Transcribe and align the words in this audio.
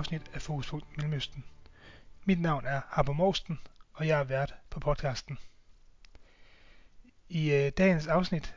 afsnit 0.00 0.30
af 0.34 0.42
Fokuspunkt 0.42 0.96
Mellemøsten. 0.96 1.44
Mit 2.24 2.40
navn 2.40 2.66
er 2.66 2.80
Harper 2.88 3.12
Morsten, 3.12 3.58
og 3.92 4.06
jeg 4.06 4.20
er 4.20 4.24
vært 4.24 4.54
på 4.70 4.80
podcasten. 4.80 5.38
I 7.28 7.52
øh, 7.52 7.72
dagens 7.78 8.06
afsnit, 8.06 8.54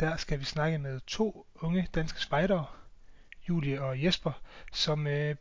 der 0.00 0.16
skal 0.16 0.40
vi 0.40 0.44
snakke 0.44 0.78
med 0.78 1.00
to 1.00 1.46
unge 1.54 1.88
danske 1.94 2.20
spejdere, 2.20 2.66
Julie 3.48 3.82
og 3.82 4.04
Jesper, 4.04 4.32
som 4.72 5.06
øh, 5.06 5.36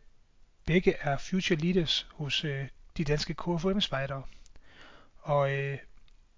begge 0.65 0.93
er 0.93 1.17
future 1.17 1.59
leaders 1.59 2.07
hos 2.13 2.43
øh, 2.45 2.67
de 2.97 3.03
danske 3.03 3.33
KFM-spejdere. 3.33 4.23
Og 5.21 5.51
øh, 5.51 5.77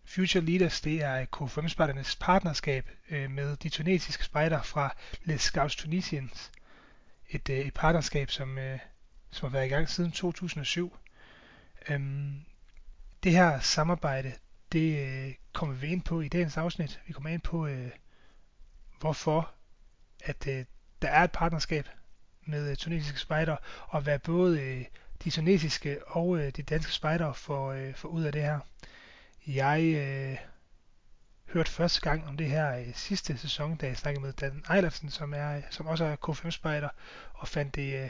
Future 0.05 0.45
Leaders, 0.45 0.81
det 0.81 1.03
er 1.03 1.25
KFM-spejdernes 1.25 2.17
partnerskab 2.19 2.89
øh, 3.09 3.31
med 3.31 3.57
de 3.57 3.69
tunesiske 3.69 4.23
spejder 4.23 4.61
fra 4.61 4.95
Les 5.23 5.41
Scouts 5.41 5.75
Tunisiens. 5.75 6.51
Et, 7.29 7.49
øh, 7.49 7.57
et 7.57 7.73
partnerskab, 7.73 8.31
som, 8.31 8.57
øh, 8.57 8.79
som 9.31 9.49
har 9.49 9.51
været 9.51 9.65
i 9.65 9.69
gang 9.69 9.89
siden 9.89 10.11
2007. 10.11 10.97
Øhm, 11.89 12.45
det 13.23 13.31
her 13.31 13.59
samarbejde, 13.59 14.33
det 14.71 14.99
øh, 14.99 15.33
kommer 15.53 15.75
vi 15.75 15.87
ind 15.87 16.01
på 16.01 16.21
i 16.21 16.27
dagens 16.27 16.57
afsnit. 16.57 17.01
Vi 17.07 17.13
kommer 17.13 17.29
ind 17.29 17.41
på, 17.41 17.67
øh, 17.67 17.91
hvorfor 18.99 19.51
at 20.23 20.47
øh, 20.47 20.65
der 21.01 21.07
er 21.07 21.23
et 21.23 21.31
partnerskab 21.31 21.89
med 22.45 22.69
øh, 22.69 22.75
tunesiske 22.75 23.19
spejder, 23.19 23.57
og 23.87 24.01
hvad 24.01 24.19
både 24.19 24.61
øh, 24.61 24.85
de 25.23 25.29
tunesiske 25.29 26.07
og 26.07 26.37
øh, 26.37 26.51
de 26.51 26.63
danske 26.63 26.91
spejder 26.91 27.33
får, 27.33 27.71
øh, 27.71 27.95
får 27.95 28.09
ud 28.09 28.23
af 28.23 28.31
det 28.31 28.41
her. 28.41 28.59
Jeg 29.47 29.83
øh, 29.83 30.37
hørte 31.53 31.71
første 31.71 32.01
gang 32.01 32.27
om 32.27 32.37
det 32.37 32.49
her 32.49 32.77
øh, 32.77 32.93
sidste 32.93 33.37
sæson, 33.37 33.75
da 33.75 33.87
jeg 33.87 33.97
snakkede 33.97 34.25
med 34.25 34.33
Dan 34.33 34.63
Eilertsen, 34.71 35.09
som, 35.09 35.33
er, 35.33 35.61
som 35.69 35.87
også 35.87 36.05
er 36.05 36.15
K5-spejder, 36.29 36.89
og 37.33 37.47
fandt 37.47 37.75
det 37.75 38.03
øh, 38.03 38.09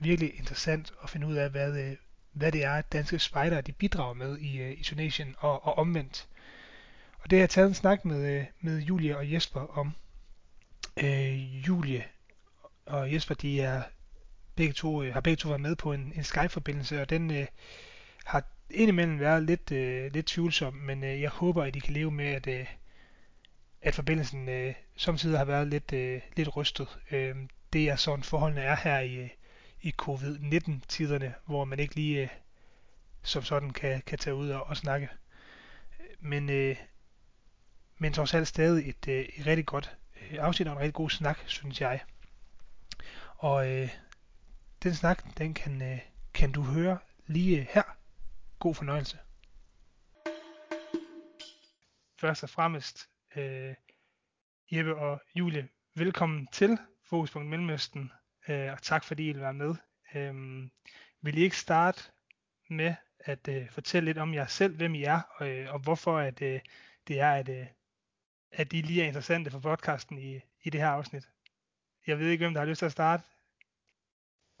virkelig 0.00 0.38
interessant 0.38 0.92
at 1.02 1.10
finde 1.10 1.26
ud 1.26 1.34
af, 1.34 1.50
hvad, 1.50 1.78
øh, 1.78 1.96
hvad 2.32 2.52
det 2.52 2.64
er, 2.64 2.72
at 2.72 2.92
danske 2.92 3.18
spejdere 3.18 3.60
de 3.60 3.72
bidrager 3.72 4.14
med 4.14 4.38
i, 4.38 4.58
øh, 4.58 4.72
i 4.72 4.82
Tunesien 4.82 5.34
og, 5.38 5.66
og 5.66 5.78
omvendt. 5.78 6.28
Og 7.18 7.30
det 7.30 7.38
har 7.38 7.42
jeg 7.42 7.50
taget 7.50 7.68
en 7.68 7.74
snak 7.74 8.04
med, 8.04 8.36
øh, 8.36 8.44
med 8.60 8.78
Julie 8.78 9.16
og 9.16 9.32
Jesper 9.32 9.78
om. 9.78 9.92
Øh, 10.96 11.68
Julie 11.68 12.04
og 12.86 13.12
Jesper, 13.12 13.34
de 13.34 13.60
er 13.60 13.82
begge 14.56 14.72
to, 14.72 15.00
har 15.00 15.20
begge 15.20 15.36
to 15.36 15.48
været 15.48 15.60
med 15.60 15.76
på 15.76 15.92
en, 15.92 16.12
en 16.16 16.24
Skype-forbindelse, 16.24 17.00
og 17.00 17.10
den 17.10 17.30
øh, 17.30 17.46
har 18.24 18.44
indimellem 18.70 19.20
været 19.20 19.42
lidt, 19.42 19.72
øh, 19.72 20.12
lidt 20.12 20.26
tvivlsom, 20.26 20.74
men 20.74 21.04
øh, 21.04 21.20
jeg 21.20 21.30
håber, 21.30 21.64
at 21.64 21.76
I 21.76 21.78
kan 21.78 21.94
leve 21.94 22.10
med, 22.10 22.26
at, 22.26 22.46
øh, 22.46 22.66
at 23.82 23.94
forbindelsen 23.94 24.48
øh, 24.48 24.74
samtidig 24.96 25.38
har 25.38 25.44
været 25.44 25.68
lidt, 25.68 25.92
øh, 25.92 26.20
lidt 26.36 26.56
rystet. 26.56 26.98
Øh, 27.10 27.36
det 27.72 27.88
er 27.88 27.96
sådan 27.96 28.22
forholdene 28.22 28.60
er 28.60 28.76
her 28.76 29.00
i, 29.00 29.28
i 29.82 29.90
covid-19-tiderne, 29.90 31.34
hvor 31.46 31.64
man 31.64 31.78
ikke 31.78 31.94
lige 31.94 32.22
øh, 32.22 32.28
som 33.22 33.42
sådan 33.42 33.70
kan, 33.70 34.02
kan 34.06 34.18
tage 34.18 34.34
ud 34.34 34.50
og, 34.50 34.62
og 34.62 34.76
snakke. 34.76 35.08
Men, 36.20 36.50
øh, 36.50 36.76
men 37.98 38.12
trods 38.12 38.34
alt 38.34 38.48
stadig 38.48 38.88
et, 38.88 39.08
øh, 39.08 39.20
et 39.20 39.46
rigtig 39.46 39.66
godt 39.66 39.96
øh, 40.20 40.38
afsnit 40.40 40.68
og 40.68 40.72
en 40.72 40.78
rigtig 40.78 40.94
god 40.94 41.10
snak, 41.10 41.38
synes 41.46 41.80
jeg. 41.80 42.00
Og 43.36 43.70
øh, 43.70 43.90
den 44.82 44.94
snak, 44.94 45.38
den 45.38 45.54
kan, 45.54 45.82
øh, 45.82 45.98
kan 46.34 46.52
du 46.52 46.62
høre 46.62 46.98
lige 47.26 47.60
øh, 47.60 47.66
her. 47.70 47.82
God 48.58 48.74
fornøjelse. 48.74 49.18
Først 52.20 52.42
og 52.42 52.50
fremmest, 52.50 53.08
øh, 53.36 53.74
Jeppe 54.72 54.96
og 54.96 55.20
Julie, 55.34 55.68
velkommen 55.94 56.48
til 56.52 56.78
Fokuspunkt 57.04 57.48
Mellemøsten, 57.48 58.12
øh, 58.50 58.72
og 58.72 58.82
tak 58.82 59.04
fordi 59.04 59.28
I 59.28 59.32
vil 59.32 59.42
være 59.42 59.54
med. 59.54 59.74
Øh, 60.14 60.34
vil 61.20 61.38
I 61.38 61.42
ikke 61.42 61.56
starte 61.56 62.02
med 62.70 62.94
at 63.18 63.48
øh, 63.48 63.70
fortælle 63.70 64.04
lidt 64.04 64.18
om 64.18 64.34
jer 64.34 64.46
selv, 64.46 64.76
hvem 64.76 64.94
I 64.94 65.04
er, 65.04 65.20
og, 65.36 65.48
øh, 65.48 65.74
og 65.74 65.80
hvorfor 65.80 66.18
at, 66.18 66.42
øh, 66.42 66.60
det 67.08 67.20
er, 67.20 67.32
at, 67.32 67.48
øh, 67.48 67.66
at 68.52 68.72
I 68.72 68.80
lige 68.80 69.02
er 69.02 69.06
interessante 69.06 69.50
for 69.50 69.58
podcasten 69.58 70.18
i, 70.18 70.40
i 70.62 70.70
det 70.70 70.80
her 70.80 70.88
afsnit. 70.88 71.28
Jeg 72.06 72.18
ved 72.18 72.28
ikke, 72.28 72.44
hvem 72.44 72.54
der 72.54 72.60
har 72.60 72.66
lyst 72.66 72.78
til 72.78 72.86
at 72.86 72.92
starte. 72.92 73.22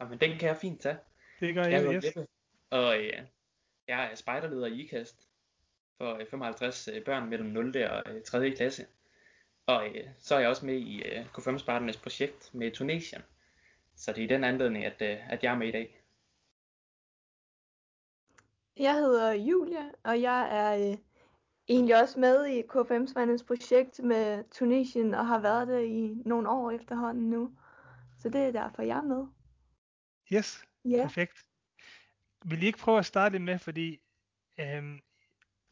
Jamen, 0.00 0.20
den 0.20 0.38
kan 0.38 0.48
jeg 0.48 0.56
fint 0.56 0.80
tage. 0.80 0.98
Det 1.40 1.54
gør 1.54 1.64
Jeg 1.64 1.84
jeg, 1.84 1.94
yes. 1.94 2.04
Jeppe, 2.04 2.26
og 2.70 2.98
øh, 2.98 3.22
jeg 3.88 4.10
er 4.12 4.14
spejderleder 4.14 4.66
i 4.66 4.80
IKAST 4.80 5.28
for 5.98 6.14
øh, 6.14 6.26
55 6.30 6.88
øh, 6.88 7.04
børn 7.04 7.28
mellem 7.28 7.48
0. 7.48 7.82
og 7.84 8.02
øh, 8.06 8.22
3. 8.22 8.50
klasse. 8.50 8.86
Og 9.66 9.88
øh, 9.88 10.08
så 10.18 10.34
er 10.34 10.38
jeg 10.38 10.48
også 10.48 10.66
med 10.66 10.74
i 10.74 11.02
øh, 11.02 11.26
K5 11.38 11.58
Spartanes 11.58 11.96
projekt 11.96 12.54
med 12.54 12.70
Tunesien. 12.72 13.22
Så 14.00 14.12
det 14.12 14.18
er 14.20 14.24
i 14.24 14.34
den 14.34 14.44
anledning, 14.44 14.84
at, 14.84 15.02
øh, 15.02 15.32
at 15.32 15.42
jeg 15.42 15.52
er 15.52 15.58
med 15.58 15.68
i 15.68 15.72
dag. 15.72 16.02
Jeg 18.76 18.94
hedder 18.94 19.32
Julia, 19.32 19.90
og 20.04 20.20
jeg 20.20 20.48
er 20.50 20.90
øh, 20.90 20.98
egentlig 21.68 22.00
også 22.02 22.20
med 22.20 22.46
i 22.46 22.62
K5 22.62 23.06
Spandens 23.10 23.44
projekt 23.44 23.98
med 24.04 24.44
Tunesien, 24.50 25.14
og 25.14 25.26
har 25.26 25.40
været 25.40 25.68
det 25.68 25.84
i 25.84 26.22
nogle 26.26 26.48
år 26.48 26.70
efterhånden 26.70 27.30
nu. 27.30 27.52
Så 28.18 28.28
det 28.28 28.40
er 28.40 28.52
derfor, 28.52 28.82
jeg 28.82 28.98
er 28.98 29.02
med. 29.02 29.26
Yes, 30.32 30.64
Ja, 30.84 31.02
perfekt. 31.02 31.46
Vil 32.44 32.62
I 32.62 32.66
ikke 32.66 32.78
prøve 32.78 32.98
at 32.98 33.06
starte 33.06 33.38
med, 33.38 33.58
fordi 33.58 34.00
øhm, 34.60 35.00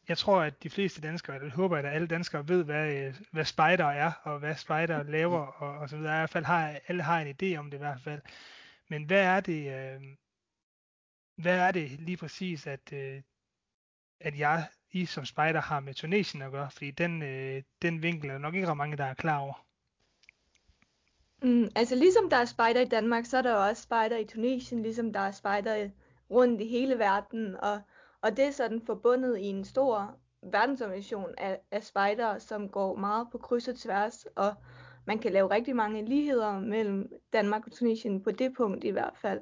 jeg 0.09 0.17
tror, 0.17 0.41
at 0.41 0.63
de 0.63 0.69
fleste 0.69 1.01
danskere, 1.01 1.35
eller 1.35 1.47
jeg 1.47 1.55
håber, 1.55 1.77
at 1.77 1.85
alle 1.85 2.07
danskere 2.07 2.47
ved, 2.47 2.63
hvad, 2.63 2.93
øh, 2.93 3.15
hvad 3.31 3.45
spider 3.45 3.85
er, 3.85 4.11
og 4.23 4.39
hvad 4.39 4.55
spider 4.55 5.03
laver, 5.03 5.39
og, 5.39 5.77
og 5.79 5.89
så 5.89 5.97
videre. 5.97 6.13
I 6.13 6.19
hvert 6.19 6.29
fald 6.29 6.45
har 6.45 6.79
alle 6.87 7.03
har 7.03 7.21
en 7.21 7.27
idé 7.27 7.57
om 7.57 7.71
det 7.71 7.77
i 7.77 7.79
hvert 7.79 8.01
fald. 8.01 8.21
Men 8.87 9.03
hvad 9.03 9.23
er 9.23 9.39
det, 9.39 9.73
øh, 9.73 10.01
hvad 11.35 11.59
er 11.59 11.71
det 11.71 11.91
lige 11.91 12.17
præcis, 12.17 12.67
at, 12.67 12.93
øh, 12.93 13.21
at 14.19 14.39
jeg, 14.39 14.67
I 14.91 15.05
som 15.05 15.25
spider 15.25 15.61
har 15.61 15.79
med 15.79 15.93
Tunesien 15.93 16.41
at 16.43 16.51
gøre? 16.51 16.71
Fordi 16.71 16.91
den, 16.91 17.23
øh, 17.23 17.63
den 17.81 18.03
vinkel 18.03 18.29
er 18.29 18.37
nok 18.37 18.55
ikke 18.55 18.67
ret 18.67 18.77
mange, 18.77 18.97
der 18.97 19.05
er 19.05 19.13
klar 19.13 19.37
over. 19.39 19.65
mm, 21.41 21.69
altså 21.75 21.95
ligesom 21.95 22.29
der 22.29 22.37
er 22.37 22.45
spejder 22.45 22.81
i 22.81 22.85
Danmark, 22.85 23.25
så 23.25 23.37
er 23.37 23.41
der 23.41 23.53
også 23.53 23.83
spejder 23.83 24.17
i 24.17 24.25
Tunesien, 24.25 24.81
ligesom 24.81 25.13
der 25.13 25.19
er 25.19 25.31
spejder 25.31 25.89
rundt 26.29 26.61
i 26.61 26.67
hele 26.67 26.99
verden. 26.99 27.55
Og, 27.55 27.81
og 28.21 28.37
det 28.37 28.45
er 28.45 28.51
sådan 28.51 28.81
forbundet 28.85 29.37
i 29.37 29.45
en 29.45 29.65
stor 29.65 30.17
verdensorganisation 30.43 31.29
af, 31.37 31.59
af 31.71 31.83
spejdere, 31.83 32.39
som 32.39 32.69
går 32.69 32.95
meget 32.95 33.27
på 33.31 33.37
kryds 33.37 33.67
og 33.67 33.75
tværs, 33.75 34.25
og 34.35 34.53
man 35.05 35.19
kan 35.19 35.31
lave 35.31 35.51
rigtig 35.51 35.75
mange 35.75 36.05
ligheder 36.05 36.59
mellem 36.59 37.11
Danmark 37.33 37.65
og 37.65 37.71
Tunesien 37.71 38.23
på 38.23 38.31
det 38.31 38.53
punkt 38.57 38.83
i 38.83 38.89
hvert 38.89 39.17
fald. 39.17 39.41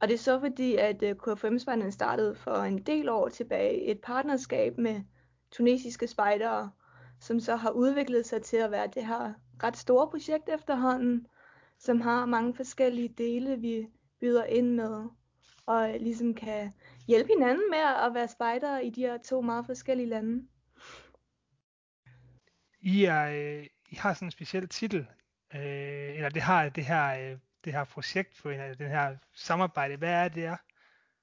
Og 0.00 0.08
det 0.08 0.14
er 0.14 0.18
så 0.18 0.40
fordi, 0.40 0.76
at 0.76 1.02
øh, 1.02 1.14
KFM-spejderne 1.14 1.92
startede 1.92 2.34
for 2.34 2.54
en 2.56 2.78
del 2.78 3.08
år 3.08 3.28
tilbage 3.28 3.84
et 3.84 4.00
partnerskab 4.00 4.78
med 4.78 5.00
tunesiske 5.50 6.06
spejdere, 6.06 6.70
som 7.20 7.40
så 7.40 7.56
har 7.56 7.70
udviklet 7.70 8.26
sig 8.26 8.42
til 8.42 8.56
at 8.56 8.70
være 8.70 8.86
det 8.94 9.06
her 9.06 9.32
ret 9.62 9.76
store 9.76 10.08
projekt 10.10 10.48
efterhånden, 10.48 11.26
som 11.78 12.00
har 12.00 12.26
mange 12.26 12.54
forskellige 12.54 13.14
dele, 13.18 13.56
vi 13.60 13.86
byder 14.20 14.44
ind 14.44 14.74
med, 14.74 15.04
og 15.66 15.94
øh, 15.94 16.00
ligesom 16.00 16.34
kan 16.34 16.72
hjælpe 17.06 17.28
hinanden 17.28 17.70
med 17.70 17.78
at 17.78 18.14
være 18.14 18.28
spejdere 18.28 18.84
i 18.84 18.90
de 18.90 19.00
her 19.00 19.18
to 19.18 19.40
meget 19.40 19.66
forskellige 19.66 20.08
lande. 20.08 20.48
I, 22.80 23.04
er, 23.04 23.24
øh, 23.24 23.66
I 23.90 23.94
har 23.96 24.14
sådan 24.14 24.26
en 24.26 24.30
speciel 24.30 24.68
titel, 24.68 25.06
øh, 25.54 26.14
eller 26.14 26.28
det 26.28 26.42
har 26.42 26.68
det 26.68 26.84
her, 26.84 27.30
øh, 27.32 27.38
det 27.64 27.72
her 27.72 27.84
projekt 27.84 28.36
for 28.36 28.50
en 28.50 28.60
af 28.60 28.76
den 28.76 28.88
her 28.88 29.16
samarbejde. 29.34 29.96
Hvad 29.96 30.12
er 30.12 30.28
det 30.28 30.44
er? 30.44 30.56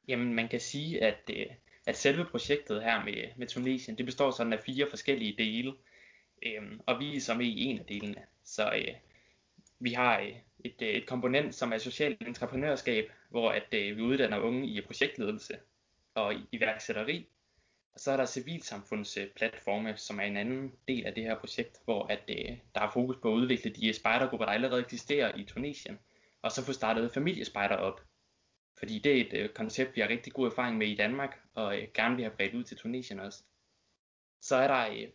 Jamen, 0.08 0.34
man 0.34 0.48
kan 0.48 0.60
sige, 0.60 1.04
at, 1.04 1.30
øh, 1.34 1.46
at 1.86 1.98
selve 1.98 2.26
projektet 2.26 2.84
her 2.84 3.04
med, 3.04 3.38
med 3.38 3.48
Tunesien, 3.48 3.98
det 3.98 4.06
består 4.06 4.32
sådan 4.32 4.54
af 4.54 4.60
fire 4.60 4.88
forskellige 4.90 5.36
dele. 5.38 5.74
Øhm, 6.46 6.80
og 6.88 7.00
vi 7.00 7.16
er 7.16 7.22
så 7.22 7.34
med 7.34 7.46
i 7.46 7.64
en 7.64 7.80
af 7.80 7.86
delene. 7.86 8.24
Så 8.44 8.74
øh, 8.76 8.96
vi 9.80 9.94
har 9.94 10.20
øh, 10.20 10.34
et, 10.66 10.82
øh, 10.82 10.90
et 10.90 11.08
komponent, 11.08 11.56
som 11.56 11.74
er 11.74 11.78
socialt 11.78 12.28
entreprenørskab, 12.28 13.12
hvor 13.32 13.52
at, 13.52 13.74
øh, 13.74 13.98
vi 13.98 14.02
uddanner 14.02 14.40
unge 14.40 14.68
i 14.68 14.82
projektledelse 14.82 15.60
og 16.16 16.34
iværksætteri. 16.52 17.28
Og 17.94 18.00
så 18.00 18.12
er 18.12 18.18
der 18.18 18.26
civilsamfundsplatforme, 18.26 19.90
øh, 19.90 19.98
som 19.98 20.20
er 20.20 20.24
en 20.24 20.38
anden 20.38 20.74
del 20.88 21.06
af 21.06 21.14
det 21.14 21.24
her 21.24 21.40
projekt, 21.40 21.80
hvor 21.86 22.06
at, 22.08 22.24
øh, 22.30 22.58
der 22.76 22.82
er 22.82 22.92
fokus 22.92 23.16
på 23.22 23.30
at 23.30 23.36
udvikle 23.36 23.72
de 23.72 23.88
øh, 23.88 23.94
spejdergrupper, 23.94 24.46
der 24.46 24.54
allerede 24.54 24.82
eksisterer 24.82 25.36
i 25.36 25.44
Tunesien, 25.44 26.00
og 26.42 26.52
så 26.52 26.66
få 26.66 26.74
startet 26.74 27.14
familiespejder 27.14 27.76
op. 27.76 28.02
Fordi 28.80 29.00
det 29.00 29.18
er 29.18 29.22
et 29.22 29.34
øh, 29.34 29.50
koncept, 29.50 29.96
vi 29.96 30.02
har 30.02 30.10
rigtig 30.10 30.34
god 30.34 30.48
erfaring 30.48 30.78
med 30.78 30.88
i 30.88 30.96
Danmark, 30.96 31.40
og 31.54 31.78
øh, 31.78 31.88
gerne 31.94 32.16
vil 32.16 32.26
have 32.26 32.36
bredt 32.36 32.54
ud 32.54 32.64
til 32.64 32.78
Tunesien 32.78 33.20
også. 33.20 33.44
Så 34.42 34.56
er 34.56 34.68
der 34.68 34.92
øh, 34.92 35.08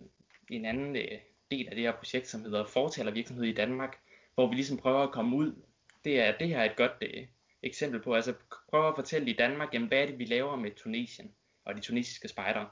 en 0.50 0.64
anden 0.64 0.96
øh, 0.96 1.19
del 1.50 1.69
af 1.69 1.74
det 1.74 1.84
her 1.84 1.92
projekt, 1.92 2.28
som 2.28 2.40
hedder 2.40 2.66
Fortalervirksomhed 2.66 3.44
i 3.44 3.54
Danmark, 3.54 3.98
hvor 4.34 4.48
vi 4.48 4.54
ligesom 4.54 4.76
prøver 4.76 5.02
at 5.02 5.12
komme 5.12 5.36
ud. 5.36 5.62
Det 6.04 6.20
er 6.20 6.38
det 6.38 6.48
her 6.48 6.58
er 6.58 6.70
et 6.70 6.76
godt 6.76 6.92
øh, 7.00 7.26
eksempel 7.62 8.00
på, 8.00 8.14
altså 8.14 8.35
prøver 8.70 8.88
at 8.88 8.97
fortælle 8.97 9.31
i 9.31 9.37
Danmark, 9.37 9.75
jamen, 9.75 9.88
hvad 9.88 10.03
er 10.03 10.06
det, 10.06 10.19
vi 10.19 10.25
laver 10.25 10.56
med 10.56 10.70
Tunesien 10.70 11.35
og 11.64 11.75
de 11.75 11.81
tunesiske 11.81 12.29
spejdere. 12.29 12.69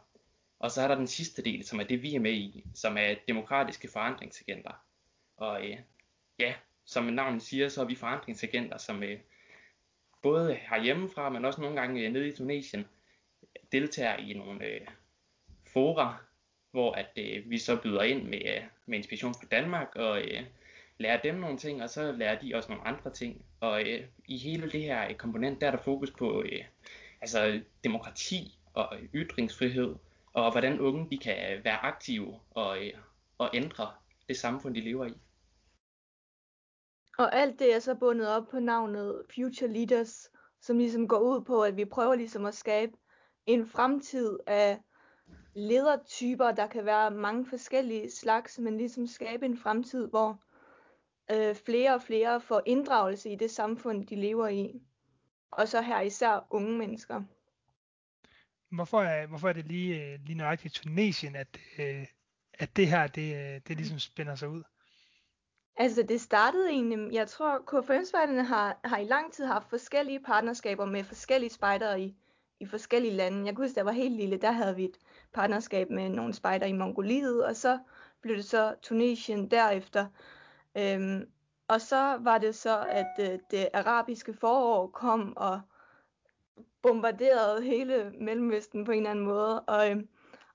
Og 0.58 0.70
så 0.70 0.82
er 0.82 0.88
der 0.88 0.94
den 0.94 1.06
sidste 1.06 1.42
del, 1.42 1.64
som 1.64 1.80
er 1.80 1.84
det, 1.84 2.02
vi 2.02 2.14
er 2.14 2.20
med 2.20 2.32
i, 2.32 2.66
som 2.74 2.96
er 2.96 3.14
demokratiske 3.28 3.88
forandringsagenter. 3.88 4.84
Og 5.36 5.68
øh, 5.68 5.78
ja, 6.38 6.54
som 6.84 7.04
navnet 7.04 7.42
siger, 7.42 7.68
så 7.68 7.80
er 7.80 7.84
vi 7.84 7.94
forandringsagenter, 7.94 8.78
som, 8.78 9.02
øh, 9.02 9.18
både 10.24 10.54
herhjemmefra, 10.54 11.28
men 11.28 11.44
også 11.44 11.60
nogle 11.60 11.80
gange 11.80 12.06
øh, 12.06 12.12
nede 12.12 12.28
i 12.28 12.36
Tunesien, 12.36 12.86
deltager 13.72 14.16
i 14.16 14.32
nogle 14.32 14.66
øh, 14.66 14.80
fora, 15.66 16.16
hvor 16.70 16.92
at 16.92 17.10
øh, 17.16 17.50
vi 17.50 17.58
så 17.58 17.80
byder 17.82 18.02
ind 18.02 18.22
med, 18.22 18.42
øh, 18.56 18.62
med 18.86 18.98
inspiration 18.98 19.34
fra 19.34 19.46
Danmark 19.50 19.96
og 19.96 20.22
øh, 20.22 20.42
lærer 20.98 21.20
dem 21.22 21.34
nogle 21.34 21.58
ting, 21.58 21.82
og 21.82 21.90
så 21.90 22.12
lærer 22.12 22.40
de 22.40 22.54
også 22.54 22.68
nogle 22.68 22.86
andre 22.86 23.10
ting. 23.10 23.44
Og 23.60 23.82
øh, 23.82 24.06
i 24.28 24.38
hele 24.38 24.70
det 24.70 24.82
her 24.82 25.08
øh, 25.08 25.14
komponent, 25.14 25.60
der 25.60 25.66
er 25.66 25.70
der 25.70 25.82
fokus 25.82 26.10
på 26.10 26.42
øh, 26.42 26.64
altså 27.20 27.60
demokrati 27.84 28.58
og 28.74 28.88
øh, 28.96 29.08
ytringsfrihed, 29.14 29.94
og 30.32 30.52
hvordan 30.52 30.80
unge 30.80 31.10
de 31.10 31.18
kan 31.18 31.56
øh, 31.56 31.64
være 31.64 31.84
aktive 31.84 32.40
og, 32.50 32.86
øh, 32.86 32.92
og 33.38 33.50
ændre 33.54 33.92
det 34.28 34.36
samfund, 34.36 34.74
de 34.74 34.80
lever 34.80 35.06
i. 35.06 35.14
Og 37.18 37.34
alt 37.34 37.58
det 37.58 37.74
er 37.74 37.78
så 37.78 37.94
bundet 37.94 38.28
op 38.28 38.48
på 38.50 38.60
navnet 38.60 39.22
Future 39.34 39.70
Leaders, 39.70 40.30
som 40.60 40.78
ligesom 40.78 41.08
går 41.08 41.18
ud 41.18 41.44
på, 41.44 41.62
at 41.62 41.76
vi 41.76 41.84
prøver 41.84 42.14
ligesom 42.14 42.44
at 42.44 42.54
skabe 42.54 42.92
en 43.46 43.66
fremtid 43.66 44.38
af 44.46 44.80
ledertyper, 45.54 46.52
der 46.52 46.66
kan 46.66 46.84
være 46.84 47.10
mange 47.10 47.46
forskellige 47.46 48.10
slags, 48.10 48.58
men 48.58 48.76
ligesom 48.76 49.06
skabe 49.06 49.46
en 49.46 49.58
fremtid, 49.58 50.08
hvor 50.08 50.42
øh, 51.30 51.54
flere 51.54 51.94
og 51.94 52.02
flere 52.02 52.40
får 52.40 52.62
inddragelse 52.66 53.30
i 53.30 53.36
det 53.36 53.50
samfund, 53.50 54.06
de 54.06 54.16
lever 54.16 54.48
i. 54.48 54.82
Og 55.50 55.68
så 55.68 55.82
her 55.82 56.00
især 56.00 56.46
unge 56.50 56.78
mennesker. 56.78 57.22
Hvorfor 58.70 59.02
er, 59.02 59.26
hvorfor 59.26 59.48
er 59.48 59.52
det 59.52 59.66
lige, 59.66 60.02
øh, 60.02 60.18
lige 60.26 60.38
nøjagtigt 60.38 60.74
Tunesien, 60.74 61.36
at, 61.36 61.58
øh, 61.78 62.06
at 62.54 62.76
det 62.76 62.86
her, 62.86 63.06
det, 63.06 63.34
øh, 63.34 63.60
det 63.68 63.76
ligesom 63.76 63.98
spænder 63.98 64.34
sig 64.34 64.48
ud? 64.48 64.62
Altså 65.76 66.02
det 66.02 66.20
startede 66.20 66.70
egentlig, 66.70 67.12
jeg 67.12 67.28
tror 67.28 67.58
KFM-spejderne 67.58 68.44
har, 68.44 68.78
har 68.84 68.98
i 68.98 69.04
lang 69.04 69.32
tid 69.32 69.46
haft 69.46 69.70
forskellige 69.70 70.20
partnerskaber 70.20 70.84
med 70.84 71.04
forskellige 71.04 71.50
spejdere 71.50 72.00
i, 72.00 72.16
i 72.60 72.66
forskellige 72.66 73.14
lande. 73.14 73.46
Jeg 73.46 73.54
kunne 73.54 73.64
huske, 73.64 73.74
da 73.74 73.78
jeg 73.78 73.86
var 73.86 73.92
helt 73.92 74.16
lille, 74.16 74.36
der 74.36 74.50
havde 74.50 74.76
vi 74.76 74.84
et 74.84 74.98
partnerskab 75.32 75.90
med 75.90 76.08
nogle 76.08 76.34
spejder 76.34 76.66
i 76.66 76.72
Mongoliet, 76.72 77.44
og 77.44 77.56
så 77.56 77.78
blev 78.20 78.36
det 78.36 78.44
så 78.44 78.74
Tunesien 78.82 79.50
derefter. 79.50 80.06
Øhm, 80.76 81.30
og 81.68 81.80
så 81.80 82.18
var 82.20 82.38
det 82.38 82.54
så, 82.54 82.86
at 82.88 83.32
øh, 83.32 83.38
det 83.50 83.68
arabiske 83.74 84.34
forår 84.34 84.86
kom 84.86 85.36
og 85.36 85.60
bombarderede 86.82 87.62
hele 87.62 88.12
Mellemøsten 88.20 88.84
på 88.84 88.92
en 88.92 88.98
eller 88.98 89.10
anden 89.10 89.24
måde. 89.24 89.60
Og, 89.60 89.90
øh, 89.90 89.96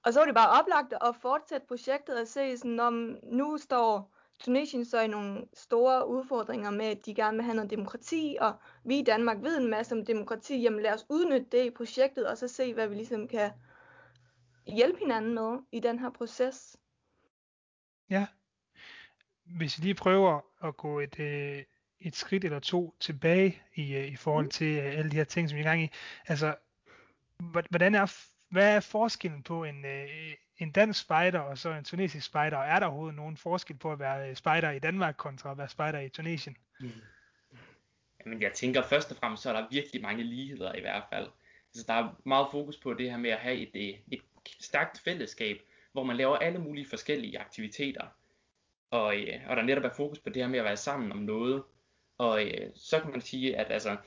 og 0.04 0.13
så 0.13 0.19
var 0.19 0.25
det 0.25 0.36
bare 0.36 0.60
oplagt 0.62 0.94
at 1.01 1.16
fortsætte 1.16 1.68
projektet 1.68 2.21
og 2.21 2.27
se, 2.27 2.57
sådan, 2.57 2.80
om 2.80 3.18
nu 3.24 3.57
står 3.57 4.13
Tunesien 4.39 4.86
så 4.86 5.00
i 5.00 5.07
nogle 5.07 5.45
store 5.54 6.07
udfordringer 6.07 6.71
med, 6.71 6.86
at 6.86 7.06
de 7.06 7.16
gerne 7.16 7.38
vil 7.38 7.44
have 7.44 7.56
noget 7.56 7.69
demokrati, 7.71 8.38
og 8.42 8.54
vi 8.83 9.00
i 9.00 9.04
Danmark 9.04 9.44
ved 9.44 9.57
en 9.57 9.69
masse 9.69 9.95
om 9.95 10.06
demokrati, 10.06 10.62
jamen 10.62 10.81
lad 10.81 10.94
os 10.94 11.06
udnytte 11.10 11.48
det 11.51 11.66
i 11.66 11.69
projektet, 11.69 12.27
og 12.27 12.38
så 12.38 12.48
se, 12.48 12.74
hvad 12.74 12.88
vi 12.88 12.95
ligesom 12.95 13.27
kan 13.27 13.51
hjælpe 14.68 15.00
hinanden 15.00 15.33
med 15.33 15.60
i 15.71 15.80
den 15.80 16.00
her 16.00 16.10
proces. 16.10 16.77
Ja. 18.10 18.27
Hvis 19.50 19.80
vi 19.80 19.84
lige 19.84 19.96
prøver 19.96 20.42
at 20.63 20.78
gå 20.78 21.00
et, 21.00 21.19
øh, 21.19 21.63
et 22.00 22.16
skridt 22.16 22.46
eller 22.46 22.60
to 22.60 22.96
tilbage 23.00 23.62
i, 23.75 23.96
øh, 23.96 24.07
i 24.07 24.16
forhold 24.16 24.46
mm. 24.46 24.51
til 24.51 24.78
øh, 24.78 24.98
alle 24.98 25.12
de 25.12 25.16
her 25.16 25.24
ting, 25.24 25.50
som 25.50 25.56
vi 25.56 25.62
er 25.62 25.66
i 25.66 25.69
gang 25.69 25.84
i. 25.84 25.90
Altså, 26.28 26.56
hvordan 27.69 27.96
er, 27.96 28.13
hvad 28.50 28.75
er 28.75 28.80
forskellen 28.80 29.44
på 29.44 29.63
en, 29.63 29.86
en 30.57 30.72
dansk 30.72 31.01
spejder 31.01 31.40
og 31.40 31.57
så 31.57 31.69
en 31.69 31.84
tunesisk 31.84 32.25
spejder? 32.25 32.57
Og 32.57 32.66
er 32.66 32.80
der 32.80 32.88
overhovedet 32.88 33.16
nogen 33.16 33.38
forskel 33.38 33.78
på 33.78 33.92
at 33.92 34.00
være 34.00 34.36
spejder 34.36 34.72
i 34.72 34.80
Danmark 34.80 35.16
kontra 35.18 35.52
at 35.52 35.57
være 35.57 35.69
spejder 35.69 36.00
i 36.00 36.10
Tunesien? 36.10 36.57
Mm. 36.80 36.92
Jamen, 38.25 38.42
jeg 38.42 38.54
tænker 38.54 38.84
først 38.84 39.12
og 39.12 39.18
fremmest, 39.18 39.44
så 39.44 39.50
er 39.50 39.62
der 39.62 39.68
virkelig 39.72 40.02
mange 40.02 40.24
ligheder 40.24 40.75
i 40.75 40.81
hvert 40.81 41.04
fald. 41.10 41.28
Altså, 41.74 41.86
der 41.88 41.94
er 41.94 42.22
meget 42.25 42.48
fokus 42.52 42.78
på 42.78 42.94
det 42.94 43.12
her 43.12 43.18
med 43.18 43.30
at 43.30 43.40
have 43.40 43.56
et, 43.56 44.00
et 44.12 44.22
stærkt 44.60 45.00
fællesskab, 45.00 45.57
hvor 45.92 46.04
man 46.04 46.18
laver 46.18 46.38
alle 46.38 46.60
mulige 46.60 46.90
forskellige 46.90 47.40
aktiviteter. 47.40 48.06
Og, 48.91 49.18
øh, 49.18 49.39
og 49.47 49.56
der 49.56 49.63
netop 49.63 49.83
er 49.83 49.94
fokus 49.95 50.19
på 50.19 50.30
det 50.30 50.41
her 50.41 50.50
med 50.50 50.59
at 50.59 50.65
være 50.65 50.77
sammen 50.77 51.12
om 51.12 51.18
noget. 51.18 51.63
Og 52.18 52.45
øh, 52.45 52.71
så 52.75 53.00
kan 53.00 53.12
man 53.12 53.21
sige, 53.21 53.57
at 53.57 53.71
altså, 53.71 53.97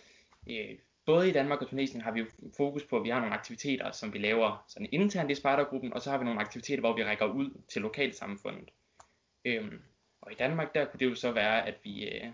øh, 0.50 0.78
både 1.06 1.28
i 1.28 1.32
Danmark 1.32 1.62
og 1.62 1.68
Tunesien 1.68 2.02
har 2.02 2.12
vi 2.12 2.20
jo 2.20 2.26
fokus 2.56 2.84
på, 2.84 2.96
at 2.96 3.04
vi 3.04 3.08
har 3.08 3.20
nogle 3.20 3.34
aktiviteter, 3.34 3.90
som 3.90 4.12
vi 4.12 4.18
laver 4.18 4.64
sådan 4.68 4.88
internt 4.92 5.30
i 5.30 5.34
spejdergruppen, 5.34 5.92
og 5.92 6.02
så 6.02 6.10
har 6.10 6.18
vi 6.18 6.24
nogle 6.24 6.40
aktiviteter, 6.40 6.80
hvor 6.80 6.96
vi 6.96 7.04
rækker 7.04 7.26
ud 7.26 7.62
til 7.68 7.82
lokalsamfundet. 7.82 8.70
Øhm, 9.44 9.82
og 10.20 10.32
i 10.32 10.34
Danmark, 10.34 10.74
der 10.74 10.84
kunne 10.84 11.00
det 11.00 11.10
jo 11.10 11.14
så 11.14 11.32
være, 11.32 11.66
at 11.66 11.74
vi 11.84 12.08
øh, 12.08 12.30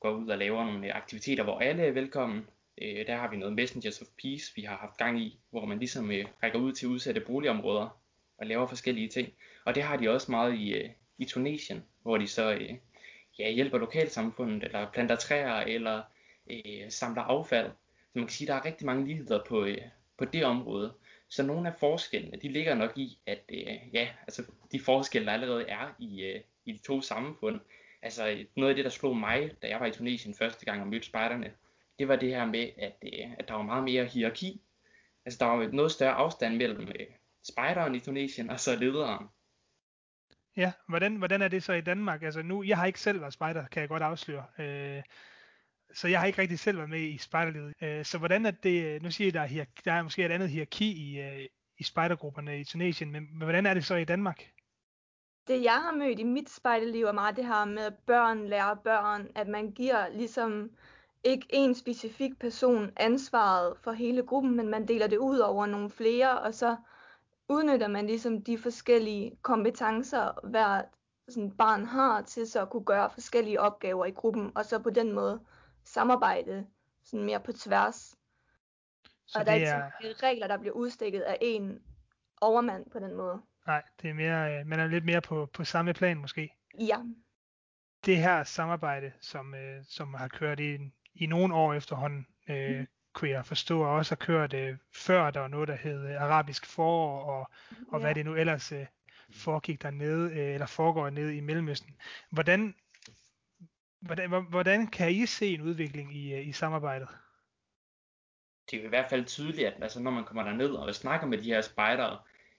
går 0.00 0.10
ud 0.10 0.28
og 0.28 0.38
laver 0.38 0.64
nogle 0.64 0.86
øh, 0.86 0.96
aktiviteter, 0.96 1.44
hvor 1.44 1.58
alle 1.58 1.82
er 1.82 1.92
velkommen. 1.92 2.46
Øh, 2.82 3.06
der 3.06 3.16
har 3.16 3.30
vi 3.30 3.36
noget 3.36 3.54
Messengers 3.54 4.02
of 4.02 4.08
Peace, 4.22 4.52
vi 4.56 4.62
har 4.62 4.76
haft 4.76 4.96
gang 4.96 5.20
i, 5.20 5.38
hvor 5.50 5.64
man 5.64 5.78
ligesom 5.78 6.10
øh, 6.10 6.24
rækker 6.42 6.58
ud 6.58 6.72
til 6.72 6.88
udsatte 6.88 7.20
boligområder 7.20 8.00
og 8.38 8.46
laver 8.46 8.66
forskellige 8.66 9.08
ting. 9.08 9.28
Og 9.64 9.74
det 9.74 9.82
har 9.82 9.96
de 9.96 10.10
også 10.10 10.30
meget 10.30 10.54
i, 10.54 10.74
øh, 10.74 10.90
i 11.18 11.24
Tunesien, 11.24 11.84
hvor 12.02 12.18
de 12.18 12.28
så 12.28 12.52
øh, 12.52 12.74
ja, 13.38 13.50
hjælper 13.50 13.78
lokalsamfundet, 13.78 14.64
eller 14.64 14.90
planter 14.92 15.16
træer, 15.16 15.54
eller 15.54 16.02
øh, 16.50 16.90
samler 16.90 17.22
affald. 17.22 17.70
Så 18.12 18.12
man 18.14 18.24
kan 18.24 18.32
sige, 18.32 18.46
at 18.46 18.48
der 18.48 18.54
er 18.54 18.64
rigtig 18.64 18.86
mange 18.86 19.06
ligheder 19.06 19.44
på, 19.44 19.64
øh, 19.64 19.78
på 20.18 20.24
det 20.24 20.44
område. 20.44 20.94
Så 21.28 21.42
nogle 21.42 21.68
af 21.68 21.74
forskellene, 21.78 22.38
de 22.42 22.48
ligger 22.48 22.74
nok 22.74 22.98
i, 22.98 23.18
at 23.26 23.42
øh, 23.48 23.76
ja, 23.92 24.08
altså 24.22 24.42
de 24.72 24.80
forskelle, 24.80 25.26
der 25.26 25.32
allerede 25.32 25.68
er 25.68 25.94
i, 25.98 26.22
øh, 26.22 26.40
i 26.64 26.72
de 26.72 26.78
to 26.78 27.00
samfund. 27.00 27.60
Altså 28.02 28.44
noget 28.56 28.70
af 28.70 28.76
det, 28.76 28.84
der 28.84 28.90
slog 28.90 29.16
mig, 29.16 29.50
da 29.62 29.68
jeg 29.68 29.80
var 29.80 29.86
i 29.86 29.90
Tunesien 29.90 30.34
første 30.34 30.64
gang 30.64 30.80
og 30.80 30.88
mødte 30.88 31.06
spejderne, 31.06 31.52
det 31.98 32.08
var 32.08 32.16
det 32.16 32.28
her 32.28 32.44
med, 32.44 32.70
at, 32.78 32.96
øh, 33.02 33.32
at 33.38 33.48
der 33.48 33.54
var 33.54 33.62
meget 33.62 33.84
mere 33.84 34.04
hierarki. 34.04 34.60
Altså 35.24 35.38
der 35.38 35.46
var 35.46 35.68
noget 35.72 35.92
større 35.92 36.12
afstand 36.12 36.56
mellem 36.56 36.88
øh, 36.88 37.06
spejderen 37.42 37.94
i 37.94 38.00
Tunesien 38.00 38.50
og 38.50 38.60
så 38.60 38.76
lederen. 38.76 39.26
Ja, 40.56 40.72
hvordan, 40.88 41.16
hvordan 41.16 41.42
er 41.42 41.48
det 41.48 41.62
så 41.62 41.72
i 41.72 41.80
Danmark? 41.80 42.22
Altså 42.22 42.42
nu, 42.42 42.62
jeg 42.62 42.76
har 42.76 42.86
ikke 42.86 43.00
selv 43.00 43.20
været 43.20 43.32
spejder, 43.32 43.66
kan 43.66 43.80
jeg 43.80 43.88
godt 43.88 44.02
afsløre. 44.02 44.44
Øh, 44.58 45.02
så 45.94 46.08
jeg 46.08 46.20
har 46.20 46.26
ikke 46.26 46.42
rigtig 46.42 46.58
selv 46.58 46.76
været 46.76 46.90
med 46.90 47.00
i 47.00 47.18
spejderlivet. 47.18 47.74
Øh, 47.82 48.04
så 48.04 48.18
hvordan 48.18 48.46
er 48.46 48.50
det, 48.50 48.84
øh, 48.84 49.02
nu 49.02 49.10
siger 49.10 49.28
I, 49.28 49.30
der 49.30 49.40
er, 49.40 49.64
der 49.84 49.92
er 49.92 50.02
måske 50.02 50.24
et 50.24 50.30
andet 50.30 50.50
hierarki 50.50 50.92
i, 50.92 51.20
øh, 51.20 51.46
i 51.78 51.82
spejdergrupperne 51.82 52.60
i 52.60 52.64
Tunesien, 52.64 53.12
men, 53.12 53.28
men 53.32 53.42
hvordan 53.42 53.66
er 53.66 53.74
det 53.74 53.84
så 53.84 53.94
i 53.94 54.04
Danmark? 54.04 54.50
Det 55.48 55.62
jeg 55.62 55.72
har 55.82 55.92
mødt 55.92 56.18
i 56.18 56.24
mit 56.24 56.50
spejderliv 56.50 57.04
er 57.04 57.12
meget 57.12 57.36
det 57.36 57.46
her 57.46 57.64
med, 57.64 57.82
at 57.82 57.94
børn 58.06 58.46
lærer 58.46 58.74
børn, 58.74 59.28
at 59.34 59.48
man 59.48 59.70
giver 59.70 60.08
ligesom 60.08 60.70
ikke 61.24 61.46
en 61.50 61.74
specifik 61.74 62.38
person 62.38 62.92
ansvaret 62.96 63.76
for 63.82 63.92
hele 63.92 64.22
gruppen, 64.22 64.56
men 64.56 64.68
man 64.68 64.88
deler 64.88 65.06
det 65.06 65.16
ud 65.16 65.38
over 65.38 65.66
nogle 65.66 65.90
flere, 65.90 66.40
og 66.40 66.54
så 66.54 66.76
udnytter 67.48 67.88
man 67.88 68.06
ligesom 68.06 68.42
de 68.42 68.58
forskellige 68.58 69.36
kompetencer, 69.42 70.48
hver 70.48 70.82
sådan 71.28 71.56
barn 71.56 71.84
har 71.84 72.22
til 72.22 72.46
så 72.46 72.62
at 72.62 72.70
kunne 72.70 72.84
gøre 72.84 73.10
forskellige 73.10 73.60
opgaver 73.60 74.06
i 74.06 74.10
gruppen, 74.10 74.52
og 74.56 74.64
så 74.64 74.78
på 74.78 74.90
den 74.90 75.12
måde 75.12 75.40
samarbejde 75.84 76.66
sådan 77.04 77.24
mere 77.26 77.40
på 77.40 77.52
tværs. 77.52 78.16
Så 79.26 79.38
og 79.38 79.46
der 79.46 79.52
er 79.52 79.90
ikke 80.04 80.26
regler, 80.26 80.46
der 80.46 80.58
bliver 80.58 80.74
udstikket 80.74 81.20
af 81.20 81.38
en 81.40 81.82
overmand 82.40 82.90
på 82.90 82.98
den 82.98 83.14
måde. 83.14 83.42
Nej, 83.66 83.82
det 84.02 84.10
er 84.10 84.14
mere, 84.14 84.58
øh, 84.58 84.66
man 84.66 84.80
er 84.80 84.86
lidt 84.86 85.04
mere 85.04 85.20
på, 85.20 85.46
på 85.52 85.64
samme 85.64 85.94
plan 85.94 86.18
måske. 86.18 86.50
Ja. 86.80 86.98
Det 88.06 88.16
her 88.16 88.44
samarbejde, 88.44 89.12
som, 89.20 89.54
øh, 89.54 89.84
som 89.88 90.14
har 90.14 90.28
kørt 90.28 90.60
i, 90.60 90.78
i 91.14 91.26
nogle 91.26 91.54
år 91.54 91.74
efterhånden, 91.74 92.26
øh, 92.48 92.78
mm 92.78 92.86
kunne 93.16 93.30
jeg 93.30 93.46
forstå, 93.46 93.80
og 93.80 93.90
også 93.90 94.10
har 94.10 94.16
kørt 94.16 94.54
øh, 94.54 94.76
før 94.94 95.30
der 95.30 95.40
var 95.40 95.48
noget, 95.48 95.68
der 95.68 95.74
hed 95.74 96.08
øh, 96.08 96.22
arabisk 96.22 96.66
forår, 96.66 97.20
og, 97.22 97.50
og 97.88 97.92
ja. 97.92 97.98
hvad 97.98 98.14
det 98.14 98.24
nu 98.24 98.34
ellers 98.34 98.72
øh, 98.72 98.86
foregik 99.30 99.82
dernede, 99.82 100.30
øh, 100.30 100.54
eller 100.54 100.66
foregår 100.66 101.10
nede 101.10 101.36
i 101.36 101.40
Mellemøsten. 101.40 101.96
Hvordan, 102.30 102.74
hvordan, 104.00 104.46
hvordan 104.50 104.86
kan 104.86 105.12
I 105.12 105.26
se 105.26 105.46
en 105.46 105.60
udvikling 105.60 106.16
i, 106.16 106.34
øh, 106.34 106.48
i 106.48 106.52
samarbejdet? 106.52 107.08
Det 108.70 108.80
er 108.80 108.84
i 108.84 108.88
hvert 108.88 109.10
fald 109.10 109.24
tydeligt, 109.24 109.68
at 109.68 109.82
altså, 109.82 110.00
når 110.00 110.10
man 110.10 110.24
kommer 110.24 110.42
derned 110.42 110.70
og 110.70 110.94
snakker 110.94 111.26
med 111.26 111.38
de 111.38 111.52
her 111.52 111.60
spejdere, 111.60 112.18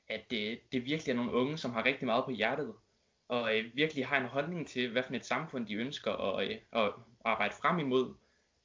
at 0.10 0.22
det, 0.30 0.60
det 0.72 0.86
virkelig 0.86 1.12
er 1.12 1.16
nogle 1.16 1.32
unge, 1.32 1.58
som 1.58 1.72
har 1.72 1.86
rigtig 1.86 2.06
meget 2.06 2.26
på 2.26 2.32
hjertet, 2.32 2.74
og 3.28 3.58
øh, 3.58 3.76
virkelig 3.76 4.08
har 4.08 4.18
en 4.18 4.26
holdning 4.26 4.68
til, 4.68 4.92
hvad 4.92 5.04
for 5.04 5.14
et 5.14 5.26
samfund 5.26 5.68
de 5.68 5.74
ønsker 5.74 6.12
at, 6.12 6.48
øh, 6.48 6.58
at 6.72 6.94
arbejde 7.26 7.56
frem 7.62 7.80
imod, 7.80 8.16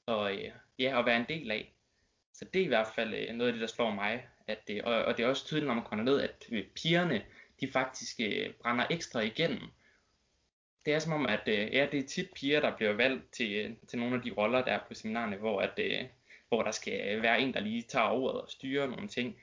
og 0.06 0.34
øh, 0.34 0.50
ja, 0.78 0.98
at 0.98 1.06
være 1.06 1.16
en 1.16 1.26
del 1.28 1.50
af. 1.50 1.71
Så 2.32 2.44
det 2.44 2.60
er 2.60 2.64
i 2.64 2.68
hvert 2.68 2.88
fald 2.94 3.14
øh, 3.14 3.34
noget 3.34 3.48
af 3.48 3.52
det, 3.52 3.60
der 3.60 3.66
slår 3.66 3.90
mig. 3.90 4.26
At 4.46 4.68
det, 4.68 4.82
og, 4.82 5.04
og 5.04 5.16
det 5.16 5.24
er 5.24 5.28
også 5.28 5.46
tydeligt, 5.46 5.66
når 5.66 5.74
man 5.74 5.84
kommer 5.84 6.04
ned, 6.04 6.20
at 6.20 6.46
øh, 6.52 6.64
pigerne, 6.66 7.22
de 7.60 7.72
faktisk 7.72 8.20
øh, 8.20 8.52
brænder 8.52 8.86
ekstra 8.90 9.20
igennem. 9.20 9.60
Det 10.86 10.94
er 10.94 10.98
som 10.98 11.12
om, 11.12 11.26
at 11.26 11.42
øh, 11.46 11.74
ja, 11.74 11.88
det 11.92 12.00
er 12.00 12.06
tit 12.06 12.30
piger, 12.34 12.60
der 12.60 12.76
bliver 12.76 12.92
valgt 12.92 13.32
til, 13.32 13.52
øh, 13.52 13.70
til 13.88 13.98
nogle 13.98 14.16
af 14.16 14.22
de 14.22 14.30
roller, 14.30 14.64
der 14.64 14.72
er 14.72 14.80
på 14.88 14.94
seminarerne, 14.94 15.36
hvor, 15.36 15.60
at, 15.60 15.78
øh, 15.78 16.04
hvor 16.48 16.62
der 16.62 16.70
skal 16.70 17.22
være 17.22 17.40
en, 17.40 17.54
der 17.54 17.60
lige 17.60 17.82
tager 17.82 18.10
ordet 18.10 18.40
og 18.40 18.50
styrer 18.50 18.86
nogle 18.86 19.08
ting. 19.08 19.36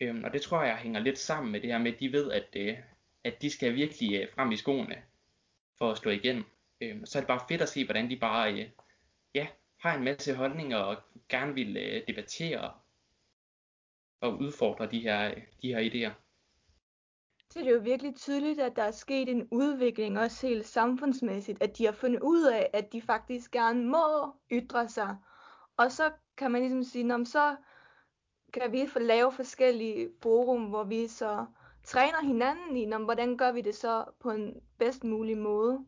Øhm, 0.00 0.24
og 0.24 0.32
det 0.32 0.42
tror 0.42 0.62
jeg 0.62 0.76
hænger 0.76 1.00
lidt 1.00 1.18
sammen 1.18 1.52
med 1.52 1.60
det 1.60 1.70
her 1.70 1.78
med, 1.78 1.92
at 1.92 2.00
de 2.00 2.12
ved, 2.12 2.32
at, 2.32 2.48
øh, 2.56 2.76
at 3.24 3.42
de 3.42 3.50
skal 3.50 3.74
virkelig 3.74 4.20
øh, 4.20 4.28
frem 4.34 4.52
i 4.52 4.56
skoene 4.56 5.02
for 5.78 5.90
at 5.90 5.96
stå 5.96 6.10
igen. 6.10 6.44
Øhm, 6.80 7.06
så 7.06 7.18
er 7.18 7.20
det 7.20 7.26
bare 7.26 7.46
fedt 7.48 7.62
at 7.62 7.68
se, 7.68 7.84
hvordan 7.84 8.10
de 8.10 8.16
bare 8.16 8.52
øh, 8.52 8.68
ja, 9.34 9.46
har 9.86 9.96
en 9.96 10.04
masse 10.04 10.34
holdninger 10.34 10.76
og 10.76 10.96
gerne 11.28 11.54
vil 11.54 11.76
øh, 11.76 12.02
debattere 12.08 12.72
og 14.20 14.40
udfordre 14.40 14.86
de 14.86 15.00
her, 15.00 15.34
de 15.62 15.74
her 15.74 15.80
idéer. 15.80 16.12
Så 17.50 17.58
det 17.58 17.68
er 17.68 17.72
jo 17.72 17.80
virkelig 17.80 18.14
tydeligt, 18.14 18.60
at 18.60 18.76
der 18.76 18.82
er 18.82 18.90
sket 18.90 19.28
en 19.28 19.48
udvikling, 19.50 20.18
også 20.18 20.46
helt 20.46 20.66
samfundsmæssigt, 20.66 21.62
at 21.62 21.78
de 21.78 21.84
har 21.84 21.92
fundet 21.92 22.22
ud 22.22 22.42
af, 22.42 22.70
at 22.72 22.92
de 22.92 23.02
faktisk 23.02 23.50
gerne 23.50 23.84
må 23.84 24.34
ytre 24.52 24.88
sig. 24.88 25.16
Og 25.76 25.92
så 25.92 26.12
kan 26.36 26.50
man 26.50 26.60
ligesom 26.60 26.82
sige, 26.82 27.14
om 27.14 27.24
så 27.24 27.56
kan 28.52 28.72
vi 28.72 28.86
få 28.86 28.98
lave 28.98 29.32
forskellige 29.32 30.08
forum, 30.22 30.64
hvor 30.64 30.84
vi 30.84 31.08
så 31.08 31.46
træner 31.84 32.22
hinanden 32.22 32.76
i, 32.76 33.04
hvordan 33.04 33.36
gør 33.36 33.52
vi 33.52 33.60
det 33.60 33.74
så 33.74 34.04
på 34.20 34.30
en 34.30 34.60
bedst 34.78 35.04
mulig 35.04 35.38
måde, 35.38 35.84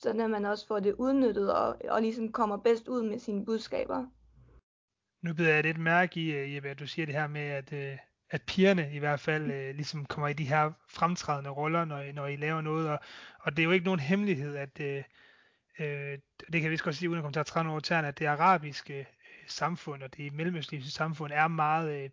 så 0.00 0.10
at 0.10 0.30
man 0.30 0.44
også 0.44 0.66
får 0.66 0.80
det 0.80 0.94
udnyttet 0.98 1.54
og, 1.54 1.76
og 1.88 2.02
ligesom 2.02 2.32
kommer 2.32 2.56
bedst 2.56 2.88
ud 2.88 3.02
med 3.02 3.18
sine 3.18 3.44
budskaber. 3.44 4.06
Nu 5.22 5.34
beder 5.34 5.54
jeg 5.54 5.62
lidt 5.62 5.78
mærke 5.78 6.20
i, 6.20 6.34
øh, 6.34 6.54
Jeppe, 6.54 6.68
at 6.68 6.78
du 6.78 6.86
siger 6.86 7.06
det 7.06 7.14
her 7.14 7.26
med, 7.26 7.40
at, 7.40 7.72
øh, 7.72 7.98
at 8.30 8.42
pigerne 8.42 8.90
i 8.92 8.98
hvert 8.98 9.20
fald 9.20 9.50
øh, 9.50 9.74
ligesom 9.74 10.06
kommer 10.06 10.28
i 10.28 10.32
de 10.32 10.44
her 10.44 10.72
fremtrædende 10.88 11.50
roller, 11.50 11.84
når, 11.84 12.12
når 12.12 12.26
I 12.26 12.36
laver 12.36 12.60
noget, 12.60 12.88
og, 12.88 12.98
og 13.40 13.52
det 13.52 13.58
er 13.58 13.64
jo 13.64 13.70
ikke 13.70 13.84
nogen 13.84 14.00
hemmelighed, 14.00 14.56
at 14.56 14.80
øh, 14.80 16.18
det 16.52 16.62
kan 16.62 16.70
vi 16.70 16.76
godt 16.76 16.96
sige, 16.96 17.10
uden 17.10 17.18
at 17.18 17.22
komme 17.22 17.32
til 17.32 17.40
at 17.40 17.46
træne 17.46 17.70
over 17.70 17.80
tæerne, 17.80 18.08
at 18.08 18.18
det 18.18 18.26
arabiske 18.26 19.06
samfund 19.48 20.02
og 20.02 20.16
det 20.16 20.32
mellemøstlige 20.32 20.90
samfund 20.90 21.32
er 21.32 21.48
meget 21.48 22.04
øh, 22.04 22.10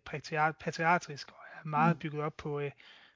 patriarkisk 0.60 1.28
og 1.28 1.38
er 1.54 1.66
meget 1.68 1.96
mm. 1.96 1.98
bygget 1.98 2.22
op 2.22 2.36
på, 2.36 2.60
øh, 2.60 2.70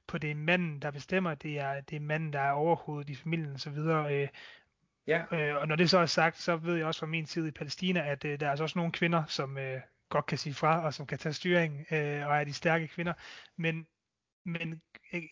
på 0.07 0.17
det 0.17 0.31
er 0.31 0.35
manden, 0.35 0.81
der 0.81 0.91
bestemmer, 0.91 1.35
det 1.35 1.59
er, 1.59 1.81
det 1.81 1.95
er 1.95 1.99
manden, 1.99 2.33
der 2.33 2.39
er 2.39 2.51
overhovedet 2.51 3.09
i 3.09 3.15
familien 3.15 3.53
osv. 3.53 3.77
Øh, 3.77 4.27
ja. 5.07 5.23
øh, 5.31 5.55
og 5.55 5.67
når 5.67 5.75
det 5.75 5.89
så 5.89 5.97
er 5.97 6.05
sagt, 6.05 6.37
så 6.37 6.55
ved 6.55 6.75
jeg 6.75 6.85
også 6.85 6.99
fra 6.99 7.07
min 7.07 7.25
tid 7.25 7.47
i 7.47 7.51
Palæstina, 7.51 8.11
at 8.11 8.25
øh, 8.25 8.39
der 8.39 8.45
er 8.45 8.49
altså 8.49 8.63
også 8.63 8.79
nogle 8.79 8.91
kvinder, 8.91 9.25
som 9.25 9.57
øh, 9.57 9.81
godt 10.09 10.25
kan 10.25 10.37
sige 10.37 10.53
fra, 10.53 10.85
og 10.85 10.93
som 10.93 11.05
kan 11.05 11.17
tage 11.17 11.33
styring, 11.33 11.85
øh, 11.91 12.27
og 12.27 12.37
er 12.37 12.43
de 12.43 12.53
stærke 12.53 12.87
kvinder. 12.87 13.13
Men, 13.55 13.87
men 14.45 14.81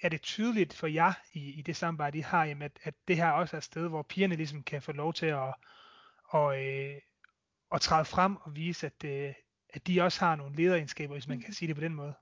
er 0.01 0.09
det 0.09 0.21
tydeligt 0.21 0.73
for 0.73 0.87
jer 0.87 1.13
i, 1.33 1.59
i 1.59 1.61
det 1.61 1.75
samarbejde, 1.75 2.17
I 2.17 2.21
har, 2.21 2.45
jamen, 2.45 2.61
at, 2.61 2.79
at 2.83 2.93
det 3.07 3.15
her 3.15 3.29
også 3.29 3.55
er 3.55 3.57
et 3.57 3.63
sted, 3.63 3.87
hvor 3.87 4.03
pigerne 4.03 4.35
ligesom 4.35 4.63
kan 4.63 4.81
få 4.81 4.91
lov 4.91 5.13
til 5.13 5.25
at, 5.25 5.53
og, 6.25 6.65
øh, 6.65 6.95
at 7.71 7.81
træde 7.81 8.05
frem 8.05 8.35
og 8.35 8.55
vise, 8.55 8.85
at, 8.85 9.03
øh, 9.05 9.33
at 9.69 9.87
de 9.87 10.01
også 10.01 10.19
har 10.19 10.35
nogle 10.35 10.55
lederegenskaber, 10.55 11.13
hvis 11.13 11.27
man 11.27 11.41
kan 11.41 11.53
sige 11.53 11.67
det 11.67 11.75
på 11.75 11.81
den 11.81 11.95
måde? 11.95 12.13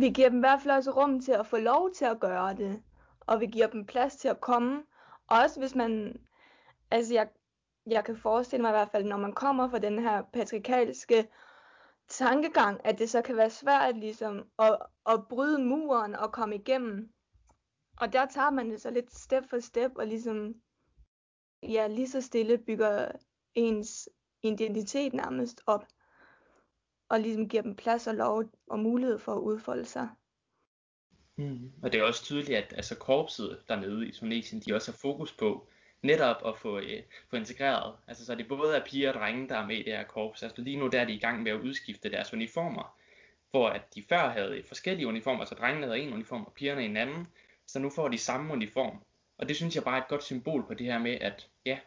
Vi 0.00 0.10
giver 0.10 0.28
dem 0.28 0.38
i 0.38 0.46
hvert 0.46 0.62
fald 0.62 0.76
også 0.76 0.90
rum 0.90 1.20
til 1.20 1.32
at 1.32 1.46
få 1.46 1.56
lov 1.56 1.90
til 1.90 2.04
at 2.04 2.20
gøre 2.20 2.54
det, 2.54 2.82
og 3.20 3.40
vi 3.40 3.46
giver 3.46 3.66
dem 3.66 3.86
plads 3.86 4.16
til 4.16 4.28
at 4.28 4.40
komme. 4.40 4.84
Også 5.26 5.60
hvis 5.60 5.74
man, 5.74 6.20
altså 6.90 7.14
jeg, 7.14 7.28
jeg 7.86 8.04
kan 8.04 8.16
forestille 8.16 8.62
mig 8.62 8.70
i 8.70 8.72
hvert 8.72 8.90
fald, 8.90 9.04
når 9.04 9.16
man 9.16 9.32
kommer 9.32 9.68
fra 9.68 9.78
den 9.78 9.98
her 9.98 10.22
patriarkalske 10.22 11.28
tankegang, 12.08 12.80
at 12.84 12.98
det 12.98 13.10
så 13.10 13.22
kan 13.22 13.36
være 13.36 13.50
svært 13.50 13.96
ligesom 13.96 14.48
at, 14.58 14.78
at 15.06 15.28
bryde 15.28 15.64
muren 15.64 16.14
og 16.14 16.32
komme 16.32 16.54
igennem. 16.54 17.12
Og 18.00 18.12
der 18.12 18.26
tager 18.26 18.50
man 18.50 18.70
det 18.70 18.80
så 18.80 18.90
lidt 18.90 19.14
step 19.14 19.44
for 19.50 19.60
step 19.60 19.92
og 19.96 20.06
ligesom 20.06 20.54
ja, 21.62 21.86
lige 21.86 22.08
så 22.08 22.20
stille 22.20 22.58
bygger 22.58 23.08
ens 23.54 24.08
identitet 24.42 25.14
nærmest 25.14 25.62
op, 25.66 25.84
og 27.08 27.20
ligesom 27.20 27.48
giver 27.48 27.62
dem 27.62 27.76
plads 27.76 28.06
og 28.06 28.14
lov 28.14 28.44
og 28.66 28.78
mulighed 28.78 29.18
for 29.18 29.34
at 29.34 29.40
udfolde 29.40 29.84
sig. 29.84 30.08
Mm. 31.36 31.72
Og 31.82 31.92
det 31.92 32.00
er 32.00 32.04
også 32.04 32.24
tydeligt, 32.24 32.58
at 32.58 32.72
altså, 32.76 32.94
korpset 32.94 33.58
dernede 33.68 34.08
i 34.08 34.12
Tunesien, 34.12 34.62
de 34.66 34.74
også 34.74 34.92
har 34.92 34.96
fokus 34.96 35.32
på 35.32 35.68
netop 36.02 36.36
at 36.46 36.58
få, 36.58 36.78
øh, 36.78 37.02
få 37.30 37.36
integreret. 37.36 37.94
Altså 38.06 38.26
så 38.26 38.34
det 38.34 38.48
både 38.48 38.76
er 38.76 38.84
piger 38.84 39.08
og 39.08 39.14
drenge, 39.14 39.48
der 39.48 39.56
er 39.56 39.66
med 39.66 39.76
i 39.76 39.82
det 39.82 39.92
her 39.92 40.04
korps. 40.04 40.42
Altså 40.42 40.62
lige 40.62 40.76
nu 40.76 40.86
der 40.88 41.00
er 41.00 41.04
de 41.04 41.14
i 41.14 41.18
gang 41.18 41.42
med 41.42 41.52
at 41.52 41.60
udskifte 41.60 42.10
deres 42.10 42.32
uniformer, 42.32 42.98
hvor 43.50 43.68
at 43.68 43.94
de 43.94 44.04
før 44.08 44.28
havde 44.28 44.62
forskellige 44.68 45.06
uniformer, 45.06 45.44
så 45.44 45.54
drengene 45.54 45.86
havde 45.86 46.00
en 46.00 46.12
uniform 46.12 46.44
og 46.44 46.52
pigerne 46.52 46.84
en 46.84 46.96
anden, 46.96 47.26
så 47.66 47.78
nu 47.78 47.90
får 47.90 48.08
de 48.08 48.18
samme 48.18 48.52
uniform. 48.52 48.98
Og 49.38 49.48
det 49.48 49.56
synes 49.56 49.74
jeg 49.74 49.84
bare 49.84 49.98
er 49.98 50.02
et 50.02 50.08
godt 50.08 50.24
symbol 50.24 50.66
på 50.66 50.74
det 50.74 50.86
her 50.86 50.98
med, 50.98 51.18
at 51.20 51.48
ja, 51.66 51.78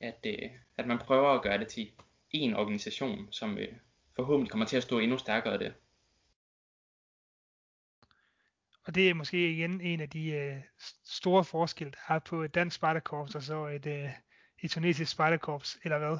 at, 0.00 0.26
øh, 0.26 0.50
at 0.76 0.86
man 0.86 0.98
prøver 0.98 1.28
at 1.28 1.42
gøre 1.42 1.58
det 1.58 1.68
til 1.68 1.92
en 2.30 2.54
organisation, 2.54 3.28
som 3.32 3.58
øh, 3.58 3.72
forhåbentlig 4.16 4.50
kommer 4.50 4.66
til 4.66 4.76
at 4.76 4.82
stå 4.82 4.98
endnu 4.98 5.18
stærkere 5.18 5.58
det. 5.58 5.74
Og 8.86 8.94
det 8.94 9.10
er 9.10 9.14
måske 9.14 9.52
igen 9.52 9.80
en 9.80 10.00
af 10.00 10.10
de 10.10 10.30
øh, 10.30 10.56
store 11.04 11.44
forskelle, 11.44 11.92
der 11.92 12.14
er 12.14 12.18
på 12.18 12.42
et 12.42 12.54
dansk 12.54 12.76
spejderkorps 12.76 13.34
og 13.34 13.42
så 13.42 13.66
et, 13.66 13.86
øh, 13.86 14.10
et 14.62 14.70
tunesisk 14.70 15.12
spejderkorps, 15.12 15.78
eller 15.84 15.98
hvad? 15.98 16.18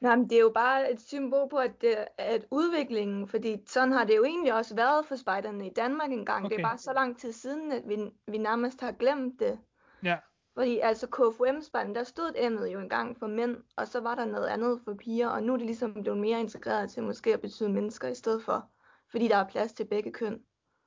Nej, 0.00 0.16
men 0.16 0.30
det 0.30 0.36
er 0.36 0.40
jo 0.40 0.52
bare 0.54 0.92
et 0.92 1.00
symbol 1.00 1.48
på, 1.50 1.56
at, 1.56 1.80
det, 1.80 1.96
at 2.18 2.44
udviklingen, 2.50 3.28
fordi 3.28 3.56
sådan 3.66 3.92
har 3.92 4.04
det 4.04 4.16
jo 4.16 4.24
egentlig 4.24 4.54
også 4.54 4.74
været 4.74 5.06
for 5.06 5.16
spejderne 5.16 5.66
i 5.66 5.72
Danmark 5.76 6.10
engang. 6.10 6.46
Okay. 6.46 6.56
Det 6.56 6.62
er 6.62 6.68
bare 6.68 6.78
så 6.78 6.92
lang 6.92 7.18
tid 7.20 7.32
siden, 7.32 7.72
at 7.72 7.82
vi, 7.88 7.96
vi 8.26 8.38
nærmest 8.38 8.80
har 8.80 8.92
glemt 8.92 9.40
det. 9.40 9.58
Ja. 10.02 10.16
Fordi 10.54 10.78
altså 10.78 11.06
KFUM-spanden, 11.06 11.94
der 11.94 12.04
stod 12.04 12.30
M'et 12.36 12.66
jo 12.66 12.80
engang 12.80 13.18
for 13.18 13.26
mænd, 13.26 13.56
og 13.76 13.88
så 13.88 14.00
var 14.00 14.14
der 14.14 14.24
noget 14.24 14.48
andet 14.48 14.80
for 14.84 14.94
piger, 14.94 15.28
og 15.28 15.42
nu 15.42 15.52
er 15.52 15.56
det 15.56 15.66
ligesom 15.66 16.02
blevet 16.02 16.18
mere 16.18 16.40
integreret 16.40 16.90
til 16.90 17.02
måske 17.02 17.34
at 17.34 17.40
betyde 17.40 17.68
mennesker 17.68 18.08
i 18.08 18.14
stedet 18.14 18.44
for, 18.44 18.70
fordi 19.10 19.28
der 19.28 19.36
er 19.36 19.48
plads 19.48 19.72
til 19.72 19.84
begge 19.84 20.12
køn. 20.12 20.40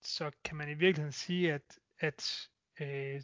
Så 0.03 0.31
kan 0.43 0.57
man 0.57 0.69
i 0.69 0.73
virkeligheden 0.73 1.11
sige, 1.11 1.53
at, 1.53 1.79
at 1.99 2.49
øh, 2.81 3.21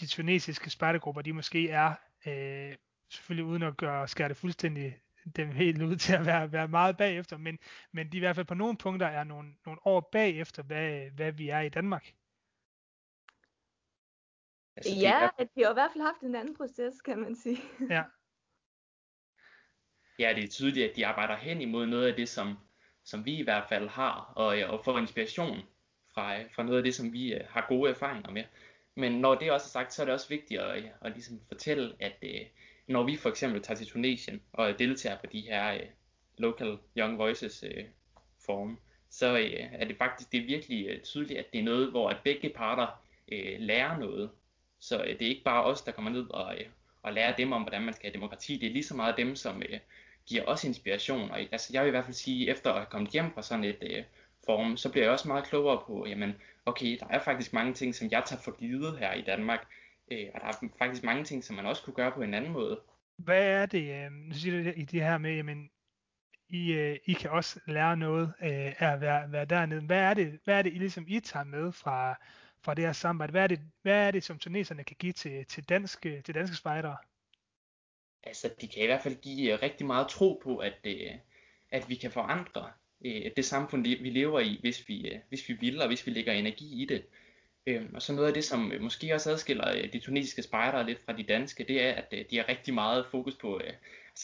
de 0.00 0.06
tunesiske 0.06 0.70
spejdergrupper, 0.70 1.22
de 1.22 1.32
måske 1.32 1.70
er, 1.70 1.94
øh, 2.26 2.76
selvfølgelig 3.10 3.44
uden 3.44 3.62
at 3.62 3.76
gøre, 3.76 4.08
skære 4.08 4.28
det 4.28 4.36
fuldstændig 4.36 5.00
dem 5.36 5.50
helt 5.50 5.82
ud 5.82 5.96
til 5.96 6.12
at 6.14 6.26
være, 6.26 6.52
være 6.52 6.68
meget 6.68 6.96
bagefter, 6.96 7.36
men, 7.36 7.58
men 7.92 8.12
de 8.12 8.16
i 8.16 8.20
hvert 8.20 8.36
fald 8.36 8.46
på 8.46 8.54
nogle 8.54 8.76
punkter 8.76 9.06
er 9.06 9.24
nogle, 9.24 9.48
nogle 9.66 9.86
år 9.86 10.08
bagefter, 10.12 10.62
hvad, 10.62 11.10
hvad 11.10 11.32
vi 11.32 11.48
er 11.48 11.60
i 11.60 11.68
Danmark. 11.68 12.12
Altså, 14.76 14.92
ja, 14.94 15.28
er... 15.38 15.44
de 15.44 15.62
har 15.62 15.70
i 15.70 15.74
hvert 15.74 15.90
fald 15.92 16.04
haft 16.04 16.20
en 16.20 16.34
anden 16.34 16.56
proces, 16.56 17.00
kan 17.00 17.18
man 17.18 17.36
sige. 17.36 17.58
Ja. 17.90 18.02
ja, 20.18 20.32
det 20.34 20.44
er 20.44 20.48
tydeligt, 20.48 20.90
at 20.90 20.96
de 20.96 21.06
arbejder 21.06 21.36
hen 21.36 21.60
imod 21.60 21.86
noget 21.86 22.06
af 22.06 22.14
det, 22.14 22.28
som, 22.28 22.58
som 23.04 23.24
vi 23.24 23.38
i 23.38 23.42
hvert 23.42 23.68
fald 23.68 23.88
har, 23.88 24.32
og, 24.36 24.46
og 24.46 24.84
får 24.84 24.98
inspiration 24.98 25.62
fra, 26.14 26.42
fra 26.42 26.62
noget 26.62 26.78
af 26.78 26.84
det, 26.84 26.94
som 26.94 27.12
vi 27.12 27.34
uh, 27.34 27.40
har 27.48 27.66
gode 27.68 27.90
erfaringer 27.90 28.30
med. 28.30 28.44
Men 28.94 29.12
når 29.12 29.34
det 29.34 29.52
også 29.52 29.66
er 29.66 29.70
sagt, 29.82 29.92
så 29.92 30.02
er 30.02 30.06
det 30.06 30.14
også 30.14 30.28
vigtigt 30.28 30.60
at, 30.60 30.84
at 31.00 31.12
ligesom 31.12 31.40
fortælle, 31.48 31.96
at 32.00 32.24
når 32.86 33.02
vi 33.02 33.16
for 33.16 33.28
eksempel 33.28 33.62
tager 33.62 33.76
til 33.76 33.86
Tunesien 33.86 34.42
og 34.52 34.78
deltager 34.78 35.18
på 35.18 35.26
de 35.26 35.40
her 35.40 35.80
Local 36.38 36.78
Young 36.96 37.18
Voices 37.18 37.64
forum, 38.38 38.78
så 39.10 39.26
er 39.72 39.84
det 39.84 39.96
faktisk 39.96 40.32
det 40.32 40.40
er 40.40 40.46
virkelig 40.46 41.02
tydeligt, 41.02 41.38
at 41.38 41.52
det 41.52 41.58
er 41.58 41.64
noget, 41.64 41.90
hvor 41.90 42.10
at 42.10 42.16
begge 42.24 42.48
parter 42.48 43.02
lærer 43.58 43.98
noget 43.98 44.30
så 44.84 45.02
øh, 45.02 45.18
det 45.18 45.22
er 45.22 45.28
ikke 45.28 45.44
bare 45.44 45.64
os, 45.64 45.82
der 45.82 45.92
kommer 45.92 46.10
ned 46.10 46.30
og, 46.30 46.54
øh, 46.54 46.66
og 47.02 47.12
lærer 47.12 47.36
dem 47.36 47.52
om, 47.52 47.62
hvordan 47.62 47.82
man 47.82 47.94
skal 47.94 48.06
have 48.10 48.14
demokrati. 48.14 48.56
Det 48.56 48.66
er 48.66 48.72
lige 48.72 48.84
så 48.84 48.96
meget 48.96 49.16
dem, 49.16 49.36
som 49.36 49.62
øh, 49.62 49.78
giver 50.26 50.44
os 50.46 50.64
inspiration. 50.64 51.30
Og, 51.30 51.38
altså, 51.38 51.70
jeg 51.72 51.82
vil 51.82 51.88
i 51.88 51.90
hvert 51.90 52.04
fald 52.04 52.14
sige, 52.14 52.50
efter 52.50 52.70
at 52.70 52.76
have 52.76 52.86
kommet 52.86 53.10
hjem 53.10 53.32
fra 53.34 53.42
sådan 53.42 53.64
et 53.64 53.78
øh, 53.82 54.04
forum, 54.46 54.76
så 54.76 54.90
bliver 54.90 55.04
jeg 55.04 55.12
også 55.12 55.28
meget 55.28 55.44
klogere 55.44 55.82
på, 55.86 56.06
jamen, 56.06 56.34
okay, 56.66 56.98
der 57.00 57.06
er 57.10 57.18
faktisk 57.18 57.52
mange 57.52 57.74
ting, 57.74 57.94
som 57.94 58.08
jeg 58.10 58.22
tager 58.26 58.42
for 58.42 58.50
givet 58.58 58.98
her 58.98 59.12
i 59.12 59.22
Danmark. 59.22 59.66
Øh, 60.12 60.26
og 60.34 60.40
der 60.40 60.46
er 60.46 60.68
faktisk 60.78 61.04
mange 61.04 61.24
ting, 61.24 61.44
som 61.44 61.56
man 61.56 61.66
også 61.66 61.82
kunne 61.82 61.94
gøre 61.94 62.12
på 62.12 62.22
en 62.22 62.34
anden 62.34 62.52
måde. 62.52 62.80
Hvad 63.16 63.46
er 63.46 63.66
det, 63.66 64.04
øh, 64.04 64.12
nu 64.12 64.34
siger 64.34 64.62
du 64.62 64.70
i 64.76 64.84
det 64.84 65.02
her 65.02 65.18
med, 65.18 65.34
jamen, 65.34 65.70
I, 66.48 66.72
øh, 66.72 66.98
I 67.04 67.12
kan 67.12 67.30
også 67.30 67.60
lære 67.66 67.96
noget 67.96 68.32
øh, 68.42 68.82
af 68.82 68.92
at 68.92 69.00
være, 69.00 69.32
være 69.32 69.44
dernede. 69.44 69.80
Hvad 69.80 70.00
er 70.00 70.14
det, 70.14 70.38
hvad 70.44 70.58
er 70.58 70.62
det 70.62 70.72
I, 70.72 70.78
ligesom, 70.78 71.04
I 71.08 71.20
tager 71.20 71.44
med 71.44 71.72
fra, 71.72 72.16
fra 72.64 72.74
det 72.74 72.84
her 72.84 72.92
samarbejde? 72.92 73.30
Hvad 73.30 73.42
er 73.42 73.46
det, 73.46 73.60
hvad 73.82 74.06
er 74.06 74.10
det 74.10 74.24
som 74.24 74.38
tuneserne 74.38 74.84
kan 74.84 74.96
give 74.98 75.12
til, 75.12 75.46
til, 75.46 75.68
danske, 75.68 76.08
øh, 76.08 76.22
til 76.22 76.34
danske 76.34 76.56
spejdere? 76.56 76.96
Altså, 78.22 78.50
de 78.60 78.68
kan 78.68 78.82
i 78.82 78.86
hvert 78.86 79.02
fald 79.02 79.16
give 79.16 79.52
øh, 79.52 79.62
rigtig 79.62 79.86
meget 79.86 80.08
tro 80.08 80.40
på, 80.44 80.56
at, 80.56 80.78
øh, 80.84 81.10
at 81.70 81.88
vi 81.88 81.94
kan 81.94 82.10
forandre 82.10 82.70
det 83.36 83.44
samfund, 83.44 83.82
vi 83.82 84.10
lever 84.10 84.40
i, 84.40 84.58
hvis 84.60 84.88
vi, 84.88 85.12
hvis 85.28 85.48
vi 85.48 85.54
vil, 85.54 85.80
og 85.80 85.86
hvis 85.86 86.06
vi 86.06 86.10
lægger 86.10 86.32
energi 86.32 86.82
i 86.82 86.84
det. 86.84 87.04
Øhm, 87.66 87.94
og 87.94 88.02
så 88.02 88.12
noget 88.12 88.28
af 88.28 88.34
det, 88.34 88.44
som 88.44 88.72
måske 88.80 89.14
også 89.14 89.30
adskiller 89.30 89.86
de 89.92 90.00
tunesiske 90.00 90.42
spejdere 90.42 90.86
lidt 90.86 91.04
fra 91.04 91.12
de 91.12 91.22
danske, 91.22 91.64
det 91.64 91.82
er, 91.82 91.92
at 91.92 92.14
de 92.30 92.36
har 92.36 92.48
rigtig 92.48 92.74
meget 92.74 93.06
fokus 93.10 93.34
på, 93.34 93.60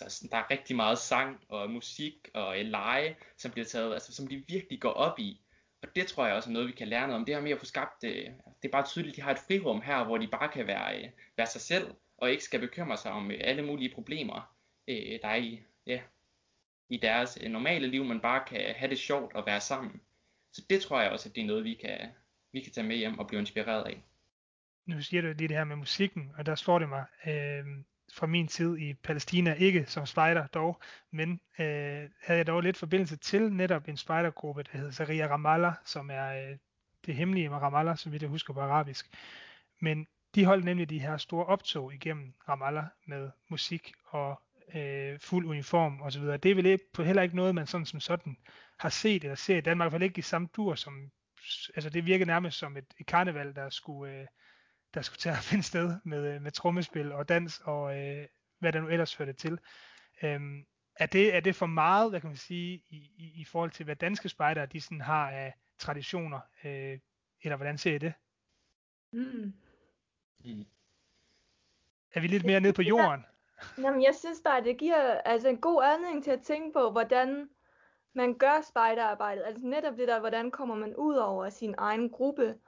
altså 0.01 0.29
der 0.31 0.37
er 0.37 0.51
rigtig 0.51 0.77
meget 0.77 0.99
sang 0.99 1.41
og 1.49 1.71
musik 1.71 2.29
og 2.35 2.57
lege, 2.65 3.17
som 3.37 3.51
bliver 3.51 3.65
taget, 3.65 3.93
altså 3.93 4.15
som 4.15 4.27
de 4.27 4.45
virkelig 4.49 4.81
går 4.81 4.93
op 4.93 5.19
i. 5.19 5.41
Og 5.83 5.89
det 5.95 6.07
tror 6.07 6.27
jeg 6.27 6.35
også 6.35 6.51
er 6.51 6.53
noget, 6.53 6.69
vi 6.69 6.73
kan 6.73 6.89
lære 6.89 7.07
noget 7.07 7.21
om. 7.21 7.25
Det 7.25 7.35
her 7.35 7.43
med 7.43 7.51
at 7.51 7.59
få 7.59 7.65
skabt, 7.65 8.05
øh, 8.05 8.25
det 8.63 8.69
er 8.69 8.73
bare 8.73 8.87
tydeligt, 8.87 9.13
at 9.13 9.17
de 9.17 9.23
har 9.23 9.31
et 9.31 9.39
frirum 9.39 9.83
her, 9.83 10.05
hvor 10.05 10.19
de 10.19 10.29
bare 10.29 10.49
kan 10.49 10.67
være, 10.67 10.99
øh, 10.99 11.11
være 11.37 11.47
sig 11.47 11.61
selv, 11.61 11.95
og 12.17 12.31
ikke 12.31 12.45
skal 12.45 12.61
bekymre 12.61 12.97
sig 12.97 13.13
om 13.13 13.31
øh, 13.31 13.37
alle 13.41 13.63
mulige 13.63 13.95
problemer, 13.95 14.55
øh, 14.89 15.19
der 15.23 15.29
er 15.29 15.37
i, 15.37 15.63
ja, 15.87 16.01
i 16.89 16.97
deres 16.97 17.39
øh, 17.43 17.51
normale 17.51 17.87
liv, 17.87 18.05
man 18.05 18.21
bare 18.21 18.45
kan 18.47 18.75
have 18.75 18.91
det 18.91 18.99
sjovt 18.99 19.35
og 19.35 19.47
være 19.47 19.61
sammen. 19.61 20.01
Så 20.53 20.67
det 20.71 20.83
tror 20.83 21.01
jeg 21.01 21.11
også, 21.11 21.29
at 21.29 21.35
det 21.35 21.43
er 21.43 21.47
noget, 21.47 21.65
vi 21.65 21.75
kan, 21.75 21.99
vi 22.53 22.61
kan 22.61 22.73
tage 22.73 22.87
med 22.87 22.97
hjem 22.97 23.19
og 23.19 23.27
blive 23.27 23.41
inspireret 23.41 23.87
af. 23.87 24.03
Nu 24.87 25.03
siger 25.03 25.23
du 25.23 25.29
lige 25.29 25.49
det 25.49 25.57
her 25.57 25.65
med 25.65 25.77
musikken, 25.77 26.33
og 26.39 26.47
der 26.47 26.55
slår 26.55 26.79
det 26.79 26.89
mig, 26.89 27.05
øh, 27.27 27.65
fra 28.15 28.27
min 28.27 28.49
tid 28.49 28.79
i 28.79 28.95
Palæstina, 28.95 29.55
ikke 29.55 29.85
som 29.87 30.07
spejder 30.07 30.47
dog, 30.47 30.81
men 31.11 31.41
øh, 31.59 31.67
havde 32.21 32.39
jeg 32.39 32.47
dog 32.47 32.61
lidt 32.61 32.77
forbindelse 32.77 33.17
til 33.17 33.53
netop 33.53 33.89
en 33.89 33.97
spejdergruppe, 33.97 34.63
der 34.63 34.79
hedder 34.79 34.91
Saria 34.91 35.27
Ramallah, 35.27 35.75
som 35.85 36.11
er 36.11 36.51
øh, 36.51 36.57
det 37.07 37.15
hemmelige 37.15 37.49
med 37.49 37.59
Ramallah, 37.59 37.97
som 37.97 38.13
vi 38.13 38.19
det 38.19 38.29
husker 38.29 38.55
på 38.55 38.61
arabisk. 38.61 39.07
Men 39.81 40.07
de 40.35 40.45
holdt 40.45 40.65
nemlig 40.65 40.91
de 40.91 40.99
her 40.99 41.17
store 41.17 41.47
optog 41.47 41.95
igennem 41.95 42.35
Ramallah 42.49 42.87
med 43.07 43.31
musik 43.49 43.93
og 44.05 44.43
øh, 44.75 45.19
fuld 45.19 45.47
uniform 45.47 46.03
osv. 46.03 46.23
Det 46.23 46.47
er 46.47 46.55
vel 46.55 46.67
ikke, 46.67 46.85
heller 46.99 47.23
ikke 47.23 47.37
noget, 47.37 47.55
man 47.55 47.67
sådan 47.67 47.87
som 47.87 48.01
sådan 48.01 48.37
har 48.79 48.89
set 48.89 49.25
eller 49.25 49.35
ser 49.35 49.57
i 49.57 49.61
Danmark, 49.61 49.87
i 49.87 49.89
hvert 49.89 50.01
fald 50.01 50.09
ikke 50.09 50.19
i 50.19 50.23
samme 50.23 50.49
dur 50.57 50.75
som, 50.75 51.11
altså 51.75 51.91
det 51.91 52.07
virker 52.07 52.27
nærmest 52.27 52.59
som 52.59 52.77
et, 52.77 52.85
et 53.01 53.07
karneval, 53.07 53.55
der 53.55 53.71
skulle, 53.71 54.13
øh, 54.13 54.27
der 54.95 55.03
skulle 55.03 55.19
tage 55.19 55.37
at 55.37 55.45
finde 55.51 55.65
sted 55.65 55.97
med, 56.05 56.35
øh, 56.35 56.43
med 56.43 56.51
trommespil 56.51 57.13
og 57.13 57.29
dans 57.29 57.61
og 57.65 57.99
øh, 57.99 58.27
hvad 58.59 58.73
der 58.73 58.81
nu 58.81 58.89
ellers 58.89 59.17
førte 59.17 59.33
til. 59.33 59.59
Øhm, 60.23 60.67
er, 60.97 61.07
det, 61.07 61.35
er 61.35 61.41
det 61.41 61.57
for 61.57 61.67
meget, 61.67 62.11
hvad 62.11 62.21
kan 62.21 62.29
man 62.29 62.37
sige, 62.37 62.85
i, 62.89 62.97
i, 63.17 63.41
i 63.41 63.45
forhold 63.45 63.71
til, 63.71 63.85
hvad 63.85 63.97
danske 63.97 64.29
spejdere 64.29 64.67
de 64.67 64.81
sådan 64.81 65.01
har 65.01 65.31
af 65.31 65.55
traditioner, 65.79 66.41
øh, 66.65 66.99
eller 67.43 67.57
hvordan 67.57 67.79
ser 67.79 67.95
I 67.95 67.99
det? 67.99 68.13
Mm. 69.13 69.55
Mm. 70.45 70.67
Er 72.15 72.21
vi 72.21 72.27
lidt 72.27 72.45
mere 72.45 72.61
nede 72.61 72.73
på 72.73 72.83
jorden? 72.83 73.25
Jamen, 73.79 74.03
jeg 74.03 74.15
synes 74.15 74.41
bare, 74.45 74.65
det 74.65 74.79
giver 74.79 75.21
altså 75.21 75.49
en 75.49 75.61
god 75.61 75.83
anledning 75.85 76.25
til 76.25 76.31
at 76.31 76.43
tænke 76.43 76.73
på, 76.73 76.91
hvordan 76.91 77.49
man 78.13 78.39
gør 78.39 78.61
spejderarbejdet. 78.69 79.43
Altså 79.47 79.67
netop 79.67 79.97
det 79.97 80.09
der, 80.09 80.21
hvordan 80.21 80.51
kommer 80.51 80.75
man 80.75 80.97
ud 80.97 81.15
over 81.15 81.49
sin 81.49 81.75
egen 81.79 82.11
gruppe, 82.11 82.59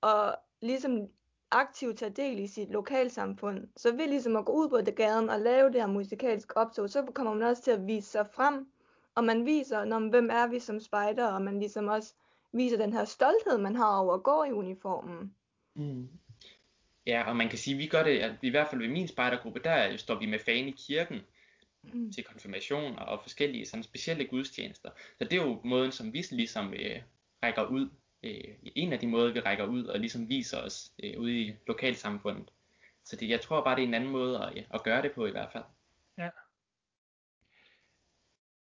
og 0.00 0.36
ligesom 0.60 1.08
aktivt 1.52 1.98
tage 1.98 2.10
del 2.10 2.38
i 2.38 2.46
sit 2.46 2.70
lokalsamfund. 2.70 3.68
Så 3.76 3.96
ved 3.96 4.08
ligesom 4.08 4.36
at 4.36 4.44
gå 4.44 4.52
ud 4.52 4.68
på 4.68 4.80
det 4.80 4.94
gaden 4.94 5.30
og 5.30 5.40
lave 5.40 5.72
det 5.72 5.80
her 5.80 5.86
musikalske 5.86 6.56
optog, 6.56 6.90
så 6.90 7.02
kommer 7.14 7.34
man 7.34 7.42
også 7.42 7.62
til 7.62 7.70
at 7.70 7.86
vise 7.86 8.08
sig 8.08 8.26
frem, 8.32 8.66
og 9.14 9.24
man 9.24 9.46
viser, 9.46 9.84
når, 9.84 10.08
hvem 10.10 10.30
er 10.30 10.46
vi 10.46 10.58
som 10.58 10.80
spejder, 10.80 11.26
og 11.26 11.42
man 11.42 11.58
ligesom 11.58 11.88
også 11.88 12.14
viser 12.52 12.76
den 12.76 12.92
her 12.92 13.04
stolthed, 13.04 13.58
man 13.58 13.76
har 13.76 13.98
over 13.98 14.14
at 14.14 14.22
gå 14.22 14.44
i 14.44 14.52
uniformen. 14.52 15.34
Mm. 15.74 16.08
Ja, 17.06 17.24
og 17.28 17.36
man 17.36 17.48
kan 17.48 17.58
sige, 17.58 17.74
at 17.74 17.78
vi 17.78 17.86
gør 17.86 18.02
det, 18.02 18.18
at 18.18 18.32
i 18.42 18.50
hvert 18.50 18.68
fald 18.68 18.80
ved 18.80 18.88
min 18.88 19.08
spejdergruppe, 19.08 19.60
der 19.64 19.96
står 19.96 20.18
vi 20.18 20.26
med 20.26 20.38
fan 20.38 20.68
i 20.68 20.74
kirken 20.78 21.20
mm. 21.82 22.12
til 22.12 22.24
konfirmationer 22.24 23.00
og 23.00 23.22
forskellige 23.22 23.66
sådan 23.66 23.82
specielle 23.82 24.24
gudstjenester. 24.24 24.90
Så 25.18 25.24
det 25.24 25.32
er 25.32 25.46
jo 25.46 25.60
måden, 25.64 25.92
som 25.92 26.12
vi 26.12 26.24
ligesom 26.30 26.74
øh, 26.74 27.02
rækker 27.42 27.66
ud. 27.66 27.88
Øh, 28.22 28.54
en 28.74 28.92
af 28.92 28.98
de 28.98 29.06
måder, 29.06 29.32
vi 29.32 29.40
rækker 29.40 29.64
ud 29.64 29.84
og 29.84 29.98
ligesom 29.98 30.28
viser 30.28 30.58
os 30.58 30.92
øh, 31.02 31.20
ude 31.20 31.40
i 31.40 31.54
lokalsamfundet. 31.66 32.50
Så 33.04 33.16
det, 33.16 33.28
jeg 33.28 33.40
tror 33.40 33.64
bare, 33.64 33.76
det 33.76 33.82
er 33.82 33.88
en 33.88 33.94
anden 33.94 34.10
måde 34.10 34.38
at, 34.42 34.66
at 34.74 34.82
gøre 34.82 35.02
det 35.02 35.12
på 35.12 35.26
i 35.26 35.30
hvert 35.30 35.52
fald. 35.52 35.64
Ja. 36.18 36.28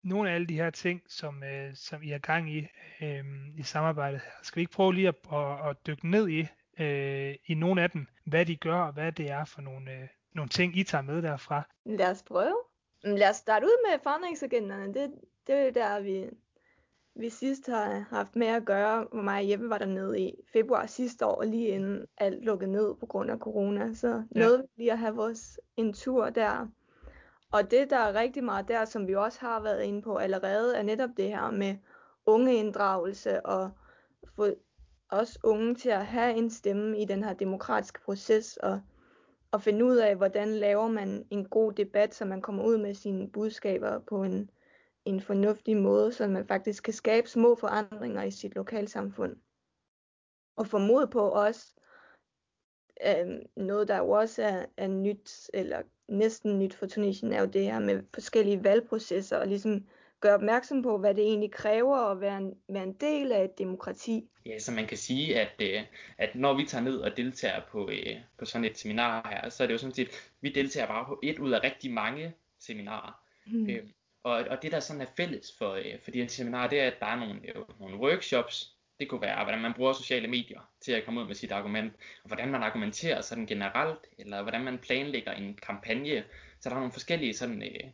Nogle 0.02 0.30
af 0.30 0.34
alle 0.34 0.46
de 0.46 0.54
her 0.54 0.70
ting, 0.70 1.02
som, 1.08 1.42
øh, 1.42 1.74
som 1.74 2.02
I 2.02 2.10
er 2.10 2.18
gang 2.18 2.50
i 2.50 2.66
øh, 3.02 3.24
i 3.58 3.62
samarbejdet, 3.62 4.20
skal 4.42 4.56
vi 4.56 4.60
ikke 4.60 4.72
prøve 4.72 4.94
lige 4.94 5.08
at, 5.08 5.14
at, 5.32 5.70
at 5.70 5.86
dykke 5.86 6.10
ned 6.10 6.28
i, 6.28 6.46
øh, 6.78 7.34
i 7.46 7.54
nogle 7.54 7.82
af 7.82 7.90
dem, 7.90 8.06
hvad 8.24 8.46
de 8.46 8.56
gør, 8.56 8.82
og 8.82 8.92
hvad 8.92 9.12
det 9.12 9.30
er 9.30 9.44
for 9.44 9.60
nogle, 9.60 9.92
øh, 9.92 10.08
nogle 10.32 10.48
ting, 10.48 10.78
I 10.78 10.84
tager 10.84 11.02
med 11.02 11.22
derfra. 11.22 11.62
Lad 11.84 12.10
os 12.10 12.22
prøve. 12.22 12.56
Lad 13.02 13.30
os 13.30 13.36
starte 13.36 13.66
ud 13.66 13.90
med 13.90 13.98
forandringsagenderne. 14.02 14.94
Det, 14.94 15.14
det 15.46 15.54
er 15.54 15.70
der, 15.70 16.00
vi, 16.00 16.30
vi 17.14 17.28
sidst 17.28 17.66
har 17.66 18.06
haft 18.10 18.36
med 18.36 18.46
at 18.46 18.64
gøre, 18.64 19.06
hvor 19.12 19.22
mig 19.22 19.42
og 19.42 19.50
Jeppe 19.50 19.70
var 19.70 19.78
dernede 19.78 20.20
i 20.20 20.34
februar 20.52 20.86
sidste 20.86 21.26
år, 21.26 21.42
lige 21.42 21.68
inden 21.68 22.06
alt 22.18 22.44
lukkede 22.44 22.72
ned 22.72 22.94
på 22.94 23.06
grund 23.06 23.30
af 23.30 23.38
corona. 23.38 23.94
Så 23.94 24.22
ja. 24.34 24.40
nåede 24.40 24.58
vi 24.58 24.66
lige 24.76 24.92
at 24.92 24.98
have 24.98 25.14
vores 25.14 25.60
en 25.76 25.92
tur 25.92 26.30
der. 26.30 26.68
Og 27.52 27.70
det, 27.70 27.90
der 27.90 27.96
er 27.96 28.14
rigtig 28.14 28.44
meget 28.44 28.68
der, 28.68 28.84
som 28.84 29.06
vi 29.06 29.14
også 29.14 29.40
har 29.40 29.62
været 29.62 29.82
inde 29.82 30.02
på 30.02 30.16
allerede, 30.16 30.76
er 30.76 30.82
netop 30.82 31.10
det 31.16 31.28
her 31.28 31.50
med 31.50 31.76
ungeinddragelse 32.26 33.46
og 33.46 33.70
få 34.36 34.46
os 35.08 35.38
unge 35.44 35.74
til 35.74 35.88
at 35.88 36.06
have 36.06 36.34
en 36.34 36.50
stemme 36.50 37.00
i 37.00 37.04
den 37.04 37.24
her 37.24 37.32
demokratiske 37.32 38.00
proces 38.00 38.56
og, 38.56 38.80
og 39.50 39.62
finde 39.62 39.84
ud 39.84 39.96
af, 39.96 40.16
hvordan 40.16 40.48
laver 40.48 40.88
man 40.88 41.24
en 41.30 41.44
god 41.44 41.72
debat, 41.72 42.14
så 42.14 42.24
man 42.24 42.42
kommer 42.42 42.64
ud 42.64 42.78
med 42.78 42.94
sine 42.94 43.30
budskaber 43.30 43.98
på 43.98 44.22
en, 44.22 44.50
en 45.04 45.20
fornuftig 45.20 45.76
måde, 45.76 46.12
så 46.12 46.28
man 46.28 46.46
faktisk 46.46 46.82
kan 46.82 46.94
skabe 46.94 47.28
små 47.28 47.54
forandringer 47.54 48.22
i 48.22 48.30
sit 48.30 48.54
lokalsamfund. 48.54 49.36
Og 50.56 50.66
formod 50.66 51.06
på 51.06 51.20
også 51.20 51.74
øh, 53.06 53.26
noget, 53.56 53.88
der 53.88 53.96
jo 53.96 54.10
også 54.10 54.42
er, 54.42 54.66
er 54.76 54.88
nyt, 54.88 55.50
eller 55.54 55.82
næsten 56.08 56.58
nyt 56.58 56.74
for 56.74 56.86
Tunesien, 56.86 57.32
er 57.32 57.40
jo 57.40 57.46
det 57.46 57.64
her 57.64 57.78
med 57.78 58.02
forskellige 58.14 58.64
valgprocesser, 58.64 59.36
og 59.36 59.46
ligesom 59.46 59.86
gøre 60.20 60.34
opmærksom 60.34 60.82
på, 60.82 60.98
hvad 60.98 61.14
det 61.14 61.24
egentlig 61.24 61.52
kræver 61.52 61.96
at 61.96 62.20
være 62.20 62.38
en, 62.38 62.54
være 62.68 62.82
en 62.82 62.92
del 62.92 63.32
af 63.32 63.44
et 63.44 63.58
demokrati. 63.58 64.30
Ja, 64.46 64.58
så 64.58 64.72
man 64.72 64.86
kan 64.86 64.96
sige, 64.96 65.40
at, 65.40 65.62
øh, 65.62 65.82
at 66.18 66.34
når 66.34 66.54
vi 66.54 66.64
tager 66.64 66.84
ned 66.84 66.98
og 66.98 67.16
deltager 67.16 67.60
på, 67.68 67.90
øh, 67.90 68.16
på 68.38 68.44
sådan 68.44 68.64
et 68.64 68.78
seminar 68.78 69.28
her, 69.28 69.48
så 69.48 69.62
er 69.62 69.66
det 69.66 69.74
jo 69.74 69.78
sådan 69.78 69.94
set, 69.94 70.32
vi 70.40 70.48
deltager 70.52 70.86
bare 70.86 71.04
på 71.06 71.20
et 71.22 71.38
ud 71.38 71.50
af 71.50 71.64
rigtig 71.64 71.92
mange 71.92 72.34
seminarer. 72.58 73.22
Mm. 73.46 73.70
Øh, 73.70 73.88
og, 74.22 74.32
og 74.32 74.62
det 74.62 74.72
der 74.72 74.80
sådan 74.80 75.02
er 75.02 75.06
fælles 75.16 75.52
for, 75.58 75.72
øh, 75.72 76.00
for 76.04 76.10
de 76.10 76.20
her 76.20 76.28
seminarer, 76.28 76.68
det 76.68 76.80
er, 76.80 76.86
at 76.86 77.00
der 77.00 77.06
er 77.06 77.16
nogle, 77.16 77.40
øh, 77.48 77.80
nogle 77.80 77.96
workshops, 77.96 78.74
det 79.00 79.08
kunne 79.08 79.20
være, 79.20 79.44
hvordan 79.44 79.60
man 79.60 79.74
bruger 79.74 79.92
sociale 79.92 80.28
medier 80.28 80.60
til 80.80 80.92
at 80.92 81.04
komme 81.04 81.20
ud 81.20 81.26
med 81.26 81.34
sit 81.34 81.52
argument, 81.52 81.92
og 82.22 82.28
hvordan 82.28 82.48
man 82.48 82.62
argumenterer 82.62 83.20
sådan 83.20 83.46
generelt, 83.46 84.06
eller 84.18 84.42
hvordan 84.42 84.64
man 84.64 84.78
planlægger 84.78 85.32
en 85.32 85.54
kampagne. 85.62 86.24
Så 86.60 86.68
der 86.68 86.74
er 86.74 86.80
nogle 86.80 86.92
forskellige 86.92 87.34
sådan, 87.34 87.62
øh, 87.62 87.90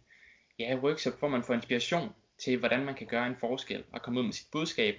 ja, 0.59 0.77
workshops, 0.77 1.19
hvor 1.19 1.29
man 1.29 1.43
får 1.43 1.55
inspiration 1.55 2.15
til, 2.39 2.59
hvordan 2.59 2.85
man 2.85 2.95
kan 2.95 3.07
gøre 3.07 3.27
en 3.27 3.37
forskel 3.37 3.85
og 3.93 4.03
komme 4.03 4.21
ud 4.21 4.25
med 4.25 4.33
sit 4.33 4.49
budskab. 4.53 4.97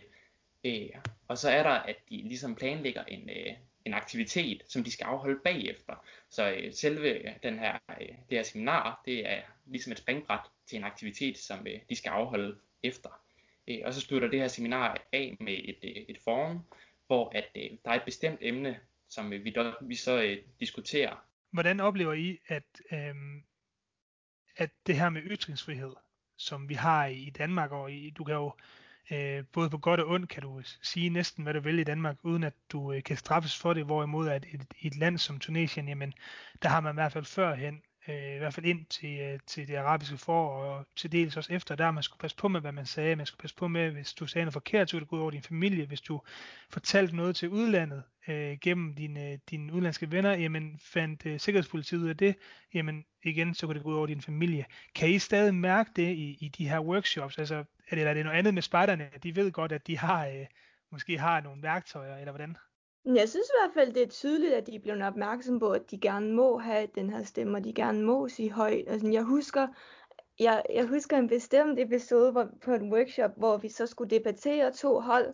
Øh, 0.66 0.90
og 1.28 1.38
så 1.38 1.50
er 1.50 1.64
der, 1.64 1.70
at 1.70 1.96
de 2.10 2.16
ligesom 2.16 2.56
planlægger 2.56 3.04
en, 3.04 3.30
øh, 3.30 3.54
en 3.88 3.94
aktivitet, 3.94 4.64
som 4.68 4.84
de 4.84 4.92
skal 4.92 5.06
afholde 5.06 5.40
bagefter. 5.44 6.06
Så 6.30 6.52
øh, 6.52 6.74
selve 6.74 7.10
øh, 7.10 7.34
den 7.44 7.60
her, 7.60 7.78
øh, 8.02 8.08
det 8.08 8.38
her 8.38 8.44
seminar, 8.44 9.02
det 9.06 9.30
er 9.30 9.42
ligesom 9.66 9.92
et 9.92 9.98
springbræt 9.98 10.40
til 10.68 10.78
en 10.78 10.84
aktivitet, 10.84 11.38
som 11.38 11.68
øh, 11.68 11.80
de 11.90 11.96
skal 11.96 12.10
afholde 12.10 12.58
efter. 12.84 13.10
Øh, 13.68 13.80
og 13.86 13.94
så 13.94 14.02
slutter 14.02 14.28
det 14.28 14.40
her 14.40 14.48
seminar 14.48 14.98
af 15.14 15.38
med 15.40 15.54
et, 15.64 15.80
øh, 15.84 16.04
et 16.10 16.18
forum, 16.24 16.60
hvor 17.08 17.32
at, 17.36 17.48
øh, 17.56 17.70
der 17.86 17.92
er 17.92 17.96
et 17.96 18.06
bestemt 18.06 18.40
emne, 18.42 18.80
som 19.10 19.34
øh, 19.34 19.44
vi, 19.44 19.50
dog, 19.50 19.74
vi 19.82 19.96
så 19.96 20.22
øh, 20.22 20.38
diskuterer. 20.60 21.26
Hvordan 21.52 21.80
oplever 21.80 22.14
I, 22.14 22.40
at 22.48 22.82
øh, 22.92 23.16
at 24.58 24.70
det 24.88 24.96
her 24.96 25.10
med 25.10 25.22
ytringsfrihed, 25.26 25.94
som 26.38 26.70
vi 26.70 26.74
har 26.74 27.06
i 27.06 27.30
Danmark, 27.38 27.72
og 27.72 27.92
i, 27.92 28.10
du 28.10 28.24
kan 28.24 28.36
jo 28.36 28.52
øh, 29.12 29.44
både 29.54 29.70
på 29.70 29.78
godt 29.78 30.00
og 30.00 30.08
ondt, 30.08 30.30
kan 30.30 30.44
du 30.44 30.62
sige 30.82 31.10
næsten, 31.10 31.44
hvad 31.44 31.54
du 31.54 31.60
vil 31.60 31.80
i 31.80 31.84
Danmark, 31.84 32.18
uden 32.24 32.44
at 32.44 32.54
du 32.72 32.94
øh, 32.94 33.04
kan 33.04 33.18
straffes 33.18 33.58
for 33.58 33.74
det, 33.74 33.86
hvorimod 33.86 34.30
at 34.30 34.46
et, 34.54 34.66
et 34.82 34.98
land 34.98 35.18
som 35.18 35.40
Tunesien, 35.40 35.88
jamen, 35.88 36.14
der 36.62 36.70
har 36.70 36.80
man 36.80 36.94
i 36.94 37.00
hvert 37.00 37.14
fald 37.14 37.26
førhen 37.26 37.82
øh, 38.08 38.36
i 38.36 38.38
hvert 38.38 38.54
fald 38.54 38.66
ind 38.66 38.86
til, 38.86 39.20
øh, 39.20 39.40
til 39.48 39.68
det 39.68 39.76
arabiske 39.76 40.18
forår, 40.18 40.64
og 40.64 40.86
til 40.96 41.12
dels 41.12 41.38
også 41.38 41.54
efter, 41.54 41.76
der 41.76 41.92
man 41.92 42.04
skulle 42.04 42.20
passe 42.20 42.38
på 42.38 42.48
med, 42.48 42.62
hvad 42.62 42.72
man 42.72 42.86
sagde, 42.86 43.16
man 43.16 43.26
skulle 43.26 43.42
passe 43.42 43.56
på 43.56 43.68
med, 43.68 43.92
hvis 43.92 44.14
du 44.14 44.28
sagde 44.28 44.46
noget 44.46 44.54
forkert, 44.54 44.90
så 44.90 44.96
ville 44.96 45.04
det 45.04 45.10
gå 45.10 45.16
ud 45.16 45.22
over 45.22 45.32
din 45.32 45.44
familie, 45.44 45.86
hvis 45.86 46.02
du 46.02 46.22
fortalte 46.70 47.16
noget 47.16 47.36
til 47.36 47.50
udlandet 47.50 48.04
øh, 48.28 48.58
gennem 48.62 48.96
dine, 48.96 49.40
dine 49.50 49.74
udlandske 49.74 50.12
venner, 50.12 50.34
jamen 50.34 50.80
fandt 50.80 51.26
øh, 51.26 51.40
sikkerhedspolitiet 51.40 52.00
ud 52.00 52.10
af 52.10 52.18
det, 52.18 52.36
jamen 52.74 53.06
igen, 53.24 53.54
så 53.54 53.66
kunne 53.66 53.76
det 53.76 53.84
gå 53.84 53.90
ud 53.90 53.96
over 53.96 54.08
din 54.08 54.22
familie. 54.22 54.66
Kan 54.96 55.10
I 55.10 55.20
stadig 55.20 55.56
mærke 55.56 55.92
det 55.96 56.12
i, 56.16 56.38
i 56.42 56.48
de 56.48 56.70
her 56.70 56.80
workshops? 56.80 57.38
Altså, 57.38 57.64
eller 57.92 58.10
er 58.10 58.14
det 58.14 58.26
noget 58.26 58.38
andet 58.38 58.54
med 58.54 58.62
spejderne? 58.62 59.10
De 59.24 59.36
ved 59.36 59.52
godt, 59.52 59.72
at 59.72 59.88
de 59.88 59.98
har, 59.98 60.28
øh, 60.28 60.46
måske 60.92 61.18
har 61.18 61.42
nogle 61.42 61.64
værktøjer, 61.64 62.18
eller 62.18 62.32
hvordan? 62.32 62.58
Jeg 63.06 63.30
synes 63.30 63.48
i 63.48 63.58
hvert 63.62 63.74
fald, 63.74 63.94
det 63.94 64.04
er 64.04 64.08
tydeligt, 64.08 64.54
at 64.54 64.68
de 64.68 64.76
er 64.76 64.80
blevet 64.80 65.04
opmærksom 65.04 65.60
på, 65.60 65.72
at 65.72 65.92
de 65.92 66.00
gerne 66.00 66.34
må 66.34 66.58
have 66.58 66.88
den 66.96 67.10
her 67.10 67.24
stemme, 67.24 67.58
og 67.58 67.64
de 67.64 67.74
gerne 67.74 68.04
må 68.04 68.28
sige 68.28 68.52
højt. 68.52 68.84
Altså, 68.88 69.08
jeg 69.08 69.24
husker, 69.24 69.68
jeg, 70.40 70.64
jeg 70.74 70.86
husker 70.86 71.18
en 71.18 71.28
bestemt 71.28 71.80
episode 71.80 72.32
hvor, 72.32 72.50
på 72.66 72.72
en 72.72 72.94
workshop, 72.94 73.32
hvor 73.38 73.58
vi 73.58 73.70
så 73.70 73.86
skulle 73.88 74.10
debattere 74.10 74.72
to 74.72 75.00
hold, 75.00 75.34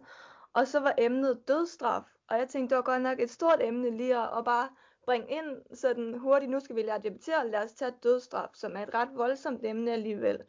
og 0.53 0.67
så 0.67 0.79
var 0.79 0.93
emnet 0.97 1.47
dødstraf. 1.47 2.03
Og 2.29 2.37
jeg 2.37 2.47
tænkte, 2.49 2.75
det 2.75 2.77
var 2.77 2.91
godt 2.91 3.01
nok 3.01 3.19
et 3.19 3.31
stort 3.31 3.59
emne 3.61 3.97
lige 3.97 4.17
at, 4.17 4.29
at 4.37 4.45
bare 4.45 4.69
bringe 5.05 5.27
ind 5.29 5.75
sådan 5.75 6.17
hurtigt, 6.19 6.51
nu 6.51 6.59
skal 6.59 6.75
vi 6.75 6.81
lære 6.81 6.95
at 6.95 7.03
debattere, 7.03 7.49
lad 7.49 7.63
os 7.63 7.73
tage 7.73 7.91
dødstraf, 8.03 8.49
som 8.53 8.75
er 8.75 8.83
et 8.83 8.93
ret 8.93 9.09
voldsomt 9.15 9.65
emne 9.65 9.91
alligevel. 9.91 10.39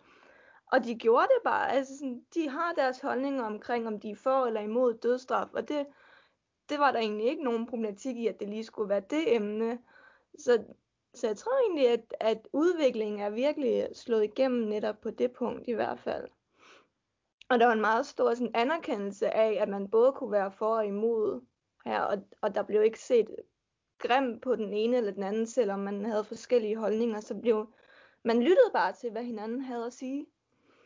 Og 0.72 0.84
de 0.84 0.94
gjorde 0.94 1.26
det 1.26 1.42
bare, 1.44 1.72
altså 1.72 1.98
sådan, 1.98 2.24
de 2.34 2.48
har 2.48 2.72
deres 2.72 3.00
holdninger 3.00 3.44
omkring, 3.44 3.86
om 3.86 4.00
de 4.00 4.10
er 4.10 4.16
for 4.16 4.46
eller 4.46 4.60
imod 4.60 4.94
dødsstraf. 4.94 5.48
og 5.52 5.68
det, 5.68 5.86
det 6.68 6.78
var 6.78 6.92
der 6.92 6.98
egentlig 6.98 7.26
ikke 7.26 7.44
nogen 7.44 7.66
problematik 7.66 8.16
i, 8.16 8.26
at 8.26 8.40
det 8.40 8.48
lige 8.48 8.64
skulle 8.64 8.88
være 8.88 9.02
det 9.10 9.34
emne. 9.34 9.78
Så, 10.38 10.64
så 11.14 11.26
jeg 11.26 11.36
tror 11.36 11.58
egentlig, 11.66 11.88
at, 11.88 12.14
at 12.20 12.48
udviklingen 12.52 13.20
er 13.20 13.30
virkelig 13.30 13.88
slået 13.94 14.24
igennem 14.24 14.68
netop 14.68 15.00
på 15.00 15.10
det 15.10 15.32
punkt 15.32 15.68
i 15.68 15.72
hvert 15.72 15.98
fald. 15.98 16.28
Og 17.48 17.58
der 17.58 17.66
var 17.66 17.72
en 17.72 17.80
meget 17.80 18.06
stor 18.06 18.34
sådan, 18.34 18.54
anerkendelse 18.54 19.30
af, 19.30 19.62
at 19.62 19.68
man 19.68 19.90
både 19.90 20.12
kunne 20.12 20.32
være 20.32 20.52
for 20.52 20.76
og 20.76 20.86
imod 20.86 21.40
her, 21.84 22.00
og, 22.00 22.18
og 22.40 22.54
der 22.54 22.62
blev 22.62 22.82
ikke 22.82 23.00
set 23.00 23.36
grim 23.98 24.40
på 24.40 24.56
den 24.56 24.72
ene 24.72 24.96
eller 24.96 25.12
den 25.12 25.22
anden, 25.22 25.46
selvom 25.46 25.78
man 25.78 26.04
havde 26.04 26.24
forskellige 26.24 26.76
holdninger, 26.76 27.20
så 27.20 27.34
blev 27.34 27.72
man 28.24 28.40
lyttede 28.40 28.70
bare 28.72 28.92
til, 28.92 29.10
hvad 29.10 29.24
hinanden 29.24 29.60
havde 29.60 29.86
at 29.86 29.92
sige. 29.92 30.26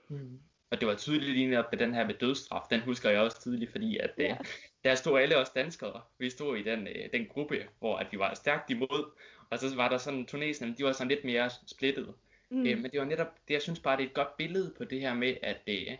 Mm. 0.08 0.40
Og 0.70 0.80
det 0.80 0.88
var 0.88 0.94
tydeligt 0.94 1.32
lige 1.32 1.46
netop 1.50 1.72
med 1.72 1.78
den 1.78 1.94
her 1.94 2.06
med 2.06 2.14
dødsstraf, 2.14 2.62
den 2.70 2.80
husker 2.80 3.10
jeg 3.10 3.20
også 3.20 3.40
tydeligt, 3.40 3.70
fordi 3.70 3.98
at 3.98 4.10
ja. 4.18 4.30
øh, 4.30 4.36
der 4.84 4.94
stod 4.94 5.20
alle 5.20 5.36
os 5.36 5.50
danskere, 5.50 6.00
vi 6.18 6.30
stod 6.30 6.56
i 6.56 6.62
den, 6.62 6.86
øh, 6.86 7.08
den 7.12 7.26
gruppe, 7.26 7.68
hvor 7.78 7.96
at 7.96 8.06
vi 8.10 8.18
var 8.18 8.34
stærkt 8.34 8.70
imod, 8.70 9.10
og 9.50 9.58
så 9.58 9.76
var 9.76 9.88
der 9.88 9.98
sådan, 9.98 10.26
Tunesien, 10.26 10.74
de 10.78 10.84
var 10.84 10.92
sådan 10.92 11.08
lidt 11.08 11.24
mere 11.24 11.50
splittet. 11.66 12.14
Mm. 12.50 12.66
Øh, 12.66 12.78
men 12.78 12.90
det 12.90 13.00
var 13.00 13.06
netop, 13.06 13.34
det 13.48 13.54
jeg 13.54 13.62
synes 13.62 13.80
bare, 13.80 13.96
det 13.96 14.02
er 14.02 14.08
et 14.08 14.14
godt 14.14 14.36
billede 14.36 14.74
på 14.78 14.84
det 14.84 15.00
her 15.00 15.14
med, 15.14 15.36
at, 15.42 15.60
øh, 15.66 15.96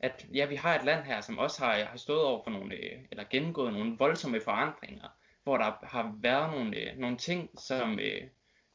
at 0.00 0.26
ja, 0.34 0.46
vi 0.46 0.54
har 0.54 0.78
et 0.78 0.84
land 0.84 1.04
her, 1.04 1.20
som 1.20 1.38
også 1.38 1.64
har, 1.64 1.84
har 1.84 1.96
stået 1.96 2.22
over 2.22 2.44
for 2.44 2.50
nogle, 2.50 2.74
øh, 2.74 2.98
eller 3.10 3.24
gennemgået 3.30 3.72
nogle 3.72 3.96
voldsomme 3.98 4.40
forandringer, 4.40 5.08
hvor 5.42 5.56
der 5.56 5.72
har 5.82 6.18
været 6.20 6.50
nogle, 6.52 6.76
øh, 6.76 6.98
nogle 6.98 7.16
ting, 7.16 7.50
som, 7.58 7.98
øh, 7.98 8.22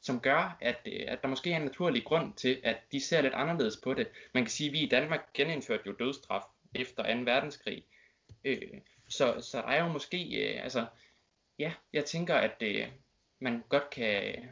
som 0.08 0.20
gør, 0.20 0.56
at, 0.60 0.80
øh, 0.86 1.04
at 1.08 1.22
der 1.22 1.28
måske 1.28 1.52
er 1.52 1.56
en 1.56 1.62
naturlig 1.62 2.04
grund 2.04 2.34
til, 2.34 2.60
at 2.64 2.76
de 2.92 3.00
ser 3.00 3.20
lidt 3.20 3.34
anderledes 3.34 3.76
på 3.76 3.94
det. 3.94 4.08
Man 4.34 4.44
kan 4.44 4.50
sige, 4.50 4.68
at 4.68 4.72
vi 4.72 4.80
i 4.80 4.88
Danmark 4.88 5.32
genindførte 5.34 5.82
jo 5.86 5.92
dødsstraf 5.92 6.42
efter 6.74 7.14
2. 7.14 7.20
verdenskrig. 7.20 7.84
Øh, 8.44 8.80
så, 9.08 9.40
så 9.40 9.58
der 9.58 9.68
er 9.68 9.84
jo 9.84 9.92
måske, 9.92 10.18
øh, 10.42 10.62
altså, 10.64 10.86
ja, 11.58 11.72
jeg 11.92 12.04
tænker, 12.04 12.34
at 12.34 12.56
øh, 12.60 12.86
man 13.38 13.64
godt 13.68 13.90
kan, 13.90 14.48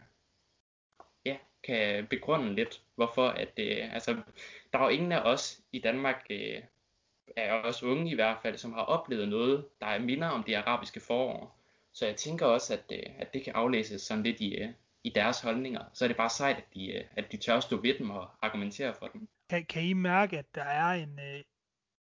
ja, 1.25 1.37
kan 1.65 2.07
begrunde 2.07 2.55
lidt, 2.55 2.83
hvorfor 2.95 3.29
at, 3.29 3.53
øh, 3.59 3.95
altså, 3.95 4.17
der 4.73 4.79
er 4.79 4.83
jo 4.83 4.89
ingen 4.89 5.13
af 5.13 5.21
os 5.21 5.61
i 5.73 5.79
Danmark, 5.79 6.27
øh, 6.31 6.63
er 7.37 7.53
også 7.53 7.87
unge 7.87 8.11
i 8.11 8.15
hvert 8.15 8.39
fald, 8.43 8.59
som 8.59 8.73
har 8.73 8.83
oplevet 8.83 9.29
noget, 9.29 9.67
der 9.81 9.87
er 9.87 9.99
minder 9.99 10.29
om 10.29 10.43
det 10.43 10.55
arabiske 10.55 11.01
forår. 11.01 11.59
Så 11.93 12.07
jeg 12.07 12.17
tænker 12.17 12.47
også, 12.47 12.73
at, 12.73 12.85
øh, 12.93 13.13
at 13.19 13.35
det 13.35 13.45
kan 13.45 13.53
aflæses 13.53 14.03
sådan 14.03 14.23
lidt 14.23 14.41
i, 14.41 14.55
øh, 14.55 14.69
i 15.07 15.11
deres 15.15 15.41
holdninger, 15.41 15.85
så 15.93 16.05
er 16.05 16.09
det 16.09 16.17
bare 16.17 16.31
sejt, 16.31 16.57
at 16.57 16.75
de, 16.75 16.93
øh, 16.93 17.05
at 17.17 17.33
de 17.33 17.37
tør 17.37 17.61
stå 17.61 17.81
ved 17.81 17.99
dem 17.99 18.11
og 18.11 18.31
argumentere 18.43 18.95
for 18.95 19.07
dem. 19.07 19.29
Kan, 19.51 19.65
kan 19.65 19.83
I 19.83 19.93
mærke, 19.93 20.39
at 20.39 20.55
der 20.55 20.63
er 20.63 20.93
en, 20.93 21.19
øh, 21.19 21.43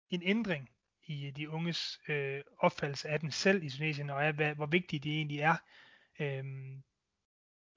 en 0.09 0.21
ændring 0.23 0.69
i 1.05 1.31
de 1.31 1.49
unges 1.49 1.99
øh, 2.07 2.41
opfattelse 2.59 3.09
af 3.09 3.19
dem 3.19 3.31
selv 3.31 3.63
i 3.63 3.69
Tunesien, 3.69 4.09
og 4.09 4.25
af, 4.25 4.33
hvad, 4.33 4.55
hvor 4.55 4.65
vigtige 4.65 4.99
de 4.99 5.15
egentlig 5.15 5.39
er? 5.39 5.55
Øhm, 6.19 6.83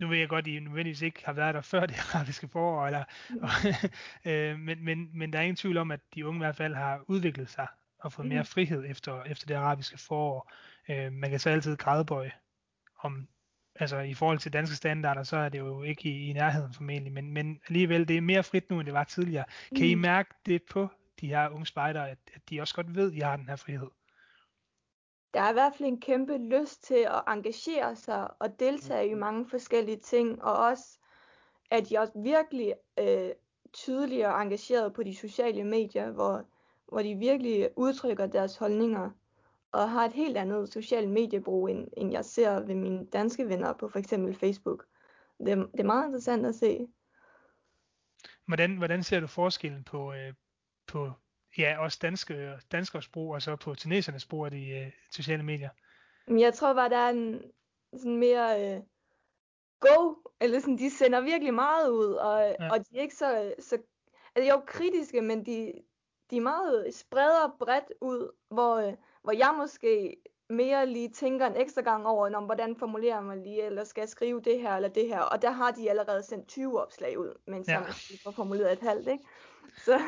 nu 0.01 0.09
ved 0.09 0.19
jeg 0.19 0.29
godt, 0.29 0.45
at 0.45 0.53
I 0.53 0.61
nødvendigvis 0.61 1.03
ikke 1.03 1.25
har 1.25 1.33
været 1.33 1.55
der 1.55 1.61
før 1.61 1.87
det 1.87 1.97
arabiske 2.15 2.49
forår, 2.49 2.87
eller, 2.87 3.05
og, 3.43 3.51
øh, 4.33 4.59
men, 4.59 4.85
men, 4.85 5.19
men 5.19 5.33
der 5.33 5.39
er 5.39 5.43
ingen 5.43 5.57
tvivl 5.57 5.77
om, 5.77 5.91
at 5.91 6.01
de 6.15 6.27
unge 6.27 6.39
i 6.39 6.45
hvert 6.45 6.57
fald 6.57 6.75
har 6.75 7.05
udviklet 7.09 7.49
sig 7.49 7.67
og 7.99 8.13
fået 8.13 8.27
mm. 8.27 8.33
mere 8.33 8.45
frihed 8.45 8.85
efter, 8.89 9.23
efter 9.23 9.47
det 9.47 9.55
arabiske 9.55 9.99
forår. 9.99 10.53
Øh, 10.89 11.13
man 11.13 11.31
kan 11.31 11.41
så 11.41 11.51
altid 11.51 11.77
grædebøje 11.77 12.33
om 12.99 13.29
altså 13.79 13.99
i 13.99 14.15
forhold 14.15 14.39
til 14.39 14.53
danske 14.53 14.77
standarder, 14.77 15.23
så 15.23 15.37
er 15.37 15.49
det 15.49 15.59
jo 15.59 15.83
ikke 15.83 16.09
i, 16.09 16.31
i 16.31 16.33
nærheden 16.33 16.75
formentlig, 16.75 17.13
men, 17.13 17.33
men 17.33 17.61
alligevel, 17.69 18.09
det 18.09 18.17
er 18.17 18.21
mere 18.21 18.43
frit 18.43 18.71
nu, 18.71 18.79
end 18.79 18.87
det 18.87 18.95
var 18.95 19.05
tidligere. 19.05 19.45
Mm. 19.71 19.77
Kan 19.77 19.87
I 19.87 19.95
mm. 19.95 20.01
mærke 20.01 20.35
det 20.47 20.63
på 20.71 20.89
de 21.21 21.27
her 21.27 21.49
unge 21.49 21.67
spejdere, 21.67 22.11
at, 22.11 22.19
at 22.35 22.41
de 22.51 22.61
også 22.61 22.75
godt 22.75 22.95
ved, 22.95 23.07
at 23.07 23.17
de 23.17 23.23
har 23.23 23.37
den 23.37 23.49
her 23.49 23.57
frihed? 23.57 23.89
Der 25.35 25.43
er 25.43 25.51
i 25.51 25.53
hvert 25.53 25.73
fald 25.79 25.89
en 25.89 26.01
kæmpe 26.01 26.39
lyst 26.39 26.85
til 26.85 27.07
at 27.09 27.23
engagere 27.29 27.97
sig 27.97 28.41
og 28.41 28.61
deltage 28.61 29.09
i 29.09 29.15
mm. 29.15 29.21
mange 29.21 29.47
forskellige 29.51 29.99
ting, 29.99 30.43
og 30.43 30.57
også, 30.57 30.99
at 31.71 31.89
de 31.89 31.99
også 31.99 32.13
virkelig 32.17 32.75
øh, 32.99 33.31
tydeligt 33.73 34.27
og 34.27 34.43
engageret 34.43 34.93
på 34.93 35.03
de 35.03 35.17
sociale 35.17 35.65
medier, 35.65 36.11
hvor, 36.11 36.45
hvor 36.89 37.03
de 37.03 37.15
virkelig 37.15 37.69
udtrykker 37.77 38.27
deres 38.27 38.57
holdninger 38.57 39.11
og 39.77 39.91
har 39.91 40.05
et 40.05 40.13
helt 40.13 40.37
andet 40.37 40.73
socialt 40.73 41.11
mediebrug, 41.11 41.69
end, 41.69 41.89
end 41.97 42.13
jeg 42.13 42.25
ser 42.25 42.61
ved 42.61 42.75
mine 42.75 43.07
danske 43.07 43.49
venner 43.49 43.73
på 43.73 43.89
for 43.89 43.99
eksempel 43.99 44.35
Facebook. 44.35 44.85
Det, 45.39 45.49
er, 45.49 45.57
det 45.57 45.81
er 45.81 45.85
meget 45.85 46.07
interessant 46.07 46.47
at 46.47 46.55
se. 46.55 46.87
Hvordan, 48.47 48.77
hvordan 48.77 49.03
ser 49.03 49.21
du 49.21 49.27
forskellen 49.27 49.85
på, 49.85 50.13
øh, 50.13 50.35
på 50.87 51.11
ja, 51.59 51.79
også 51.79 51.99
danske, 52.03 52.53
danskers 52.73 53.09
brug, 53.09 53.35
og 53.35 53.43
så 53.43 53.57
på 53.57 53.75
tunesernes 53.75 54.27
brug 54.27 54.45
af 54.45 54.51
de 54.51 54.69
øh, 54.69 54.93
sociale 55.11 55.43
medier? 55.43 55.71
Jeg 56.29 56.55
tror 56.55 56.75
bare, 56.75 56.89
der 56.89 56.97
er 56.97 57.11
en 57.11 57.43
sådan 57.93 58.17
mere 58.17 58.77
øh, 58.77 58.83
go, 59.81 60.15
eller 60.41 60.61
sådan, 60.61 60.79
de 60.79 60.91
sender 60.91 61.21
virkelig 61.21 61.55
meget 61.55 61.91
ud, 61.91 62.13
og, 62.13 62.57
ja. 62.61 62.73
og 62.73 62.79
de 62.79 62.99
er 62.99 63.03
ikke 63.03 63.15
så, 63.15 63.55
så 63.59 63.79
altså 64.35 64.53
jo 64.53 64.63
kritiske, 64.67 65.23
men 65.23 65.47
de, 65.47 65.73
de 66.31 66.37
er 66.37 66.41
meget 66.41 66.95
spreder 66.95 67.57
bredt 67.59 67.93
ud, 68.01 68.33
hvor, 68.49 68.77
øh, 68.77 68.95
hvor 69.27 69.33
jeg 69.33 69.55
måske 69.57 70.17
mere 70.51 70.87
lige 70.87 71.09
tænker 71.09 71.47
en 71.47 71.57
ekstra 71.57 71.83
gang 71.83 72.07
over, 72.07 72.29
når, 72.29 72.41
hvordan 72.41 72.77
formulerer 72.77 73.21
man 73.21 73.43
lige, 73.43 73.63
eller 73.63 73.85
skal 73.85 74.01
jeg 74.01 74.09
skrive 74.09 74.41
det 74.41 74.61
her 74.61 74.77
eller 74.77 74.89
det 74.89 75.09
her, 75.09 75.21
og 75.21 75.43
der 75.43 75.51
har 75.51 75.71
de 75.71 75.91
allerede 75.91 76.23
sendt 76.23 76.49
20 76.49 76.83
opslag 76.83 77.19
ud, 77.19 77.35
mens 77.47 77.69
ja. 77.69 77.81
jeg 77.81 77.95
får 78.25 78.31
formuleret 78.31 78.73
et 78.73 78.89
halvt, 78.89 79.09
ikke? 79.09 79.25
Så, 79.77 80.01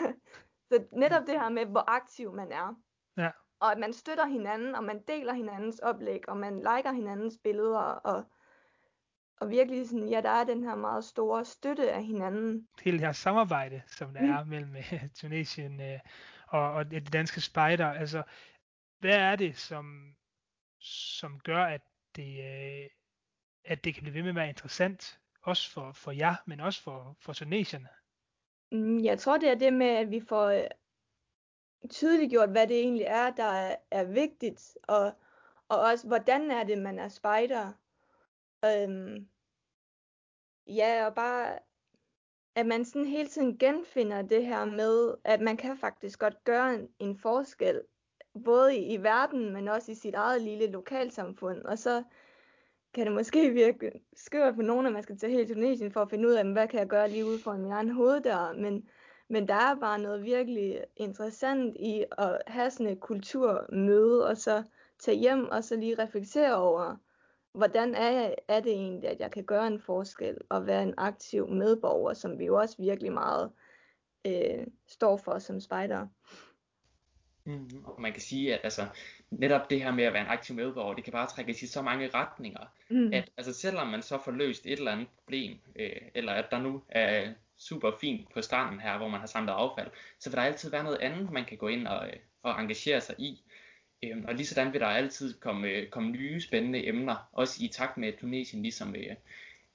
så 0.69 0.85
netop 0.93 1.23
det 1.27 1.41
her 1.41 1.49
med, 1.49 1.67
hvor 1.67 1.91
aktiv 1.91 2.35
man 2.35 2.53
er, 2.53 2.75
ja. 3.17 3.31
og 3.61 3.73
at 3.73 3.79
man 3.79 3.93
støtter 3.93 4.27
hinanden, 4.27 4.75
og 4.75 4.85
man 4.85 5.03
deler 5.09 5.33
hinandens 5.33 5.79
oplæg, 5.79 6.29
og 6.29 6.37
man 6.37 6.57
liker 6.57 6.93
hinandens 6.93 7.35
billeder, 7.45 7.79
og, 7.81 8.25
og 9.41 9.51
virkelig 9.51 9.89
sådan, 9.89 10.09
ja, 10.09 10.21
der 10.21 10.31
er 10.31 10.45
den 10.45 10.63
her 10.65 10.75
meget 10.75 11.05
store 11.05 11.45
støtte 11.45 11.93
af 11.93 12.05
hinanden. 12.05 12.69
Hele 12.83 12.99
det 12.99 13.07
her 13.07 13.13
samarbejde, 13.13 13.83
som 13.87 14.15
der 14.15 14.23
mm. 14.23 14.31
er 14.31 14.45
mellem 14.45 14.71
uh, 14.71 15.09
Tunesien 15.21 15.81
uh, 15.81 16.01
og, 16.49 16.73
og 16.73 16.91
det 16.91 17.13
danske 17.13 17.41
spejder, 17.41 17.87
altså 17.87 18.23
hvad 18.99 19.17
er 19.17 19.37
det, 19.37 19.57
som, 19.57 20.17
som 20.81 21.41
gør, 21.41 21.65
at 21.65 21.81
det, 22.17 22.39
øh, 22.45 22.91
at 23.65 23.85
det 23.85 23.95
kan 23.95 24.03
blive 24.03 24.15
ved 24.15 24.23
med 24.23 24.31
at 24.31 24.37
være 24.37 24.49
interessant, 24.49 25.21
også 25.43 25.71
for, 25.71 25.93
for 25.93 26.11
jer, 26.11 26.35
men 26.47 26.61
også 26.61 26.83
for, 26.83 27.17
for 27.21 27.33
Tunesierne? 27.33 27.89
Mm, 28.73 29.05
jeg 29.05 29.19
tror, 29.19 29.39
det 29.39 29.49
er 29.49 29.55
det 29.55 29.73
med, 29.73 29.87
at 29.87 30.11
vi 30.11 30.21
får 30.21 30.47
øh, 30.47 30.69
tydeliggjort, 31.91 32.51
hvad 32.51 32.67
det 32.67 32.81
egentlig 32.81 33.05
er, 33.05 33.31
der 33.31 33.45
er, 33.45 33.77
er 33.91 34.05
vigtigt, 34.05 34.79
og, 34.83 35.13
og 35.69 35.81
også, 35.81 36.07
hvordan 36.07 36.51
er 36.51 36.65
det, 36.65 36.79
man 36.79 36.99
er 36.99 37.09
spejder. 37.09 37.73
Øhm, 38.65 39.29
ja, 40.67 41.07
og 41.07 41.15
bare, 41.15 41.59
at 42.55 42.67
man 42.67 42.85
sådan 42.85 43.07
hele 43.07 43.29
tiden 43.29 43.59
genfinder 43.59 44.23
det 44.23 44.47
her 44.47 44.65
med, 44.65 45.15
at 45.25 45.41
man 45.41 45.57
kan 45.57 45.79
faktisk 45.79 46.19
godt 46.19 46.45
gøre 46.45 46.75
en, 46.75 46.89
en 46.99 47.19
forskel 47.19 47.83
både 48.44 48.77
i, 48.77 48.94
i 48.94 49.03
verden, 49.03 49.53
men 49.53 49.68
også 49.68 49.92
i 49.92 49.94
sit 49.94 50.14
eget 50.14 50.42
lille 50.42 50.66
lokalsamfund. 50.66 51.62
Og 51.62 51.79
så 51.79 52.03
kan 52.94 53.07
det 53.07 53.14
måske 53.14 53.51
virke 53.51 54.01
skørt 54.16 54.55
for 54.55 54.62
nogen, 54.62 54.87
at 54.87 54.92
man 54.92 55.03
skal 55.03 55.18
til 55.18 55.31
hele 55.31 55.55
Tunesien 55.55 55.92
for 55.92 56.03
at 56.03 56.11
finde 56.11 56.29
ud 56.29 56.33
af, 56.33 56.53
hvad 56.53 56.68
kan 56.68 56.81
jeg 56.81 56.88
gøre 56.88 57.11
lige 57.11 57.27
ude 57.27 57.38
foran 57.38 57.62
min 57.62 57.72
egen 57.72 57.90
hoveddør. 57.90 58.53
Men, 58.53 58.88
men 59.29 59.48
der 59.48 59.55
er 59.55 59.74
bare 59.74 59.98
noget 59.98 60.24
virkelig 60.24 60.85
interessant 60.96 61.77
i 61.77 62.05
at 62.18 62.42
have 62.46 62.70
sådan 62.70 62.92
et 62.92 63.01
kulturmøde, 63.01 64.27
og 64.27 64.37
så 64.37 64.62
tage 64.98 65.18
hjem 65.18 65.48
og 65.48 65.64
så 65.64 65.77
lige 65.77 66.03
reflektere 66.03 66.57
over, 66.57 66.96
hvordan 67.53 67.94
er, 67.94 68.11
jeg, 68.11 68.35
er 68.48 68.61
det 68.61 68.72
egentlig, 68.72 69.11
at 69.11 69.20
jeg 69.20 69.31
kan 69.31 69.44
gøre 69.44 69.66
en 69.66 69.81
forskel 69.81 70.38
og 70.48 70.66
være 70.66 70.83
en 70.83 70.94
aktiv 70.96 71.48
medborger, 71.48 72.14
som 72.14 72.38
vi 72.38 72.44
jo 72.44 72.59
også 72.59 72.77
virkelig 72.79 73.12
meget 73.12 73.51
øh, 74.27 74.66
står 74.87 75.16
for 75.16 75.38
som 75.38 75.61
spejdere. 75.61 76.09
Mm, 77.49 77.85
og 77.85 78.01
man 78.01 78.13
kan 78.13 78.23
sige, 78.23 78.55
at 78.55 78.61
altså, 78.63 78.87
netop 79.31 79.71
det 79.71 79.83
her 79.83 79.93
med 79.93 80.05
at 80.05 80.13
være 80.13 80.23
en 80.23 80.29
aktiv 80.29 80.57
medborger, 80.57 80.95
det 80.95 81.05
kan 81.05 81.13
bare 81.13 81.27
trække 81.27 81.51
i 81.51 81.67
så 81.67 81.83
mange 81.83 82.11
retninger, 82.15 82.67
mm. 82.91 83.13
at 83.13 83.31
altså, 83.37 83.53
selvom 83.53 83.87
man 83.87 84.03
så 84.03 84.19
får 84.25 84.33
løst 84.33 84.67
et 84.67 84.73
eller 84.73 84.93
andet 84.93 85.09
problem, 85.09 85.59
øh, 85.77 86.01
eller 86.15 86.33
at 86.33 86.51
der 86.51 86.59
nu 86.59 86.83
er 86.89 87.33
super 87.59 87.91
fint 88.01 88.33
på 88.35 88.43
stranden 88.43 88.81
her, 88.81 88.99
hvor 88.99 89.09
man 89.09 89.21
har 89.21 89.27
samlet 89.27 89.53
affald, 89.53 89.91
så 90.19 90.31
vil 90.31 90.37
der 90.37 90.43
altid 90.43 90.71
være 90.71 90.85
noget 90.85 90.99
andet, 90.99 91.33
man 91.33 91.45
kan 91.45 91.59
gå 91.59 91.69
ind 91.69 91.87
og, 91.87 92.07
øh, 92.07 92.17
og 92.43 92.61
engagere 92.61 93.01
sig 93.01 93.15
i. 93.19 93.43
Øhm, 94.03 94.25
og 94.25 94.35
lige 94.35 94.47
sådan 94.47 94.73
vil 94.73 94.81
der 94.81 94.87
altid 94.87 95.41
komme, 95.41 95.69
øh, 95.69 95.89
komme 95.89 96.11
nye 96.11 96.41
spændende 96.41 96.87
emner, 96.87 97.29
også 97.33 97.65
i 97.65 97.69
takt 97.69 97.97
med, 97.97 98.09
at 98.09 98.19
Tunesien 98.19 98.63
ligesom 98.63 98.97
øh, 98.97 99.17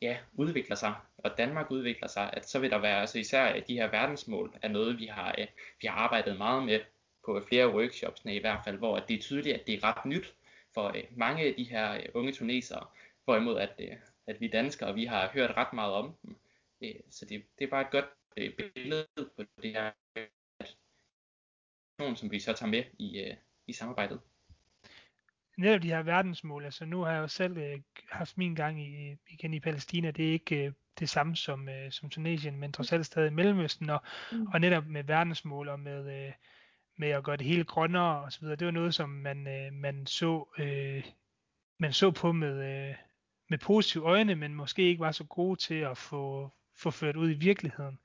ja, 0.01 0.17
udvikler 0.33 0.75
sig, 0.75 0.93
og 1.17 1.37
Danmark 1.37 1.71
udvikler 1.71 2.07
sig, 2.07 2.29
at 2.33 2.49
så 2.49 2.59
vil 2.59 2.71
der 2.71 2.77
være, 2.77 3.01
altså 3.01 3.19
især 3.19 3.59
de 3.59 3.73
her 3.73 3.87
verdensmål, 3.87 4.55
er 4.61 4.67
noget, 4.67 4.99
vi 4.99 5.05
har, 5.05 5.35
øh, 5.37 5.47
vi 5.81 5.87
har 5.87 5.95
arbejdet 5.95 6.37
meget 6.37 6.63
med 6.63 6.79
på 7.25 7.41
flere 7.47 7.75
workshops 7.75 8.21
i 8.25 8.39
hvert 8.39 8.59
fald, 8.65 8.77
hvor 8.77 8.99
det 8.99 9.15
er 9.15 9.21
tydeligt, 9.21 9.55
at 9.55 9.67
det 9.67 9.75
er 9.75 9.83
ret 9.83 10.05
nyt 10.05 10.33
for 10.73 10.87
øh, 10.87 11.03
mange 11.15 11.43
af 11.43 11.53
de 11.57 11.63
her 11.63 11.93
øh, 11.93 12.05
unge 12.13 12.31
tunesere, 12.31 12.85
hvorimod 13.25 13.59
at, 13.59 13.71
øh, 13.79 13.95
at 14.27 14.41
vi 14.41 14.47
danskere, 14.47 14.93
vi 14.93 15.05
har 15.05 15.29
hørt 15.33 15.57
ret 15.57 15.73
meget 15.73 15.93
om 15.93 16.15
dem. 16.25 16.35
så 17.09 17.25
det, 17.25 17.43
det 17.59 17.65
er 17.65 17.69
bare 17.69 17.81
et 17.81 17.91
godt 17.91 18.05
billede 18.75 19.07
på 19.15 19.43
det 19.61 19.71
her, 19.71 19.91
som 22.15 22.31
vi 22.31 22.39
så 22.39 22.53
tager 22.53 22.69
med 22.69 22.83
i, 22.99 23.35
i 23.67 23.73
samarbejdet. 23.73 24.19
Netop 25.57 25.83
de 25.83 25.87
her 25.87 26.03
verdensmål, 26.03 26.65
altså 26.65 26.85
nu 26.85 27.01
har 27.01 27.11
jeg 27.11 27.19
jo 27.19 27.27
selv 27.27 27.57
øh, 27.57 27.81
haft 28.11 28.37
min 28.37 28.55
gang 28.55 28.81
i, 28.81 29.17
igen 29.29 29.53
i 29.53 29.59
Palæstina, 29.59 30.11
det 30.11 30.27
er 30.27 30.31
ikke 30.31 30.65
øh, 30.65 30.73
det 30.99 31.09
samme 31.09 31.35
som, 31.35 31.69
øh, 31.69 31.91
som 31.91 32.09
Tunesien, 32.09 32.59
men 32.59 32.71
trods 32.71 32.91
alt 32.91 33.05
stadig 33.05 33.33
Mellemøsten, 33.33 33.89
og, 33.89 34.01
mm. 34.31 34.47
og 34.47 34.61
netop 34.61 34.87
med 34.87 35.03
verdensmål 35.03 35.67
og 35.67 35.79
med, 35.79 36.25
øh, 36.25 36.33
med 37.03 37.11
at 37.11 37.23
gøre 37.23 37.37
det 37.37 37.45
hele 37.45 37.63
grønnere 37.63 38.23
og 38.23 38.31
så 38.31 38.39
videre. 38.39 38.55
Det 38.55 38.65
var 38.65 38.71
noget, 38.71 38.95
som 38.95 39.09
man, 39.09 39.47
øh, 39.47 39.73
man 39.73 40.07
så 40.07 40.45
øh, 40.57 41.03
man 41.79 41.93
så 41.93 42.11
på 42.11 42.31
med, 42.31 42.89
øh, 42.89 42.95
med 43.49 43.57
positive 43.57 44.03
øjne, 44.03 44.35
men 44.35 44.55
måske 44.55 44.81
ikke 44.81 44.99
var 44.99 45.11
så 45.11 45.23
gode 45.23 45.59
til 45.59 45.75
at 45.75 45.97
få, 45.97 46.51
få 46.77 46.91
ført 46.91 47.15
ud 47.15 47.29
i 47.29 47.33
virkeligheden. 47.33 47.99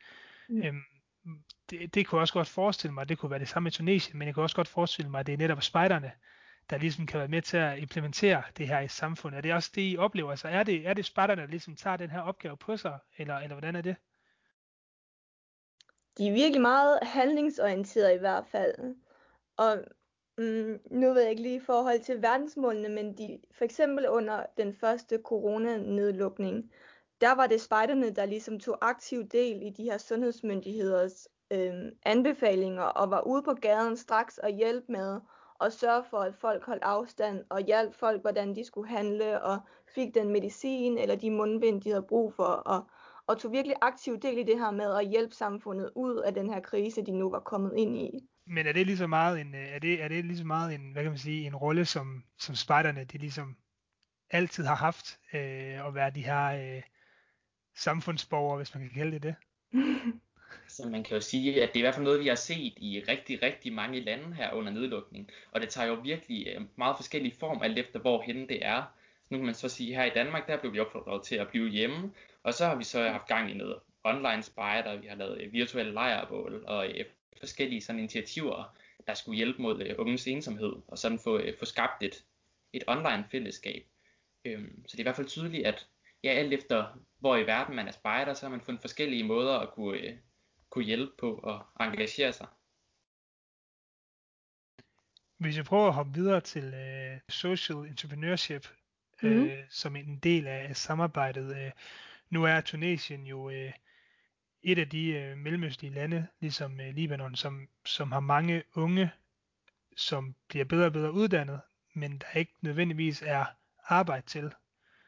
Mm. 0.49 0.63
Øhm, 0.63 0.83
det, 1.71 1.95
det 1.95 2.07
kunne 2.07 2.17
jeg 2.17 2.21
også 2.21 2.35
godt 2.35 2.49
forestille 2.49 2.95
mig, 2.95 3.09
det 3.09 3.19
kunne 3.19 3.31
være 3.31 3.39
det 3.39 3.49
samme 3.49 3.69
i 3.69 3.71
Tunesien, 3.71 4.19
men 4.19 4.27
jeg 4.27 4.35
kunne 4.35 4.45
også 4.45 4.57
godt 4.57 4.69
forestille 4.69 5.11
mig, 5.11 5.21
at 5.21 5.27
det 5.27 5.33
er 5.33 5.39
netop 5.39 5.63
spejderne, 5.63 6.13
der 6.71 6.79
ligesom 6.79 7.07
kan 7.07 7.21
være 7.21 7.29
med 7.29 7.43
til 7.43 7.57
at 7.57 7.79
implementere 7.79 8.43
det 8.57 8.69
her 8.69 8.81
i 8.81 8.89
samfundet. 8.89 9.39
Er 9.39 9.43
det 9.43 9.55
også 9.55 9.71
det, 9.75 9.93
I 9.93 9.97
oplever? 9.97 10.35
Så 10.35 10.49
er 10.49 10.63
det, 10.63 10.87
er 10.87 10.95
det 10.95 11.05
spejderne, 11.05 11.43
der 11.43 11.49
ligesom 11.49 11.77
tager 11.77 11.97
den 11.97 12.11
her 12.11 12.21
opgave 12.21 12.57
på 12.57 12.77
sig, 12.77 12.99
eller, 13.19 13.37
eller 13.37 13.55
hvordan 13.55 13.77
er 13.77 13.83
det? 13.83 13.97
De 16.19 16.29
er 16.29 16.33
virkelig 16.33 16.61
meget 16.61 16.99
handlingsorienterede 17.03 18.15
i 18.15 18.19
hvert 18.19 18.47
fald. 18.47 18.97
Og 19.57 19.79
mm, 20.39 20.79
nu 20.91 21.13
ved 21.13 21.21
jeg 21.21 21.31
ikke 21.31 21.43
lige 21.43 21.57
i 21.57 21.61
forhold 21.61 22.01
til 22.01 22.23
verdensmålene, 22.23 22.89
men 22.89 23.19
de, 23.19 23.41
for 23.53 23.65
eksempel 23.65 24.09
under 24.09 24.47
den 24.57 24.75
første 24.75 25.21
coronanedlukning, 25.25 26.73
der 27.21 27.35
var 27.35 27.47
det 27.47 27.61
spejderne, 27.61 28.11
der 28.11 28.25
ligesom 28.27 28.61
tog 28.61 28.79
aktiv 28.81 29.25
del 29.25 29.63
i 29.63 29.71
de 29.71 29.85
her 29.85 29.99
sundhedsmyndigheders 29.99 31.29
øh, 31.51 31.93
anbefalinger 32.03 32.83
og 32.83 33.11
var 33.11 33.21
ude 33.21 33.43
på 33.43 33.55
gaden 33.55 33.97
straks 33.97 34.39
og 34.39 34.51
hjælp 34.51 34.85
med 34.89 35.21
og 35.59 35.73
sørge 35.73 36.05
for, 36.05 36.19
at 36.19 36.35
folk 36.35 36.65
holdt 36.65 36.83
afstand 36.83 37.45
og 37.49 37.61
hjalp 37.61 37.95
folk, 37.95 38.21
hvordan 38.21 38.55
de 38.55 38.65
skulle 38.65 38.89
handle 38.89 39.43
og 39.43 39.59
fik 39.95 40.15
den 40.15 40.29
medicin 40.29 40.99
eller 40.99 41.17
de 41.17 41.31
mundbind, 41.31 41.83
de 41.83 41.91
havde 41.91 42.03
brug 42.03 42.35
for 42.35 42.45
og, 42.45 42.83
og 43.29 43.39
tog 43.39 43.53
virkelig 43.53 43.77
aktiv 43.81 44.21
del 44.21 44.39
i 44.39 44.43
det 44.43 44.59
her 44.59 44.71
med 44.71 44.95
at 44.95 45.09
hjælpe 45.09 45.35
samfundet 45.35 45.91
ud 45.95 46.17
af 46.17 46.35
den 46.35 46.53
her 46.53 46.61
krise, 46.61 47.07
de 47.07 47.13
nu 47.13 47.31
var 47.31 47.41
kommet 47.41 47.73
ind 47.77 47.97
i. 47.97 48.11
Men 48.47 48.67
er 48.67 48.73
det 48.73 48.87
lige 48.87 48.97
så 48.97 49.07
meget 49.07 49.41
en, 49.41 49.55
er 49.55 49.79
det, 49.79 50.03
er 50.03 50.09
det 50.09 50.25
lige 50.25 50.39
så 50.39 50.45
meget 50.45 50.75
en, 50.75 50.93
hvad 50.93 51.03
kan 51.03 51.13
man 51.13 51.19
sige, 51.19 51.47
en 51.47 51.57
rolle, 51.57 51.85
som, 51.85 52.25
som 52.39 52.55
spejderne, 52.55 53.05
de 53.05 53.19
ligesom 53.19 53.57
altid 54.31 54.65
har 54.65 54.75
haft, 54.75 55.19
øh, 55.33 55.87
at 55.87 55.95
være 55.95 56.11
de 56.11 56.25
her 56.25 56.77
øh, 56.77 56.83
samfundsborgere, 57.77 58.57
hvis 58.57 58.75
man 58.75 58.83
kan 58.83 58.95
kalde 58.95 59.13
det 59.13 59.23
det? 59.23 59.35
Så 60.69 60.89
man 60.89 61.05
kan 61.05 61.15
jo 61.15 61.21
sige, 61.21 61.63
at 61.63 61.69
det 61.69 61.77
er 61.77 61.81
i 61.81 61.83
hvert 61.83 61.95
fald 61.95 62.05
noget, 62.05 62.21
vi 62.21 62.29
har 62.29 62.35
set 62.35 62.75
i 62.77 63.05
rigtig, 63.09 63.43
rigtig 63.43 63.73
mange 63.73 64.01
lande 64.01 64.35
her 64.35 64.53
under 64.53 64.73
nedlukning. 64.73 65.31
Og 65.53 65.61
det 65.61 65.69
tager 65.69 65.89
jo 65.89 65.95
virkelig 65.95 66.47
øh, 66.49 66.63
meget 66.77 66.97
forskellige 66.97 67.37
form, 67.41 67.63
alt 67.63 67.79
efter 67.79 68.01
hvorhen 68.01 68.49
det 68.49 68.67
er. 68.67 68.83
Nu 69.31 69.37
kan 69.39 69.47
man 69.47 69.55
så 69.55 69.69
sige, 69.69 69.91
at 69.91 69.97
her 69.97 70.11
i 70.11 70.15
Danmark, 70.15 70.47
der 70.47 70.61
blev 70.61 70.73
vi 70.73 70.79
opfordret 70.79 71.23
til 71.23 71.37
at 71.37 71.49
blive 71.49 71.69
hjemme. 71.69 72.13
Og 72.43 72.55
så 72.55 72.67
har 72.67 72.77
vi 72.77 72.85
så 72.85 73.09
haft 73.09 73.27
gang 73.27 73.51
i 73.51 73.55
noget 73.55 73.79
online 74.05 74.43
spejder, 74.43 75.01
vi 75.01 75.07
har 75.07 75.17
lavet 75.17 75.41
øh, 75.41 75.53
virtuelle 75.53 75.93
lejrebål 75.93 76.65
og 76.67 76.89
øh, 76.89 77.05
forskellige 77.39 77.81
sådan 77.81 77.99
initiativer, 77.99 78.77
der 79.07 79.15
skulle 79.15 79.37
hjælpe 79.37 79.63
mod 79.63 79.83
øh, 79.83 79.95
unges 79.99 80.27
ensomhed, 80.27 80.73
og 80.89 80.99
sådan 80.99 81.19
få, 81.19 81.41
få 81.59 81.65
skabt 81.65 82.03
et, 82.03 82.25
et 82.73 82.85
online 82.87 83.25
fællesskab. 83.31 83.87
Øhm, 84.45 84.85
så 84.87 84.97
det 84.97 84.99
er 84.99 85.03
i 85.03 85.09
hvert 85.09 85.17
fald 85.17 85.27
tydeligt, 85.27 85.67
at 85.67 85.87
ja, 86.25 86.31
alt 86.31 86.53
efter 86.53 86.99
hvor 87.19 87.37
i 87.37 87.47
verden 87.47 87.77
man 87.77 87.89
er 87.89 87.93
spejder, 87.93 88.35
så 88.35 88.47
har 88.47 88.51
man 88.51 88.61
fundet 88.61 88.81
forskellige 88.81 89.25
måder 89.25 89.59
at 89.59 89.71
kunne, 89.71 90.19
kunne 90.71 90.85
hjælpe 90.85 91.13
på 91.19 91.35
og 91.35 91.67
engagere 91.81 92.33
sig. 92.33 92.47
Hvis 95.37 95.57
jeg 95.57 95.65
prøver 95.65 95.89
at 95.89 95.95
hoppe 95.95 96.15
videre 96.15 96.41
til 96.41 96.75
øh, 96.75 97.21
social 97.29 97.77
entrepreneurship, 97.79 98.67
mm. 99.23 99.43
uh, 99.43 99.51
som 99.71 99.97
en 99.97 100.19
del 100.19 100.47
af 100.47 100.77
samarbejdet. 100.77 101.51
Uh, 101.51 101.71
nu 102.31 102.45
er 102.45 102.61
Tunesien 102.61 103.27
jo 103.27 103.47
uh, 103.47 103.73
et 104.63 104.79
af 104.79 104.89
de 104.89 105.33
uh, 105.33 105.39
mellemøstlige 105.39 105.95
lande, 105.95 106.27
ligesom 106.41 106.73
uh, 106.73 106.95
Libanon, 106.95 107.37
som, 107.37 107.69
som 107.85 108.13
har 108.13 108.21
mange 108.21 108.63
unge, 108.75 109.11
som 109.97 110.35
bliver 110.49 110.65
bedre 110.65 110.87
og 110.87 110.93
bedre 110.93 111.13
uddannet, 111.13 111.61
men 111.95 112.19
der 112.19 112.39
ikke 112.39 112.53
nødvendigvis 112.61 113.23
er 113.27 113.45
arbejde 113.85 114.27
til. 114.27 114.53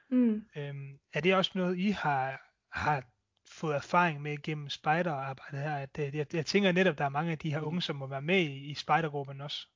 Mm. 0.08 0.44
Øhm, 0.56 0.98
er 1.12 1.20
det 1.20 1.34
også 1.34 1.50
noget, 1.54 1.78
I 1.78 1.90
har, 1.90 2.50
har 2.72 3.04
fået 3.46 3.76
erfaring 3.76 4.22
med 4.22 4.42
gennem 4.42 4.68
spejderarbejdet 4.68 5.60
her? 5.60 5.76
At, 5.76 5.98
øh, 5.98 6.16
jeg, 6.16 6.34
jeg 6.34 6.46
tænker 6.46 6.72
netop, 6.72 6.92
at 6.92 6.98
der 6.98 7.04
er 7.04 7.08
mange 7.08 7.32
af 7.32 7.38
de 7.38 7.52
her 7.52 7.60
unge, 7.60 7.82
som 7.82 7.96
må 7.96 8.06
være 8.06 8.22
med 8.22 8.38
i, 8.38 8.70
i 8.70 8.74
spejdergruppen 8.74 9.40
også. 9.40 9.66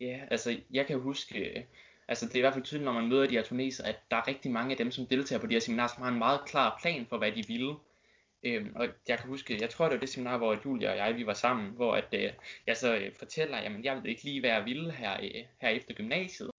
Ja, 0.00 0.20
altså 0.30 0.60
jeg 0.70 0.86
kan 0.86 1.00
huske, 1.00 1.66
altså 2.08 2.26
det 2.26 2.34
er 2.34 2.38
i 2.38 2.40
hvert 2.40 2.52
fald 2.52 2.64
tydeligt, 2.64 2.84
når 2.84 2.92
man 2.92 3.08
møder 3.08 3.26
de 3.26 3.34
her 3.34 3.42
tuneser, 3.42 3.84
at 3.84 3.96
der 4.10 4.16
er 4.16 4.28
rigtig 4.28 4.50
mange 4.50 4.70
af 4.70 4.76
dem, 4.76 4.90
som 4.90 5.06
deltager 5.06 5.40
på 5.40 5.46
de 5.46 5.54
her 5.54 5.60
seminarer, 5.60 5.88
som 5.88 6.02
har 6.02 6.10
en 6.10 6.18
meget 6.18 6.40
klar 6.46 6.78
plan 6.82 7.06
for, 7.06 7.18
hvad 7.18 7.32
de 7.32 7.46
vil. 7.46 7.74
Øhm, 8.42 8.72
og 8.74 8.88
jeg 9.08 9.18
kan 9.18 9.28
huske, 9.28 9.58
jeg 9.60 9.70
tror 9.70 9.84
det 9.84 9.94
var 9.94 10.00
det 10.00 10.08
seminar, 10.08 10.38
hvor 10.38 10.58
Julia 10.64 10.90
og 10.90 10.96
jeg, 10.96 11.16
vi 11.16 11.26
var 11.26 11.34
sammen, 11.34 11.70
hvor 11.70 11.94
at, 11.94 12.08
øh, 12.12 12.32
jeg 12.66 12.76
så 12.76 12.96
øh, 12.96 13.14
fortæller, 13.14 13.62
jamen 13.62 13.84
jeg 13.84 13.96
ved 13.96 14.04
ikke 14.04 14.24
lige, 14.24 14.40
hvad 14.40 14.50
jeg 14.50 14.64
ville 14.64 14.92
her, 14.92 15.16
øh, 15.22 15.44
her 15.60 15.68
efter 15.68 15.94
gymnasiet. 15.94 16.50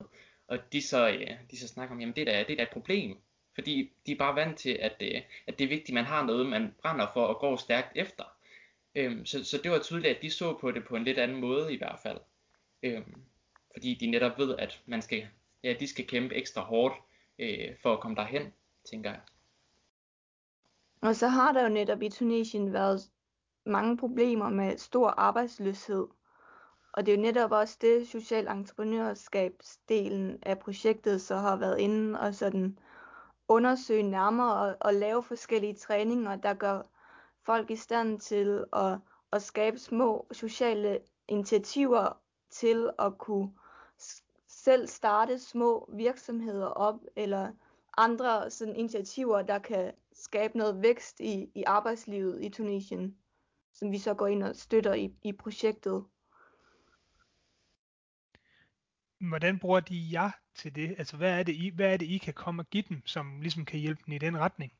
Og 0.48 0.74
de 0.74 0.82
så, 0.82 1.10
øh, 1.10 1.30
de 1.52 1.60
så 1.60 1.68
snakker 1.68 1.96
om, 1.96 2.02
jamen 2.02 2.16
det 2.16 2.22
er, 2.22 2.26
da, 2.26 2.44
det 2.44 2.52
er 2.52 2.56
da 2.56 2.64
et 2.64 2.70
problem. 2.70 3.18
Fordi 3.56 3.92
de 4.06 4.12
er 4.12 4.16
bare 4.16 4.36
vant 4.36 4.58
til, 4.58 4.70
at, 4.70 4.96
øh, 5.02 5.22
at 5.48 5.60
det 5.60 5.66
er 5.66 5.70
vigtigt, 5.70 5.90
at 5.90 5.94
man 5.94 6.06
har 6.06 6.26
noget, 6.26 6.46
man 6.46 6.76
brænder 6.82 7.08
for 7.14 7.26
og 7.26 7.40
går 7.40 7.56
stærkt 7.56 7.92
efter. 7.96 8.24
Øhm, 8.96 9.26
så, 9.26 9.44
så 9.44 9.58
det 9.64 9.72
var 9.72 9.80
tydeligt, 9.80 10.16
at 10.16 10.22
de 10.22 10.30
så 10.30 10.58
på 10.62 10.72
det 10.72 10.84
på 10.84 10.96
en 10.96 11.04
lidt 11.04 11.18
anden 11.18 11.42
måde 11.42 11.74
i 11.74 11.78
hvert 11.78 12.00
fald. 12.04 12.18
Øhm, 12.84 13.22
fordi 13.74 13.94
de 13.94 14.08
netop 14.08 14.38
ved, 14.38 14.56
at 14.58 14.82
man 14.86 15.02
skal, 15.02 15.28
ja, 15.64 15.74
de 15.80 15.88
skal 15.88 16.08
kæmpe 16.08 16.36
ekstra 16.36 16.62
hårdt 16.62 16.96
øh, 17.40 17.76
for 17.82 17.94
at 17.94 18.00
komme 18.00 18.16
derhen, 18.16 18.54
tænker 18.90 19.10
jeg. 19.10 19.22
Og 21.02 21.16
så 21.16 21.28
har 21.28 21.52
der 21.52 21.64
jo 21.64 21.70
netop 21.70 22.02
i 22.02 22.10
Tunesien 22.10 22.74
været 22.74 23.02
mange 23.66 23.98
problemer 23.98 24.50
med 24.50 24.78
stor 24.78 25.08
arbejdsløshed. 25.08 26.08
Og 26.94 27.06
det 27.06 27.12
er 27.12 27.16
jo 27.16 27.22
netop 27.22 27.52
også 27.52 27.78
det, 27.82 28.08
social 28.08 28.48
entreprenørskabsdelen 28.48 30.40
af 30.44 30.60
projektet 30.60 31.22
så 31.22 31.36
har 31.36 31.56
været 31.56 31.80
inde 31.80 32.20
og 32.20 32.36
sådan 32.36 32.80
undersøge 33.48 34.04
nærmere 34.04 34.54
og, 34.54 34.78
og 34.82 34.94
lave 34.94 35.24
forskellige 35.24 35.74
træninger, 35.74 36.36
der 36.36 36.54
gør 36.54 36.82
folk 37.46 37.72
i 37.72 37.76
stand 37.76 38.20
til 38.20 38.66
at, 38.74 39.00
at 39.32 39.42
skabe 39.42 39.78
små 39.78 40.28
sociale 40.32 41.00
initiativer 41.28 42.18
til 42.50 42.90
at 43.00 43.18
kunne 43.18 43.52
selv 44.64 44.88
starte 44.88 45.40
små 45.40 45.90
virksomheder 45.94 46.68
op, 46.68 47.00
eller 47.16 47.52
andre 47.98 48.52
sådan 48.52 48.76
initiativer, 48.76 49.42
der 49.42 49.60
kan 49.60 49.94
skabe 50.14 50.58
noget 50.58 50.82
vækst 50.82 51.20
i, 51.20 51.52
i 51.56 51.64
arbejdslivet 51.68 52.44
i 52.44 52.50
Tunesien, 52.50 53.18
som 53.74 53.92
vi 53.92 53.98
så 53.98 54.14
går 54.14 54.28
ind 54.28 54.44
og 54.44 54.56
støtter 54.56 54.94
i, 54.94 55.14
i 55.24 55.34
projektet. 55.34 56.04
hvordan 59.20 59.60
bruger 59.60 59.80
de 59.80 60.10
jer 60.12 60.32
til 60.56 60.76
det? 60.76 60.96
Altså, 60.98 61.18
hvad 61.18 61.40
er 61.40 61.44
det, 61.44 61.54
I, 61.54 61.72
hvad 61.76 61.94
er 61.94 61.98
det, 61.98 62.06
I 62.06 62.18
kan 62.18 62.34
komme 62.34 62.62
og 62.62 62.70
give 62.70 62.84
dem, 62.90 63.02
som 63.06 63.42
ligesom 63.42 63.66
kan 63.66 63.80
hjælpe 63.80 64.02
dem 64.06 64.14
i 64.14 64.18
den 64.18 64.38
retning? 64.38 64.72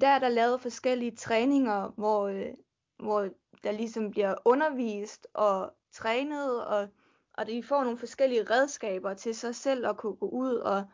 Der 0.00 0.08
er 0.08 0.18
der 0.18 0.28
lavet 0.28 0.60
forskellige 0.60 1.16
træninger, 1.16 1.88
hvor, 1.88 2.28
øh, 2.28 2.54
hvor 2.98 3.28
der 3.64 3.72
ligesom 3.72 4.10
bliver 4.10 4.34
undervist 4.44 5.26
og 5.34 5.74
trænet, 5.92 6.66
og, 6.66 6.88
og 7.36 7.46
de 7.46 7.62
får 7.62 7.84
nogle 7.84 7.98
forskellige 7.98 8.50
redskaber 8.50 9.14
til 9.14 9.34
sig 9.34 9.54
selv 9.54 9.86
at 9.86 9.96
kunne 9.96 10.16
gå 10.16 10.28
ud 10.28 10.54
og, 10.54 10.84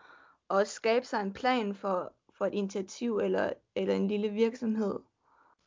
og 0.49 0.67
skabe 0.67 1.07
sig 1.07 1.21
en 1.21 1.33
plan 1.33 1.75
for, 1.75 2.13
for 2.35 2.47
et 2.47 2.55
initiativ 2.55 3.19
eller, 3.19 3.53
eller 3.75 3.95
en 3.95 4.09
lille 4.09 4.29
virksomhed. 4.29 4.99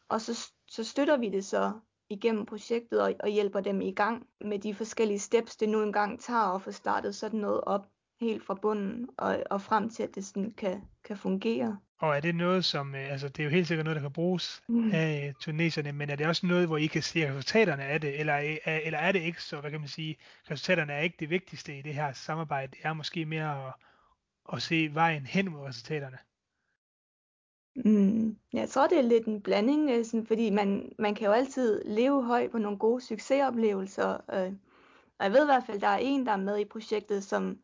Og 0.10 0.22
så, 0.22 0.52
så 0.68 0.84
støtter 0.84 1.18
vi 1.18 1.30
det 1.30 1.46
så 1.46 1.72
igennem 2.10 2.46
projektet 2.46 3.02
og, 3.02 3.14
og 3.20 3.30
hjælper 3.30 3.60
dem 3.60 3.82
i 3.82 3.92
gang 3.92 4.28
med 4.42 4.60
de 4.60 4.76
forskellige 4.76 5.20
steps, 5.20 5.58
det 5.58 5.70
nu 5.70 5.84
engang 5.84 6.20
tager 6.20 6.56
at 6.56 6.62
få 6.62 6.72
startet 6.72 7.16
sådan 7.16 7.40
noget 7.40 7.62
op 7.62 7.88
helt 8.20 8.44
fra 8.44 8.54
bunden 8.54 9.10
og, 9.18 9.44
og 9.50 9.62
frem 9.62 9.90
til, 9.90 10.04
at 10.04 10.16
det 10.16 10.26
sådan 10.26 10.54
kan, 10.54 10.82
kan 11.04 11.18
fungere. 11.18 11.80
Og 11.98 12.16
er 12.16 12.20
det 12.20 12.36
noget, 12.36 12.66
som, 12.66 12.96
øh, 12.96 13.12
altså 13.12 13.30
det 13.30 13.40
er 13.40 13.44
jo 13.44 13.50
helt 13.50 13.68
sikkert 13.68 13.86
noget, 13.86 13.96
der 13.96 14.02
kan 14.02 14.12
bruges 14.12 14.64
mm. 14.68 14.92
af 14.94 15.34
tuneserne, 15.40 15.92
men 15.92 16.10
er 16.10 16.16
det 16.16 16.28
også 16.28 16.46
noget, 16.46 16.68
hvor 16.68 16.78
I 16.78 16.86
kan 16.86 17.02
se 17.02 17.30
resultaterne 17.30 17.84
af 17.84 18.02
det, 18.02 18.20
eller, 18.20 18.34
er, 18.34 18.80
eller 18.84 19.00
er 19.00 19.12
det 19.12 19.22
ikke 19.22 19.44
så, 19.44 19.62
hvad 19.62 19.72
kan 19.72 19.80
man 19.80 19.90
sige, 19.90 20.18
resultaterne 20.52 20.94
er 20.94 21.00
ikke 21.00 21.18
det 21.20 21.30
vigtigste 21.30 21.78
i 21.78 21.82
det 21.82 21.94
her 21.94 22.14
samarbejde, 22.14 22.72
det 22.72 22.80
er 22.84 22.94
måske 22.94 23.26
mere 23.26 23.68
at, 23.68 23.74
at 24.54 24.62
se 24.62 24.90
vejen 24.94 25.26
hen 25.26 25.52
mod 25.52 25.62
resultaterne? 25.62 26.18
Mm, 27.76 28.38
jeg 28.54 28.70
tror, 28.70 28.88
det 28.88 28.98
er 28.98 29.02
lidt 29.02 29.26
en 29.26 29.42
blanding, 29.42 29.92
øh, 29.92 30.06
sådan, 30.06 30.26
fordi 30.26 30.50
man, 30.50 30.92
man 31.00 31.16
kan 31.16 31.28
jo 31.28 31.34
altid 31.34 31.82
leve 31.86 32.24
højt 32.24 32.52
på 32.52 32.58
nogle 32.58 32.78
gode 32.78 33.02
succesoplevelser. 33.02 34.14
Øh, 34.34 34.54
og 35.20 35.26
jeg 35.26 35.32
ved 35.32 35.42
i 35.42 35.46
hvert 35.46 35.64
fald, 35.66 35.82
der 35.82 35.88
er 35.88 35.98
en, 35.98 36.26
der 36.26 36.32
er 36.32 36.38
med 36.38 36.60
i 36.60 36.66
projektet, 36.66 37.24
som 37.24 37.60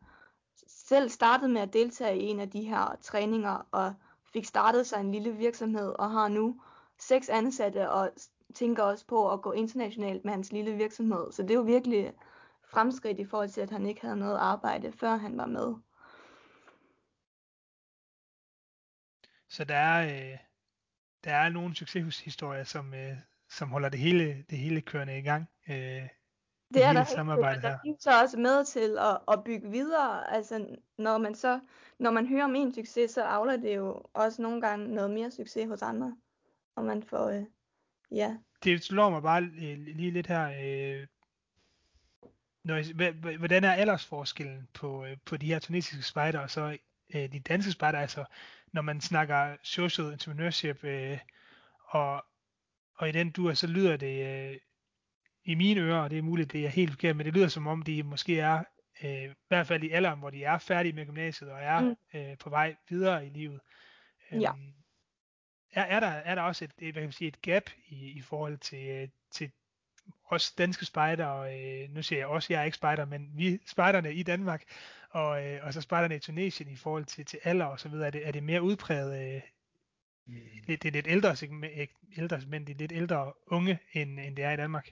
selv 0.66 1.08
startede 1.08 1.52
med 1.52 1.60
at 1.60 1.72
deltage 1.72 2.18
i 2.18 2.22
en 2.22 2.40
af 2.40 2.50
de 2.50 2.62
her 2.62 2.96
træninger, 3.02 3.66
og 3.70 3.94
fik 4.32 4.44
startet 4.44 4.86
sig 4.86 5.00
en 5.00 5.12
lille 5.12 5.36
virksomhed, 5.36 5.88
og 5.98 6.10
har 6.10 6.28
nu 6.28 6.60
seks 6.98 7.28
ansatte, 7.28 7.90
og 7.90 8.12
tænker 8.54 8.82
også 8.82 9.06
på 9.06 9.32
at 9.32 9.42
gå 9.42 9.52
internationalt 9.52 10.24
med 10.24 10.32
hans 10.32 10.52
lille 10.52 10.72
virksomhed. 10.72 11.32
Så 11.32 11.42
det 11.42 11.50
er 11.50 11.54
jo 11.54 11.62
virkelig 11.62 12.12
fremskridt 12.64 13.18
i 13.18 13.24
forhold 13.24 13.48
til, 13.48 13.60
at 13.60 13.70
han 13.70 13.86
ikke 13.86 14.00
havde 14.00 14.16
noget 14.16 14.38
arbejde, 14.38 14.92
før 14.92 15.16
han 15.16 15.36
var 15.36 15.46
med. 15.46 15.74
Så 19.48 19.64
der 19.64 19.74
er, 19.74 20.32
øh, 20.32 20.38
der 21.24 21.32
er 21.32 21.48
nogle 21.48 21.76
succeshistorier, 21.76 22.64
som, 22.64 22.94
øh, 22.94 23.16
som 23.50 23.68
holder 23.68 23.88
det 23.88 24.00
hele, 24.00 24.44
det 24.50 24.58
hele 24.58 24.80
kørende 24.80 25.18
i 25.18 25.22
gang. 25.22 25.48
Øh, 25.68 26.08
det 26.74 26.84
er 26.84 26.92
der 26.92 27.04
samarbejdet 27.04 27.62
der 27.62 27.68
her. 27.68 27.92
er 27.92 27.96
så 28.00 28.20
også 28.22 28.38
med 28.38 28.64
til 28.64 28.98
at, 28.98 29.18
at 29.32 29.44
bygge 29.44 29.70
videre. 29.70 30.34
Altså, 30.34 30.76
når 30.98 31.18
man 31.18 31.34
så 31.34 31.60
når 31.98 32.10
man 32.10 32.26
hører 32.26 32.44
om 32.44 32.54
en 32.54 32.74
succes, 32.74 33.10
så 33.10 33.22
afler 33.22 33.56
det 33.56 33.76
jo 33.76 34.02
også 34.14 34.42
nogle 34.42 34.60
gange 34.60 34.94
noget 34.94 35.10
mere 35.10 35.30
succes 35.30 35.68
hos 35.68 35.82
andre. 35.82 36.16
Og 36.76 36.84
man 36.84 37.02
får, 37.02 37.28
øh, 37.28 37.42
ja. 38.10 38.36
Det 38.64 38.84
slår 38.84 39.10
mig 39.10 39.22
bare 39.22 39.42
øh, 39.42 39.78
lige 39.78 40.10
lidt 40.10 40.26
her. 40.26 40.52
Øh, 40.64 41.06
når, 42.64 42.76
I- 42.76 43.36
hvordan 43.36 43.64
er 43.64 43.72
aldersforskellen 43.72 44.68
på, 44.74 45.04
øh, 45.04 45.16
på 45.24 45.36
de 45.36 45.46
her 45.46 45.58
tunesiske 45.58 46.02
spejder 46.02 46.38
og 46.40 46.50
så 46.50 46.78
øh, 47.14 47.32
de 47.32 47.40
danske 47.40 47.72
spejder? 47.72 47.98
Altså, 47.98 48.24
når 48.72 48.82
man 48.82 49.00
snakker 49.00 49.56
social 49.62 50.06
entrepreneurship, 50.06 50.84
øh, 50.84 51.18
og, 51.88 52.24
og 52.96 53.08
i 53.08 53.12
den 53.12 53.30
dur, 53.30 53.54
så 53.54 53.66
lyder 53.66 53.96
det 53.96 54.50
øh, 54.50 54.56
i 55.44 55.54
mine 55.54 55.80
ører, 55.80 56.00
og 56.00 56.10
det 56.10 56.18
er 56.18 56.22
muligt, 56.22 56.52
det 56.52 56.64
er 56.64 56.68
helt 56.68 56.90
forkert, 56.90 57.16
men 57.16 57.26
det 57.26 57.34
lyder 57.34 57.48
som 57.48 57.66
om, 57.66 57.82
de 57.82 58.02
måske 58.02 58.40
er, 58.40 58.64
øh, 59.04 59.24
i 59.24 59.34
hvert 59.48 59.66
fald 59.66 59.84
i 59.84 59.90
alderen, 59.90 60.18
hvor 60.18 60.30
de 60.30 60.44
er 60.44 60.58
færdige 60.58 60.92
med 60.92 61.06
gymnasiet 61.06 61.50
og 61.50 61.58
er 61.62 61.80
Mm. 61.80 61.96
øh, 62.14 62.38
på 62.38 62.50
vej 62.50 62.76
videre 62.88 63.26
i 63.26 63.28
livet. 63.28 63.60
Ja. 64.32 64.50
Øhm, 64.52 64.72
er, 65.72 65.82
er, 65.82 66.00
der, 66.00 66.06
er 66.06 66.34
der 66.34 66.42
også 66.42 66.64
et, 66.64 66.70
hvad 66.78 66.92
kan 66.92 67.02
man 67.02 67.12
sige, 67.12 67.28
et 67.28 67.42
gap 67.42 67.70
i, 67.88 68.10
i 68.10 68.20
forhold 68.20 68.58
til, 68.58 68.88
øh, 68.88 69.08
til 69.30 69.50
os 70.30 70.52
danske 70.52 70.84
spejder, 70.84 71.26
og 71.26 71.60
øh, 71.60 71.90
nu 71.90 72.02
siger 72.02 72.18
jeg 72.18 72.26
også, 72.26 72.52
jeg 72.52 72.60
er 72.60 72.64
ikke 72.64 72.76
spejder, 72.76 73.04
men 73.04 73.30
vi 73.34 73.58
spejderne 73.66 74.14
i 74.14 74.22
Danmark, 74.22 74.62
og, 75.10 75.46
øh, 75.46 75.66
og 75.66 75.74
så 75.74 75.80
spejderne 75.80 76.16
i 76.16 76.18
Tunesien 76.18 76.68
i 76.68 76.76
forhold 76.76 77.04
til, 77.04 77.24
til 77.24 77.38
alder 77.44 77.64
og 77.64 77.80
så 77.80 77.88
videre, 77.88 78.06
er 78.06 78.10
det, 78.10 78.26
er 78.26 78.32
det 78.32 78.42
mere 78.42 78.62
udpræget, 78.62 79.34
øh, 79.34 79.42
lidt, 80.66 80.82
det 80.82 80.88
er 80.88 80.92
lidt 80.92 81.06
ældre 81.08 81.36
segment, 81.36 81.90
ældre, 82.16 82.40
men 82.46 82.66
det 82.66 82.74
er 82.74 82.78
lidt 82.78 82.92
ældre 82.92 83.32
unge, 83.46 83.78
end, 83.92 84.20
end 84.20 84.36
det 84.36 84.44
er 84.44 84.52
i 84.52 84.56
Danmark. 84.56 84.90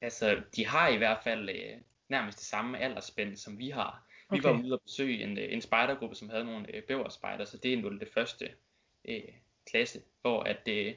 Altså, 0.00 0.42
de 0.56 0.66
har 0.66 0.88
i 0.88 0.96
hvert 0.96 1.18
fald 1.24 1.48
øh, 1.48 1.80
nærmest 2.08 2.38
det 2.38 2.46
samme 2.46 2.78
aldersspænd, 2.78 3.36
som 3.36 3.58
vi 3.58 3.70
har. 3.70 4.06
Vi 4.30 4.38
Okay. 4.38 4.48
var 4.48 4.62
ude 4.62 4.72
og 4.72 4.80
besøge 4.82 5.22
en, 5.22 5.38
øh, 5.38 5.52
en 5.52 5.60
spejdergruppe, 5.60 6.16
som 6.16 6.28
havde 6.28 6.44
nogle 6.44 6.76
øh, 6.76 6.82
bæverspejder, 6.82 7.44
så 7.44 7.58
det 7.58 7.72
er 7.72 7.76
nu 7.76 7.98
det 7.98 8.08
første 8.14 8.48
øh, 9.08 9.22
klasse, 9.70 10.00
hvor 10.20 10.42
at, 10.42 10.68
øh, 10.68 10.94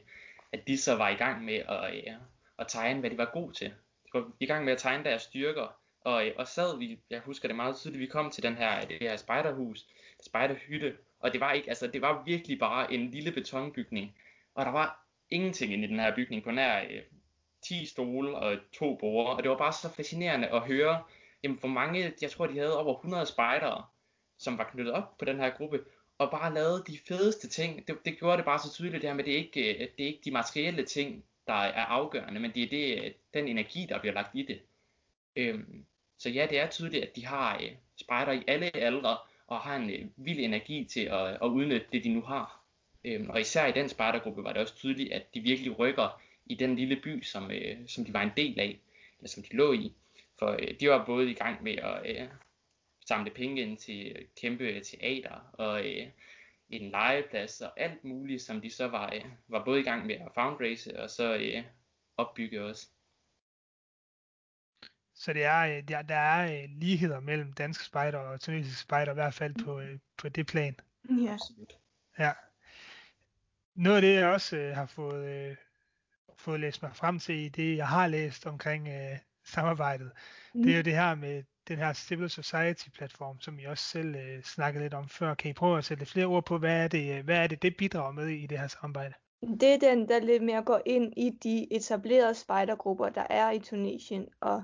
at 0.51 0.67
de 0.67 0.77
så 0.77 0.95
var 0.95 1.10
i 1.10 1.15
gang 1.15 1.45
med 1.45 1.55
at, 1.55 1.95
øh, 1.95 2.13
at 2.60 2.67
tegne, 2.67 2.99
hvad 2.99 3.10
de 3.10 3.17
var 3.17 3.29
gode 3.33 3.53
til. 3.53 3.67
De 3.67 4.10
var 4.13 4.31
i 4.39 4.45
gang 4.45 4.65
med 4.65 4.73
at 4.73 4.79
tegne 4.79 5.03
deres 5.03 5.21
styrker, 5.21 5.79
og, 6.01 6.27
øh, 6.27 6.33
og 6.38 6.47
sad 6.47 6.77
vi, 6.77 6.99
jeg 7.10 7.19
husker 7.19 7.47
det 7.47 7.55
meget 7.55 7.75
tydeligt, 7.77 8.01
vi 8.01 8.05
kom 8.05 8.31
til 8.31 8.43
den 8.43 8.55
her, 8.55 8.86
det 8.86 8.97
her 9.01 9.17
spejderhus, 9.17 9.86
spejderhytte, 10.25 10.97
og 11.19 11.31
det 11.33 11.39
var 11.39 11.51
ikke, 11.53 11.69
altså 11.69 11.88
det 11.88 12.01
var 12.01 12.23
virkelig 12.23 12.60
bare 12.60 12.93
en 12.93 13.12
lille 13.12 13.31
betonbygning, 13.31 14.15
og 14.55 14.65
der 14.65 14.71
var 14.71 15.05
ingenting 15.29 15.73
inde 15.73 15.83
i 15.83 15.88
den 15.88 15.99
her 15.99 16.15
bygning 16.15 16.43
på 16.43 16.51
nær 16.51 16.83
øh, 16.89 17.01
10 17.67 17.86
stole 17.86 18.36
og 18.36 18.58
to 18.73 18.95
borde, 18.95 19.30
og 19.30 19.43
det 19.43 19.51
var 19.51 19.58
bare 19.58 19.73
så 19.73 19.89
fascinerende 19.89 20.47
at 20.47 20.62
høre, 20.62 21.03
jamen 21.43 21.58
hvor 21.60 21.69
mange, 21.69 22.13
jeg 22.21 22.32
tror 22.32 22.47
de 22.47 22.58
havde 22.58 22.80
over 22.80 22.95
100 22.95 23.25
spejdere, 23.25 23.86
som 24.38 24.58
var 24.58 24.69
knyttet 24.71 24.93
op 24.93 25.17
på 25.17 25.25
den 25.25 25.38
her 25.38 25.49
gruppe, 25.49 25.80
og 26.17 26.32
bare 26.32 26.53
lavede 26.53 26.84
de 26.88 26.97
fedeste 27.08 27.49
ting. 27.49 27.88
Det, 27.88 27.97
det 28.06 28.19
gjorde 28.19 28.38
det 28.38 28.45
bare 28.45 28.60
så 28.60 28.73
tydeligt 28.73 29.01
det 29.01 29.10
her 29.10 29.15
med, 29.15 29.23
det 29.23 29.34
er 29.34 29.38
ikke, 29.38 29.73
øh, 29.73 29.80
det 29.97 30.03
er 30.03 30.08
ikke 30.08 30.21
de 30.25 30.32
materielle 30.32 30.86
ting, 30.86 31.23
der 31.47 31.53
er 31.53 31.86
afgørende, 31.86 32.39
men 32.39 32.51
det 32.53 32.63
er 32.63 32.69
det, 32.69 33.03
øh, 33.03 33.12
den 33.34 33.47
energi, 33.47 33.86
der 33.89 33.99
bliver 33.99 34.13
lagt 34.13 34.36
i 34.36 34.43
det. 34.43 34.62
Øhm, 35.36 35.86
så 36.17 36.30
ja, 36.30 36.47
det 36.49 36.60
er 36.60 36.69
tydeligt, 36.69 37.03
at 37.03 37.15
de 37.15 37.25
har 37.25 37.56
øh, 37.56 37.71
spejder 37.95 38.32
i 38.32 38.43
alle 38.47 38.75
aldre, 38.75 39.17
og 39.47 39.60
har 39.60 39.75
en 39.75 39.89
øh, 39.89 40.06
vild 40.15 40.39
energi 40.39 40.86
til 40.86 41.01
at, 41.01 41.27
at 41.27 41.47
udnytte 41.47 41.88
det, 41.91 42.03
de 42.03 42.10
nu 42.10 42.21
har. 42.21 42.63
Øhm, 43.03 43.30
og 43.30 43.41
især 43.41 43.65
i 43.65 43.71
den 43.71 43.89
spejdergruppe 43.89 44.43
var 44.43 44.53
det 44.53 44.62
også 44.62 44.75
tydeligt, 44.75 45.12
at 45.13 45.34
de 45.34 45.39
virkelig 45.39 45.80
rykker 45.80 46.21
i 46.49 46.55
den 46.55 46.75
lille 46.75 47.01
by, 47.03 47.23
som, 47.23 47.51
øh, 47.51 47.88
som 47.88 48.05
de 48.05 48.13
var 48.13 48.21
en 48.21 48.31
del 48.38 48.60
af, 48.60 48.79
eller 49.17 49.29
som 49.29 49.43
de 49.43 49.55
lå 49.55 49.73
i. 49.73 49.93
For 50.39 50.47
øh, 50.47 50.79
de 50.79 50.89
var 50.89 51.05
både 51.05 51.31
i 51.31 51.33
gang 51.33 51.63
med 51.63 51.75
at 51.75 52.21
øh, 52.21 52.27
samle 53.07 53.31
penge 53.31 53.62
ind 53.62 53.77
til 53.77 54.27
kæmpe 54.41 54.81
teater 54.81 55.49
og 55.53 55.88
øh, 55.88 56.07
en 56.69 56.91
legeplads 56.91 57.62
og 57.62 57.79
alt 57.79 58.03
muligt, 58.03 58.41
som 58.41 58.62
de 58.62 58.69
så 58.69 58.88
var, 58.88 59.13
øh, 59.15 59.25
var 59.47 59.65
både 59.65 59.79
i 59.79 59.83
gang 59.83 60.05
med 60.05 60.15
at 60.15 60.31
fundraise 60.33 60.99
og 60.99 61.10
så 61.10 61.36
øh, 61.36 61.63
opbygge 62.17 62.65
også. 62.65 62.88
Så 65.13 65.33
det 65.33 65.43
er, 65.43 65.77
øh, 65.77 65.88
der, 65.88 66.01
der 66.01 66.15
er 66.15 66.63
øh, 66.63 66.69
ligheder 66.69 67.19
mellem 67.19 67.53
danske 67.53 67.83
spejder 67.83 68.17
og 68.17 68.41
tunesiske 68.41 68.81
spejder, 68.81 69.12
i 69.12 69.13
hvert 69.13 69.33
fald 69.33 69.65
på, 69.65 69.79
øh, 69.79 69.99
på 70.17 70.29
det 70.29 70.47
plan. 70.47 70.75
Ja. 71.10 71.33
Absolut. 71.33 71.77
Ja. 72.19 72.31
Noget 73.75 73.95
af 73.95 74.01
det, 74.01 74.15
jeg 74.15 74.27
også 74.27 74.57
øh, 74.57 74.75
har 74.75 74.86
fået, 74.86 75.27
øh, 75.29 75.55
fået 76.47 76.60
læst 76.60 76.81
mig 76.81 76.91
frem 76.95 77.19
til 77.19 77.36
i 77.36 77.49
det, 77.49 77.77
jeg 77.77 77.88
har 77.88 78.07
læst 78.07 78.45
omkring 78.45 78.88
øh, 78.88 79.17
samarbejdet, 79.45 80.12
Mm. 80.53 80.63
det 80.63 80.71
er 80.73 80.77
jo 80.77 80.83
det 80.83 80.93
her 80.93 81.15
med 81.15 81.43
den 81.67 81.77
her 81.77 81.93
Civil 81.93 82.29
Society 82.29 82.89
platform, 82.89 83.41
som 83.41 83.60
I 83.60 83.63
også 83.65 83.83
selv 83.83 84.15
øh, 84.15 84.43
snakkede 84.43 84.83
lidt 84.83 84.93
om 84.93 85.10
før. 85.10 85.33
Kan 85.33 85.49
I 85.51 85.53
prøve 85.53 85.77
at 85.77 85.86
sætte 85.86 86.01
lidt 86.01 86.12
flere 86.12 86.25
ord 86.25 86.45
på, 86.45 86.57
hvad 86.57 86.83
er 86.83 86.88
det, 86.88 87.17
øh, 87.17 87.25
hvad 87.25 87.38
er 87.43 87.47
det, 87.47 87.62
det 87.62 87.77
bidrager 87.77 88.12
med 88.12 88.27
i 88.27 88.45
det 88.47 88.60
her 88.60 88.67
samarbejde? 88.67 89.13
Det 89.41 89.73
er 89.73 89.79
den, 89.79 90.10
der 90.10 90.19
lidt 90.19 90.43
mere 90.43 90.63
går 90.63 90.81
ind 90.86 91.13
i 91.17 91.29
de 91.43 91.73
etablerede 91.73 92.33
spejdergrupper, 92.36 93.10
der 93.10 93.27
er 93.29 93.51
i 93.51 93.60
Tunesien, 93.60 94.27
og, 94.41 94.63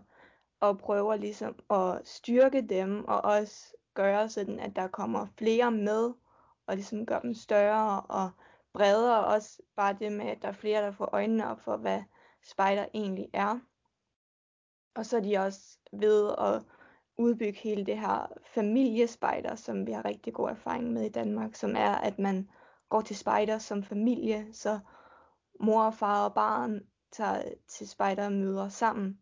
og 0.60 0.78
prøver 0.78 1.16
ligesom 1.16 1.56
at 1.70 2.02
styrke 2.08 2.62
dem, 2.62 3.06
og 3.06 3.22
også 3.26 3.76
gøre 3.94 4.30
sådan, 4.30 4.60
at 4.60 4.76
der 4.76 4.88
kommer 4.88 5.28
flere 5.38 5.72
med, 5.72 6.14
og 6.68 6.76
ligesom 6.76 7.06
gøre 7.06 7.22
dem 7.24 7.34
større 7.34 8.02
og 8.02 8.30
bredere. 8.74 9.26
Også 9.26 9.62
bare 9.76 9.98
det 10.00 10.12
med, 10.12 10.26
at 10.26 10.42
der 10.42 10.48
er 10.48 10.52
flere, 10.54 10.82
der 10.82 10.92
får 10.92 11.10
øjnene 11.14 11.50
op 11.50 11.60
for, 11.60 11.78
hvad 11.78 12.04
spejder 12.44 12.86
egentlig 12.94 13.30
er. 13.34 13.60
Og 14.96 15.06
så 15.06 15.18
er 15.18 15.22
de 15.22 15.38
også 15.38 15.78
ved 15.92 16.30
at 16.38 16.64
udbygge 17.18 17.60
hele 17.60 17.86
det 17.86 18.00
her 18.00 18.34
familiespejder, 18.46 19.56
som 19.56 19.88
vi 19.88 19.92
har 19.92 20.06
rigtig 20.06 20.34
god 20.34 20.50
erfaring 20.50 20.94
med 20.94 21.06
i 21.06 21.10
Danmark, 21.10 21.56
som 21.56 21.76
er, 21.76 21.96
at 21.96 22.20
man 22.20 22.50
går 22.90 23.02
til 23.02 23.16
spejder 23.16 23.58
som 23.58 23.84
familie, 23.84 24.54
så 24.54 24.80
mor 25.60 25.84
og 25.84 25.94
far 25.94 26.26
og 26.26 26.34
barn 26.34 26.82
tager 27.12 27.42
til 27.68 27.90
spejdermøder 27.90 28.70
sammen, 28.70 29.20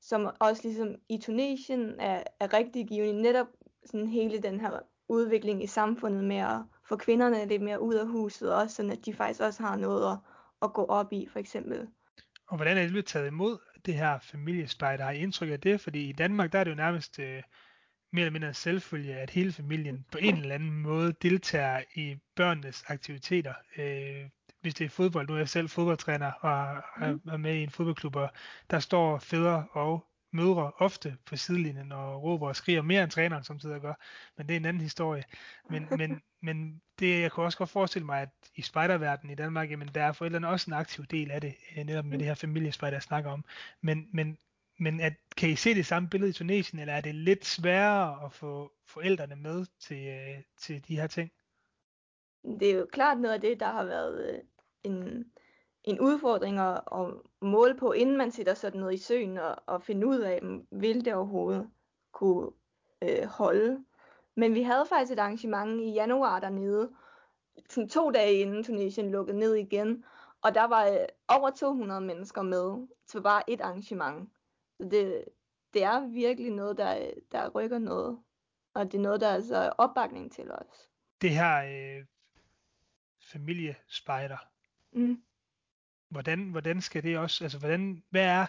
som 0.00 0.30
også 0.40 0.62
ligesom 0.64 0.94
i 1.08 1.18
Tunesien 1.18 2.00
er, 2.00 2.22
er 2.40 2.52
rigtig 2.52 2.88
givende, 2.88 3.22
netop 3.22 3.46
sådan 3.86 4.06
hele 4.06 4.38
den 4.38 4.60
her 4.60 4.80
udvikling 5.08 5.62
i 5.62 5.66
samfundet 5.66 6.24
med 6.24 6.36
at 6.36 6.58
få 6.88 6.96
kvinderne 6.96 7.46
lidt 7.46 7.62
mere 7.62 7.80
ud 7.80 7.94
af 7.94 8.06
huset, 8.06 8.54
også 8.54 8.76
sådan 8.76 8.90
at 8.90 9.06
de 9.06 9.14
faktisk 9.14 9.40
også 9.40 9.62
har 9.62 9.76
noget 9.76 10.12
at, 10.12 10.18
at 10.62 10.72
gå 10.72 10.84
op 10.84 11.12
i, 11.12 11.28
for 11.32 11.38
eksempel. 11.38 11.88
Og 12.46 12.56
hvordan 12.56 12.76
er 12.76 12.82
det 12.82 12.90
blevet 12.90 13.06
taget 13.06 13.26
imod, 13.26 13.58
det 13.86 13.94
her 13.94 14.18
familiespejder? 14.18 15.04
Har 15.04 15.10
I 15.10 15.18
indtryk 15.18 15.50
af 15.50 15.60
det? 15.60 15.80
Fordi 15.80 16.08
i 16.08 16.12
Danmark, 16.12 16.52
der 16.52 16.58
er 16.58 16.64
det 16.64 16.70
jo 16.70 16.76
nærmest 16.76 17.18
øh, 17.18 17.42
mere 18.12 18.26
eller 18.26 18.30
mindre 18.30 18.54
selvfølge, 18.54 19.14
at 19.14 19.30
hele 19.30 19.52
familien 19.52 20.06
på 20.12 20.18
en 20.18 20.36
eller 20.36 20.54
anden 20.54 20.72
måde 20.72 21.12
deltager 21.12 21.82
i 21.94 22.16
børnenes 22.36 22.84
aktiviteter. 22.88 23.54
Øh, 23.78 24.30
hvis 24.60 24.74
det 24.74 24.84
er 24.84 24.88
fodbold, 24.88 25.28
nu 25.28 25.34
er 25.34 25.38
jeg 25.38 25.48
selv 25.48 25.68
fodboldtræner 25.68 26.32
og 26.32 26.82
er, 27.00 27.18
er 27.32 27.36
med 27.36 27.54
i 27.54 27.62
en 27.62 27.70
fodboldklub, 27.70 28.16
og 28.16 28.30
der 28.70 28.78
står 28.78 29.18
fædre 29.18 29.66
og 29.72 30.07
mødre 30.30 30.72
ofte 30.78 31.16
på 31.26 31.36
sidelinjen 31.36 31.92
og 31.92 32.22
råber 32.22 32.48
og 32.48 32.56
skriger 32.56 32.82
mere 32.82 33.02
end 33.02 33.10
træneren 33.10 33.44
samtidig 33.44 33.80
gør, 33.80 33.94
men 34.36 34.48
det 34.48 34.54
er 34.54 34.60
en 34.60 34.64
anden 34.64 34.82
historie. 34.82 35.24
Men, 35.70 35.88
men, 35.98 36.22
men 36.42 36.82
det, 36.98 37.20
jeg 37.20 37.32
kunne 37.32 37.46
også 37.46 37.58
godt 37.58 37.70
forestille 37.70 38.06
mig, 38.06 38.22
at 38.22 38.28
i 38.54 38.62
spejderverdenen 38.62 39.32
i 39.32 39.34
Danmark, 39.34 39.70
jamen 39.70 39.88
der 39.94 40.02
er 40.02 40.12
forældrene 40.12 40.48
også 40.48 40.70
en 40.70 40.74
aktiv 40.74 41.04
del 41.04 41.30
af 41.30 41.40
det, 41.40 41.54
øh, 41.76 41.84
netop 41.84 42.04
med 42.04 42.18
det 42.18 42.26
her 42.26 42.34
familiespejder, 42.34 42.96
jeg 42.96 43.02
snakker 43.02 43.30
om. 43.30 43.44
Men, 43.80 44.08
men, 44.12 44.38
men 44.78 45.00
at, 45.00 45.14
kan 45.36 45.50
I 45.50 45.56
se 45.56 45.74
det 45.74 45.86
samme 45.86 46.08
billede 46.08 46.30
i 46.30 46.32
Tunesien, 46.32 46.80
eller 46.80 46.94
er 46.94 47.00
det 47.00 47.14
lidt 47.14 47.46
sværere 47.46 48.24
at 48.24 48.32
få 48.32 48.72
forældrene 48.86 49.36
med 49.36 49.66
til, 49.80 50.06
øh, 50.06 50.42
til 50.56 50.88
de 50.88 50.96
her 50.96 51.06
ting? 51.06 51.32
Det 52.60 52.70
er 52.70 52.74
jo 52.74 52.86
klart 52.92 53.20
noget 53.20 53.34
af 53.34 53.40
det, 53.40 53.60
der 53.60 53.72
har 53.72 53.84
været 53.84 54.34
øh, 54.34 54.40
en, 54.82 55.24
en 55.90 56.00
udfordring 56.00 56.58
at, 56.58 56.80
at 56.92 57.14
måle 57.40 57.74
på, 57.76 57.92
inden 57.92 58.16
man 58.16 58.30
sætter 58.30 58.54
sådan 58.54 58.80
noget 58.80 58.94
i 58.94 59.02
søen 59.02 59.38
og, 59.38 59.56
og 59.66 59.82
finde 59.82 60.06
ud 60.06 60.18
af, 60.18 60.40
vil 60.70 61.04
det 61.04 61.14
overhovedet 61.14 61.70
kunne 62.12 62.50
øh, 63.02 63.24
holde. 63.24 63.84
Men 64.36 64.54
vi 64.54 64.62
havde 64.62 64.86
faktisk 64.88 65.12
et 65.12 65.18
arrangement 65.18 65.80
i 65.80 65.92
januar 65.92 66.40
dernede, 66.40 66.90
sådan 67.68 67.88
to 67.88 68.10
dage 68.10 68.34
inden 68.34 68.64
Tunesien 68.64 69.10
lukkede 69.10 69.38
ned 69.38 69.54
igen, 69.54 70.04
og 70.42 70.54
der 70.54 70.64
var 70.64 70.86
øh, 70.86 71.06
over 71.28 71.50
200 71.50 72.00
mennesker 72.00 72.42
med 72.42 72.88
til 73.06 73.22
bare 73.22 73.50
et 73.50 73.60
arrangement. 73.60 74.30
Så 74.76 74.88
det, 74.88 75.24
det 75.74 75.82
er 75.82 76.06
virkelig 76.06 76.52
noget, 76.52 76.78
der, 76.78 77.10
der 77.32 77.48
rykker 77.48 77.78
noget, 77.78 78.18
og 78.74 78.92
det 78.92 78.98
er 78.98 79.02
noget, 79.02 79.20
der 79.20 79.26
er 79.26 79.34
altså 79.34 79.72
opbakning 79.78 80.32
til 80.32 80.50
os. 80.50 80.88
Det 81.20 81.30
her 81.30 81.64
øh, 81.64 82.04
familiespejder, 83.32 84.36
Mm. 84.92 85.22
Hvordan, 86.10 86.42
hvordan 86.50 86.80
skal 86.80 87.02
det 87.02 87.18
også, 87.18 87.44
altså 87.44 87.58
hvordan, 87.58 88.02
hvad 88.10 88.24
er, 88.24 88.46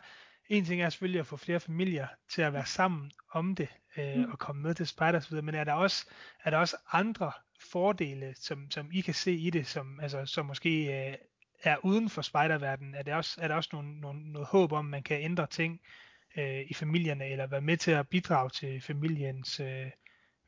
en 0.50 0.66
ting 0.66 0.82
er 0.82 0.90
selvfølgelig 0.90 1.20
at 1.20 1.28
få 1.28 1.38
flere 1.38 1.60
familier 1.60 2.08
til 2.30 2.42
at 2.42 2.54
være 2.54 2.66
sammen 2.66 3.12
om 3.32 3.56
det, 3.56 3.68
øh, 3.98 4.16
Mm. 4.16 4.32
og 4.32 4.40
komme 4.40 4.62
med 4.62 4.76
til 4.76 4.88
spejder 4.88 5.20
osv., 5.20 5.44
men 5.44 5.56
er 5.56 5.64
der 5.64 5.74
også, 5.74 6.06
er 6.44 6.50
der 6.50 6.58
også 6.58 6.78
andre 6.92 7.32
fordele, 7.60 8.36
som, 8.38 8.72
som 8.72 8.90
I 8.94 9.02
kan 9.02 9.14
se 9.14 9.32
i 9.32 9.50
det, 9.50 9.68
som, 9.68 10.00
altså, 10.00 10.26
som 10.26 10.46
måske 10.46 11.08
øh, 11.10 11.16
er 11.64 11.86
uden 11.86 12.10
for 12.10 12.22
spejderverdenen? 12.22 12.96
Er 12.96 13.04
der 13.04 13.16
også, 13.16 13.40
er 13.42 13.48
der 13.48 13.56
også 13.56 13.70
nogle, 13.74 14.00
nogle, 14.00 14.32
noget 14.32 14.48
håb 14.48 14.72
om, 14.72 14.86
man 14.86 15.04
kan 15.04 15.22
ændre 15.22 15.48
ting 15.48 15.82
øh, 16.38 16.62
i 16.70 16.74
familierne, 16.74 17.26
eller 17.26 17.48
være 17.48 17.62
med 17.62 17.78
til 17.78 17.92
at 17.92 18.08
bidrage 18.08 18.50
til 18.50 18.82
familiens 18.82 19.60
øh, 19.60 19.86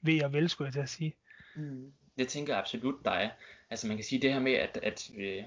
ved 0.01 0.23
og 0.23 0.33
vel, 0.33 0.49
skulle 0.49 0.65
jeg 0.65 0.73
til 0.73 0.79
at 0.79 0.89
sige. 0.89 1.13
Mm. 1.55 1.93
Det 2.17 2.27
tænker 2.27 2.53
jeg 2.53 2.59
absolut, 2.59 2.95
der 3.05 3.11
er. 3.11 3.29
Altså 3.69 3.87
man 3.87 3.97
kan 3.97 4.03
sige 4.03 4.21
det 4.21 4.33
her 4.33 4.39
med, 4.39 4.53
at, 4.53 4.79
at 4.83 5.09
øh, 5.17 5.43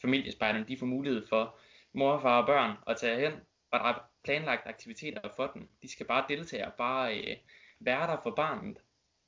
familiespejderne, 0.00 0.64
de 0.68 0.78
får 0.78 0.86
mulighed 0.86 1.26
for 1.28 1.58
mor, 1.92 2.20
far 2.20 2.40
og 2.40 2.46
børn 2.46 2.76
at 2.86 2.96
tage 2.96 3.20
hen, 3.20 3.40
og 3.70 3.78
der 3.78 3.84
er 3.84 4.10
planlagt 4.24 4.66
aktiviteter 4.66 5.20
for 5.36 5.50
dem. 5.54 5.68
De 5.82 5.92
skal 5.92 6.06
bare 6.06 6.24
deltage 6.28 6.66
og 6.66 6.72
bare 6.72 7.18
øh, 7.18 7.36
være 7.80 8.06
der 8.06 8.16
for 8.22 8.30
barnet. 8.30 8.78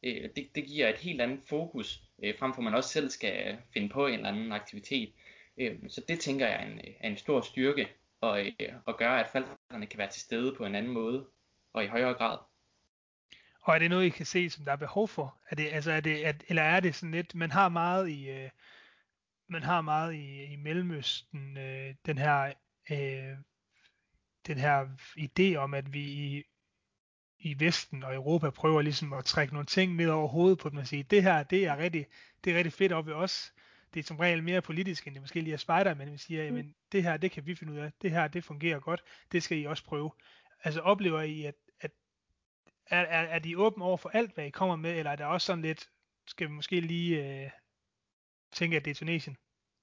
Øh, 0.03 0.29
det, 0.37 0.49
det 0.55 0.65
giver 0.65 0.89
et 0.89 0.99
helt 0.99 1.21
andet 1.21 1.41
fokus, 1.49 2.03
øh, 2.23 2.39
frem 2.39 2.55
for 2.55 2.63
man 2.63 2.75
også 2.75 2.91
selv 2.91 3.11
skal 3.11 3.59
finde 3.73 3.89
på 3.89 4.07
en 4.07 4.15
eller 4.15 4.29
anden 4.29 4.53
aktivitet. 4.53 5.13
Øh, 5.59 5.79
så 5.89 6.03
det 6.09 6.21
tænker 6.21 6.47
jeg 6.47 6.63
er 6.63 6.67
en, 6.67 6.79
øh, 6.79 6.95
er 7.01 7.09
en 7.09 7.17
stor 7.17 7.41
styrke, 7.41 7.89
og, 8.21 8.47
øh, 8.47 8.73
og 8.87 8.97
gør, 8.99 9.11
at 9.11 9.29
forældrene 9.31 9.87
kan 9.87 9.99
være 9.99 10.11
til 10.11 10.23
stede 10.23 10.55
på 10.55 10.65
en 10.65 10.75
anden 10.75 10.93
måde, 10.93 11.27
og 11.73 11.85
i 11.85 11.87
højere 11.87 12.15
grad. 12.15 12.39
Og 13.63 13.75
er 13.75 13.79
det 13.79 13.91
noget, 13.91 14.07
I 14.07 14.09
kan 14.09 14.27
se, 14.27 14.51
som 14.51 14.65
der 14.65 14.73
er 14.73 14.77
behov 14.77 15.09
for? 15.09 15.39
Er 15.51 15.57
det, 15.57 15.69
altså 15.73 15.93
er 15.93 16.01
det, 16.01 16.27
er, 16.27 16.33
eller 16.49 16.63
er 16.63 16.81
det 16.81 16.95
sådan 16.95 17.11
lidt, 17.11 17.35
man 17.35 17.51
har 17.51 17.69
meget 17.69 18.09
i, 18.09 18.31
øh, 18.31 18.51
man 19.51 19.63
har 19.63 19.81
meget 19.81 20.15
i, 20.15 20.45
i 20.45 20.57
Mellemøsten, 20.57 21.57
øh, 21.59 21.95
den 22.07 22.19
her, 22.19 22.53
øh, 22.91 23.37
den 24.47 24.59
her 24.59 24.87
idé 25.19 25.57
om, 25.57 25.75
at 25.75 25.93
vi 25.93 26.01
i, 26.01 26.43
i 27.39 27.61
Vesten 27.61 28.03
og 28.03 28.15
Europa 28.15 28.51
prøver 28.51 28.83
ligesom 28.83 29.13
at 29.13 29.25
trække 29.25 29.55
nogle 29.55 29.67
ting 29.67 29.95
ned 29.95 30.09
over 30.09 30.29
hovedet 30.29 30.59
på 30.59 30.69
dem 30.69 30.79
og 30.79 30.87
sige, 30.87 31.03
det 31.03 31.23
her, 31.23 31.43
det 31.43 31.67
er 31.67 31.77
rigtig, 31.77 32.07
det 32.45 32.53
er 32.53 32.57
rigtig 32.57 32.73
fedt 32.73 32.93
op 32.93 33.07
ved 33.07 33.15
os. 33.15 33.53
Det 33.95 34.01
er 34.01 34.05
som 34.05 34.17
regel 34.17 34.43
mere 34.43 34.63
politisk, 34.63 35.07
end 35.07 35.15
det 35.15 35.23
måske 35.23 35.41
lige 35.41 35.55
er 35.55 35.59
spider, 35.59 35.95
men 35.95 36.13
vi 36.13 36.19
siger, 36.19 36.45
jamen 36.45 36.67
mm. 36.67 36.75
det 36.93 37.03
her, 37.03 37.17
det 37.17 37.31
kan 37.31 37.47
vi 37.47 37.55
finde 37.55 37.73
ud 37.73 37.79
af. 37.79 37.93
Det 38.03 38.11
her, 38.11 38.29
det 38.29 38.45
fungerer 38.45 38.81
godt. 38.81 39.03
Det 39.33 39.43
skal 39.43 39.59
I 39.59 39.65
også 39.65 39.85
prøve. 39.85 40.11
Altså 40.65 40.81
oplever 40.81 41.21
I, 41.21 41.45
at, 41.45 41.55
at 41.81 41.91
er, 42.87 43.01
er, 43.01 43.23
er 43.23 43.39
de 43.39 43.59
åbne 43.59 43.85
over 43.85 43.97
for 43.97 44.09
alt, 44.09 44.35
hvad 44.35 44.47
I 44.47 44.51
kommer 44.51 44.77
med, 44.77 44.99
eller 44.99 45.11
er 45.11 45.17
der 45.17 45.27
også 45.27 45.45
sådan 45.47 45.63
lidt, 45.63 45.91
skal 46.27 46.49
vi 46.49 46.53
måske 46.53 46.81
lige 46.81 47.43
øh, 47.45 47.51
tænke, 48.53 48.77
at 48.77 48.85
det 48.85 48.91
er 48.91 48.95
Tunesien? 48.95 49.37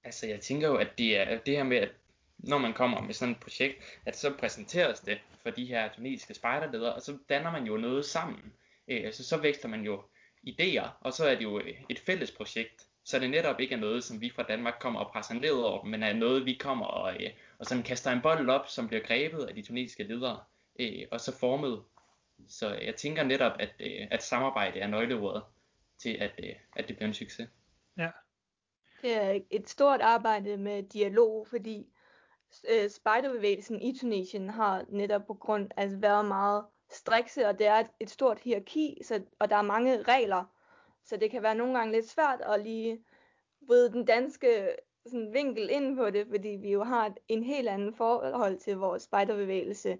Altså 0.03 0.27
jeg 0.27 0.39
tænker 0.39 0.67
jo, 0.67 0.75
at 0.75 0.97
det 0.97 1.17
er 1.17 1.39
det 1.39 1.55
her 1.55 1.63
med, 1.63 1.77
at 1.77 1.89
når 2.37 2.57
man 2.57 2.73
kommer 2.73 3.01
med 3.01 3.13
sådan 3.13 3.33
et 3.33 3.39
projekt, 3.39 3.99
at 4.05 4.17
så 4.17 4.33
præsenteres 4.39 4.99
det 4.99 5.19
for 5.43 5.49
de 5.49 5.65
her 5.65 5.93
tunesiske 5.93 6.33
spejderledere, 6.33 6.93
og 6.93 7.01
så 7.01 7.17
danner 7.29 7.51
man 7.51 7.63
jo 7.65 7.77
noget 7.77 8.05
sammen. 8.05 8.53
Øh, 8.87 9.05
altså 9.05 9.23
så 9.23 9.37
vækster 9.37 9.67
man 9.67 9.81
jo 9.81 10.03
idéer, 10.47 10.89
og 11.01 11.13
så 11.13 11.25
er 11.25 11.35
det 11.35 11.43
jo 11.43 11.61
et 11.89 11.99
fælles 11.99 12.31
projekt. 12.31 12.87
Så 13.03 13.19
det 13.19 13.29
netop 13.29 13.59
ikke 13.59 13.75
er 13.75 13.79
noget, 13.79 14.03
som 14.03 14.21
vi 14.21 14.29
fra 14.35 14.43
Danmark 14.43 14.73
kommer 14.79 14.99
og 14.99 15.11
presser 15.11 15.33
ned 15.33 15.51
over, 15.51 15.83
men 15.83 16.03
er 16.03 16.13
noget, 16.13 16.45
vi 16.45 16.53
kommer 16.53 16.85
og, 16.85 17.23
øh, 17.23 17.29
og 17.59 17.65
sådan 17.65 17.83
kaster 17.83 18.11
en 18.11 18.21
bold 18.21 18.49
op, 18.49 18.67
som 18.67 18.87
bliver 18.87 19.03
grebet 19.03 19.43
af 19.43 19.55
de 19.55 19.61
tunesiske 19.61 20.03
ledere, 20.03 20.39
øh, 20.79 21.05
og 21.11 21.21
så 21.21 21.37
formet. 21.37 21.83
Så 22.47 22.75
jeg 22.75 22.95
tænker 22.95 23.23
netop, 23.23 23.53
at, 23.59 23.81
at 24.11 24.23
samarbejde 24.23 24.79
er 24.79 24.87
nøgleordet 24.87 25.43
til, 25.97 26.09
at, 26.09 26.39
at 26.75 26.87
det 26.87 26.95
bliver 26.95 27.07
en 27.07 27.13
succes. 27.13 27.49
Ja. 27.97 28.09
Det 29.01 29.15
er 29.15 29.39
et 29.49 29.69
stort 29.69 30.01
arbejde 30.01 30.57
med 30.57 30.83
dialog, 30.83 31.47
fordi 31.47 31.87
øh, 32.69 32.89
spejderbevægelsen 32.89 33.81
i 33.81 33.97
Tunesien 33.97 34.49
har 34.49 34.85
netop 34.89 35.25
på 35.27 35.33
grund 35.33 35.69
af 35.77 35.81
altså, 35.81 35.97
været 35.97 36.25
meget 36.25 36.65
strikse, 36.89 37.47
og 37.47 37.59
det 37.59 37.67
er 37.67 37.75
et, 37.75 37.87
et 37.99 38.09
stort 38.09 38.39
hierarki, 38.39 39.01
så, 39.03 39.21
og 39.39 39.49
der 39.49 39.55
er 39.55 39.61
mange 39.61 40.01
regler, 40.01 40.43
så 41.03 41.17
det 41.17 41.31
kan 41.31 41.43
være 41.43 41.55
nogle 41.55 41.77
gange 41.77 41.93
lidt 41.93 42.09
svært 42.09 42.41
at 42.41 42.61
lige 42.63 43.03
vride 43.67 43.91
den 43.91 44.05
danske 44.05 44.69
sådan, 45.05 45.33
vinkel 45.33 45.69
ind 45.69 45.97
på 45.97 46.09
det, 46.09 46.27
fordi 46.27 46.49
vi 46.49 46.71
jo 46.71 46.83
har 46.83 47.13
en 47.27 47.43
helt 47.43 47.69
anden 47.69 47.93
forhold 47.93 48.57
til 48.57 48.77
vores 48.77 49.03
spejderbevægelse. 49.03 49.97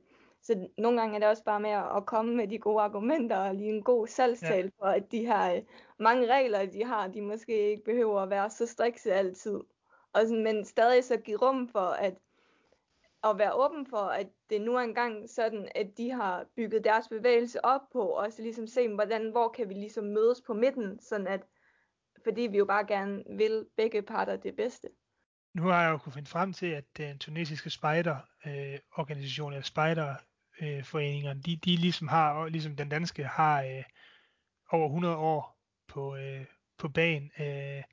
Så 0.48 0.68
nogle 0.78 1.00
gange 1.00 1.16
er 1.16 1.20
det 1.20 1.28
også 1.28 1.44
bare 1.44 1.60
med 1.60 1.70
at 1.70 2.06
komme 2.06 2.36
med 2.36 2.48
de 2.48 2.60
gode 2.60 2.82
argumenter 2.82 3.38
og 3.38 3.56
lige 3.56 3.70
en 3.70 3.84
god 3.84 4.08
salgstal 4.08 4.64
ja. 4.64 4.70
for, 4.80 4.86
at 4.86 5.12
de 5.12 5.26
her 5.26 5.56
øh, 5.56 5.62
mange 6.00 6.34
regler, 6.34 6.66
de 6.66 6.86
har, 6.86 7.08
de 7.08 7.22
måske 7.22 7.70
ikke 7.70 7.84
behøver 7.84 8.22
at 8.22 8.30
være 8.30 8.50
så 8.50 8.66
strikse 8.66 9.14
altid. 9.14 9.60
Og 10.14 10.22
sådan, 10.22 10.44
men 10.44 10.66
stadig 10.66 11.04
så 11.04 11.18
give 11.18 11.38
rum 11.38 11.68
for, 11.68 11.90
at 11.90 12.14
at 13.24 13.38
være 13.38 13.54
åben 13.54 13.86
for, 13.86 13.98
at 13.98 14.28
det 14.50 14.62
nu 14.62 14.76
er 14.76 14.82
engang 14.82 15.30
sådan, 15.30 15.68
at 15.76 15.88
de 15.98 16.12
har 16.12 16.46
bygget 16.56 16.84
deres 16.84 17.08
bevægelse 17.08 17.66
op 17.66 17.82
på, 17.94 18.02
og 18.02 18.34
så 18.34 18.42
ligesom 18.42 18.68
se, 18.68 18.88
hvordan, 18.88 19.32
hvor 19.32 19.50
kan 19.50 19.70
vi 19.70 19.74
ligesom 19.74 20.04
mødes 20.04 20.42
på 20.42 20.54
midten, 20.54 21.00
sådan 21.00 21.28
at, 21.28 21.42
fordi 22.24 22.42
vi 22.42 22.58
jo 22.58 22.66
bare 22.66 22.86
gerne 22.86 23.24
vil 23.38 23.66
begge 23.78 24.02
parter 24.02 24.36
det 24.36 24.56
bedste. 24.56 24.88
Nu 25.54 25.64
har 25.64 25.84
jeg 25.84 25.92
jo 25.92 25.98
kunnet 25.98 26.14
finde 26.14 26.30
frem 26.30 26.54
til, 26.54 26.66
at 26.66 26.86
den 26.98 27.20
tunesiske 27.20 27.70
spejderorganisation, 27.70 29.52
øh, 29.52 29.56
eller 29.56 29.66
spejderforeningerne, 29.66 30.28
øh, 30.62 30.86
de, 31.46 31.56
de 31.56 31.76
ligesom 31.76 32.08
har, 32.08 32.48
ligesom 32.48 32.76
den 32.76 32.90
danske, 32.90 33.24
har 33.24 33.64
øh, 33.64 33.84
over 34.72 34.88
100 34.88 35.16
år 35.16 35.60
på, 35.88 36.16
øh, 36.16 36.46
på 36.78 36.90
banen. 36.90 37.32
Øh, 37.40 37.84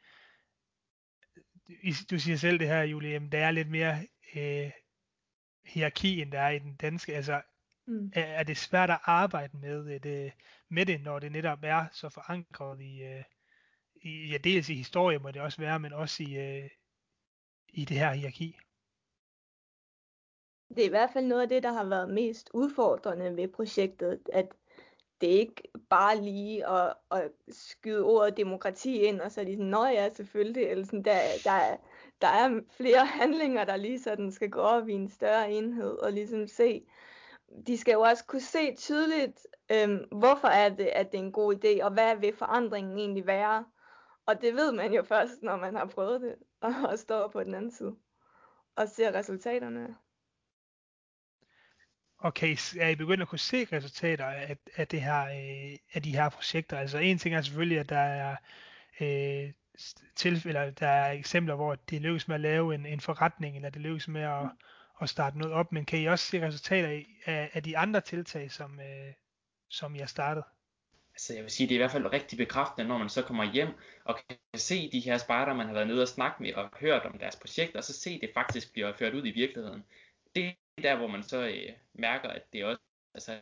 du 2.10 2.18
siger 2.18 2.36
selv 2.36 2.58
det 2.58 2.68
her, 2.68 2.82
Julie, 2.82 3.10
jamen, 3.10 3.32
der 3.32 3.46
er 3.46 3.50
lidt 3.50 3.70
mere 3.70 4.06
øh, 4.34 4.70
hierarki, 5.64 6.22
end 6.22 6.32
der 6.32 6.40
er 6.40 6.50
i 6.50 6.58
den 6.58 6.76
danske. 6.76 7.14
Altså, 7.14 7.42
mm. 7.86 8.12
er, 8.14 8.22
er 8.22 8.42
det 8.42 8.56
svært 8.56 8.90
at 8.90 8.98
arbejde 9.04 9.56
med 9.56 10.00
det, 10.00 10.32
med 10.68 10.86
det, 10.86 11.00
når 11.00 11.18
det 11.18 11.32
netop 11.32 11.58
er 11.62 11.86
så 11.92 12.08
forankret 12.08 12.80
i, 12.80 13.02
øh, 13.02 13.24
i 14.02 14.30
ja, 14.30 14.38
dels 14.38 14.68
i 14.68 14.74
historie 14.74 15.18
må 15.18 15.30
det 15.30 15.42
også 15.42 15.60
være, 15.60 15.80
men 15.80 15.92
også 15.92 16.22
i, 16.22 16.36
øh, 16.36 16.70
i 17.68 17.84
det 17.84 17.98
her 17.98 18.12
hierarki? 18.12 18.58
Det 20.68 20.78
er 20.78 20.86
i 20.86 20.88
hvert 20.88 21.10
fald 21.12 21.26
noget 21.26 21.42
af 21.42 21.48
det, 21.48 21.62
der 21.62 21.72
har 21.72 21.84
været 21.84 22.10
mest 22.10 22.50
udfordrende 22.54 23.36
ved 23.36 23.48
projektet, 23.48 24.20
at 24.32 24.54
det 25.20 25.34
er 25.34 25.38
ikke 25.38 25.62
bare 25.90 26.16
lige 26.16 26.68
at, 26.68 26.94
at 27.10 27.30
skyde 27.48 28.04
ordet 28.04 28.36
demokrati 28.36 28.98
ind, 28.98 29.20
og 29.20 29.32
så 29.32 29.40
er 29.40 29.44
de 29.44 29.52
sådan, 29.52 29.66
nå 29.66 29.84
ja, 29.84 30.12
selvfølgelig, 30.12 30.62
eller 30.62 30.84
sådan, 30.84 31.02
der, 31.02 31.18
der, 31.44 31.76
der 32.20 32.28
er 32.28 32.60
flere 32.70 33.06
handlinger, 33.20 33.64
der 33.64 33.76
lige 33.76 34.00
sådan 34.00 34.32
skal 34.32 34.50
gå 34.50 34.60
op 34.60 34.88
i 34.88 34.92
en 34.92 35.08
større 35.08 35.52
enhed, 35.52 35.90
og 35.90 36.12
ligesom 36.12 36.46
se, 36.46 36.86
de 37.66 37.78
skal 37.78 37.92
jo 37.92 38.00
også 38.00 38.24
kunne 38.26 38.40
se 38.40 38.74
tydeligt, 38.74 39.46
øhm, 39.72 40.04
hvorfor 40.18 40.48
er 40.48 40.68
det, 40.68 40.86
at 40.86 41.12
det 41.12 41.20
er 41.20 41.24
en 41.24 41.32
god 41.32 41.54
idé, 41.54 41.84
og 41.84 41.92
hvad 41.92 42.16
vil 42.16 42.36
forandringen 42.36 42.98
egentlig 42.98 43.26
være. 43.26 43.64
Og 44.26 44.42
det 44.42 44.54
ved 44.54 44.72
man 44.72 44.92
jo 44.92 45.02
først, 45.02 45.42
når 45.42 45.56
man 45.56 45.76
har 45.76 45.86
prøvet 45.86 46.20
det, 46.20 46.34
og, 46.60 46.72
og 46.90 46.98
står 46.98 47.28
på 47.28 47.44
den 47.44 47.54
anden 47.54 47.70
side, 47.70 47.96
og 48.76 48.88
ser 48.88 49.14
resultaterne. 49.14 49.96
Okay, 52.24 52.56
er 52.80 52.88
I 52.88 52.94
begyndt 52.94 53.22
at 53.22 53.28
kunne 53.28 53.38
se 53.38 53.64
resultater 53.72 54.24
af, 54.24 54.56
af, 54.76 54.88
det 54.88 55.02
her, 55.02 55.24
øh, 55.24 55.78
af 55.94 56.02
de 56.02 56.16
her 56.16 56.28
projekter? 56.28 56.78
Altså 56.78 56.98
en 56.98 57.18
ting 57.18 57.34
er 57.34 57.42
selvfølgelig, 57.42 57.78
at 57.78 57.88
der 57.88 57.98
er 57.98 58.36
øh, 59.00 59.52
til, 60.16 60.42
eller 60.46 60.70
der 60.70 60.88
er 60.88 61.12
eksempler, 61.12 61.54
hvor 61.54 61.74
det 61.74 62.02
lykkes 62.02 62.28
med 62.28 62.34
at 62.34 62.40
lave 62.40 62.74
en, 62.74 62.86
en 62.86 63.00
forretning, 63.00 63.56
eller 63.56 63.70
det 63.70 63.82
lykkes 63.82 64.08
med 64.08 64.22
at, 64.22 64.50
at 65.02 65.08
starte 65.08 65.38
noget 65.38 65.54
op, 65.54 65.72
men 65.72 65.84
kan 65.84 65.98
I 65.98 66.04
også 66.06 66.26
se 66.26 66.46
resultater 66.46 67.04
af, 67.26 67.50
af 67.54 67.62
de 67.62 67.78
andre 67.78 68.00
tiltag, 68.00 68.50
som, 68.50 68.80
øh, 68.80 69.12
som 69.68 69.94
I 69.94 69.98
har 69.98 70.06
startet? 70.06 70.44
Altså 71.14 71.34
jeg 71.34 71.42
vil 71.42 71.50
sige, 71.50 71.66
det 71.66 71.74
er 71.74 71.76
i 71.76 71.82
hvert 71.82 71.92
fald 71.92 72.12
rigtig 72.12 72.38
bekræftende, 72.38 72.88
når 72.88 72.98
man 72.98 73.08
så 73.08 73.22
kommer 73.22 73.52
hjem 73.52 73.68
og 74.04 74.18
kan 74.28 74.38
se 74.54 74.90
de 74.92 75.00
her 75.00 75.18
spejder, 75.18 75.54
man 75.54 75.66
har 75.66 75.74
været 75.74 75.86
nede 75.86 76.02
og 76.02 76.08
snakke 76.08 76.42
med 76.42 76.54
og 76.54 76.70
hørt 76.80 77.02
om 77.02 77.18
deres 77.18 77.36
projekt, 77.36 77.76
og 77.76 77.84
så 77.84 77.92
se 77.92 78.20
det 78.20 78.30
faktisk 78.34 78.72
bliver 78.72 78.92
ført 78.96 79.14
ud 79.14 79.26
i 79.26 79.30
virkeligheden. 79.30 79.84
Det 80.36 80.54
er 80.78 80.82
der, 80.82 80.96
hvor 80.96 81.06
man 81.06 81.22
så 81.22 81.46
øh, 81.46 81.72
mærker, 81.92 82.28
at 82.28 82.52
det 82.52 82.64
også 82.64 82.82
altså, 83.14 83.32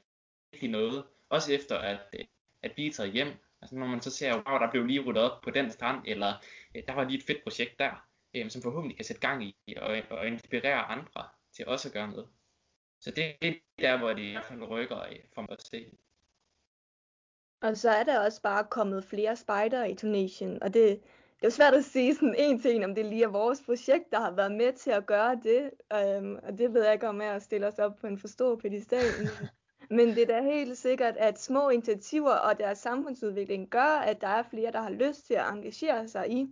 er 0.63 0.69
noget, 0.69 1.05
også 1.29 1.53
efter 1.53 1.79
at, 1.79 2.01
øh, 2.13 2.25
at 2.63 2.73
vi 2.77 2.87
er 2.87 2.93
taget 2.93 3.13
hjem, 3.13 3.29
Altså 3.63 3.77
når 3.77 3.87
man 3.87 4.01
så 4.03 4.11
ser, 4.11 4.35
wow, 4.35 4.59
der 4.59 4.71
blev 4.71 4.87
lige 4.87 5.01
ryddet 5.01 5.23
op 5.23 5.41
på 5.41 5.51
den 5.51 5.71
strand, 5.71 6.03
eller 6.07 6.35
øh, 6.75 6.83
der 6.89 6.95
var 6.95 7.05
lige 7.05 7.19
et 7.19 7.25
fedt 7.25 7.43
projekt 7.43 7.79
der, 7.79 8.07
øh, 8.35 8.51
som 8.51 8.63
forhåbentlig 8.63 8.97
kan 8.97 9.05
sætte 9.05 9.21
gang 9.21 9.45
i 9.45 9.75
og, 9.77 9.97
øh, 9.97 10.03
og 10.11 10.27
inspirere 10.27 10.83
andre 10.83 11.29
til 11.53 11.67
også 11.67 11.89
at 11.89 11.93
gøre 11.93 12.11
noget. 12.11 12.29
Så 13.01 13.11
det 13.11 13.25
er 13.25 13.55
der, 13.79 13.99
hvor 13.99 14.13
det 14.13 14.23
i 14.23 14.33
hvert 14.33 14.45
fald 14.45 14.63
rykker 14.63 15.01
øh, 15.03 15.19
for 15.35 15.41
mig 15.41 15.53
at 15.53 15.63
se. 15.63 15.87
Og 17.61 17.77
så 17.77 17.91
er 17.91 18.03
der 18.03 18.25
også 18.25 18.43
bare 18.43 18.65
kommet 18.71 19.05
flere 19.05 19.37
spejder 19.37 19.85
i 19.85 19.95
Tunesien, 19.95 20.63
og 20.63 20.75
det, 20.75 21.01
det 21.43 21.49
er 21.49 21.53
svært 21.53 21.75
at 21.75 21.85
sige 21.85 22.15
sådan 22.15 22.35
en 22.39 22.61
en, 22.65 22.85
om 22.85 22.95
det 22.95 23.07
lige 23.07 23.25
er 23.25 23.29
vores 23.29 23.63
projekt, 23.63 24.13
der 24.13 24.21
har 24.21 24.31
været 24.31 24.53
med 24.53 24.73
til 24.73 24.91
at 24.91 25.07
gøre 25.07 25.41
det. 25.43 25.71
Um, 26.19 26.39
og 26.43 26.59
det 26.59 26.75
ved 26.75 26.85
jeg 26.85 26.93
ikke 26.93 27.09
om 27.09 27.21
jeg 27.21 27.35
at 27.35 27.43
stille 27.43 27.67
os 27.67 27.79
op 27.79 27.97
på 28.01 28.07
en 28.07 28.19
for 28.19 28.29
stor 28.29 28.57
pedestal. 28.57 29.05
Men 29.97 30.09
det 30.09 30.19
er 30.19 30.27
da 30.27 30.43
helt 30.43 30.79
sikkert, 30.79 31.17
at 31.17 31.43
små 31.43 31.69
initiativer 31.69 32.33
og 32.33 32.59
deres 32.59 32.79
samfundsudvikling 32.79 33.71
gør, 33.71 33.99
at 33.99 34.21
der 34.21 34.29
er 34.29 34.43
flere, 34.51 34.73
der 34.73 34.81
har 34.81 34.91
lyst 34.91 35.27
til 35.27 35.35
at 35.35 35.49
engagere 35.53 36.09
sig 36.09 36.31
i 36.31 36.47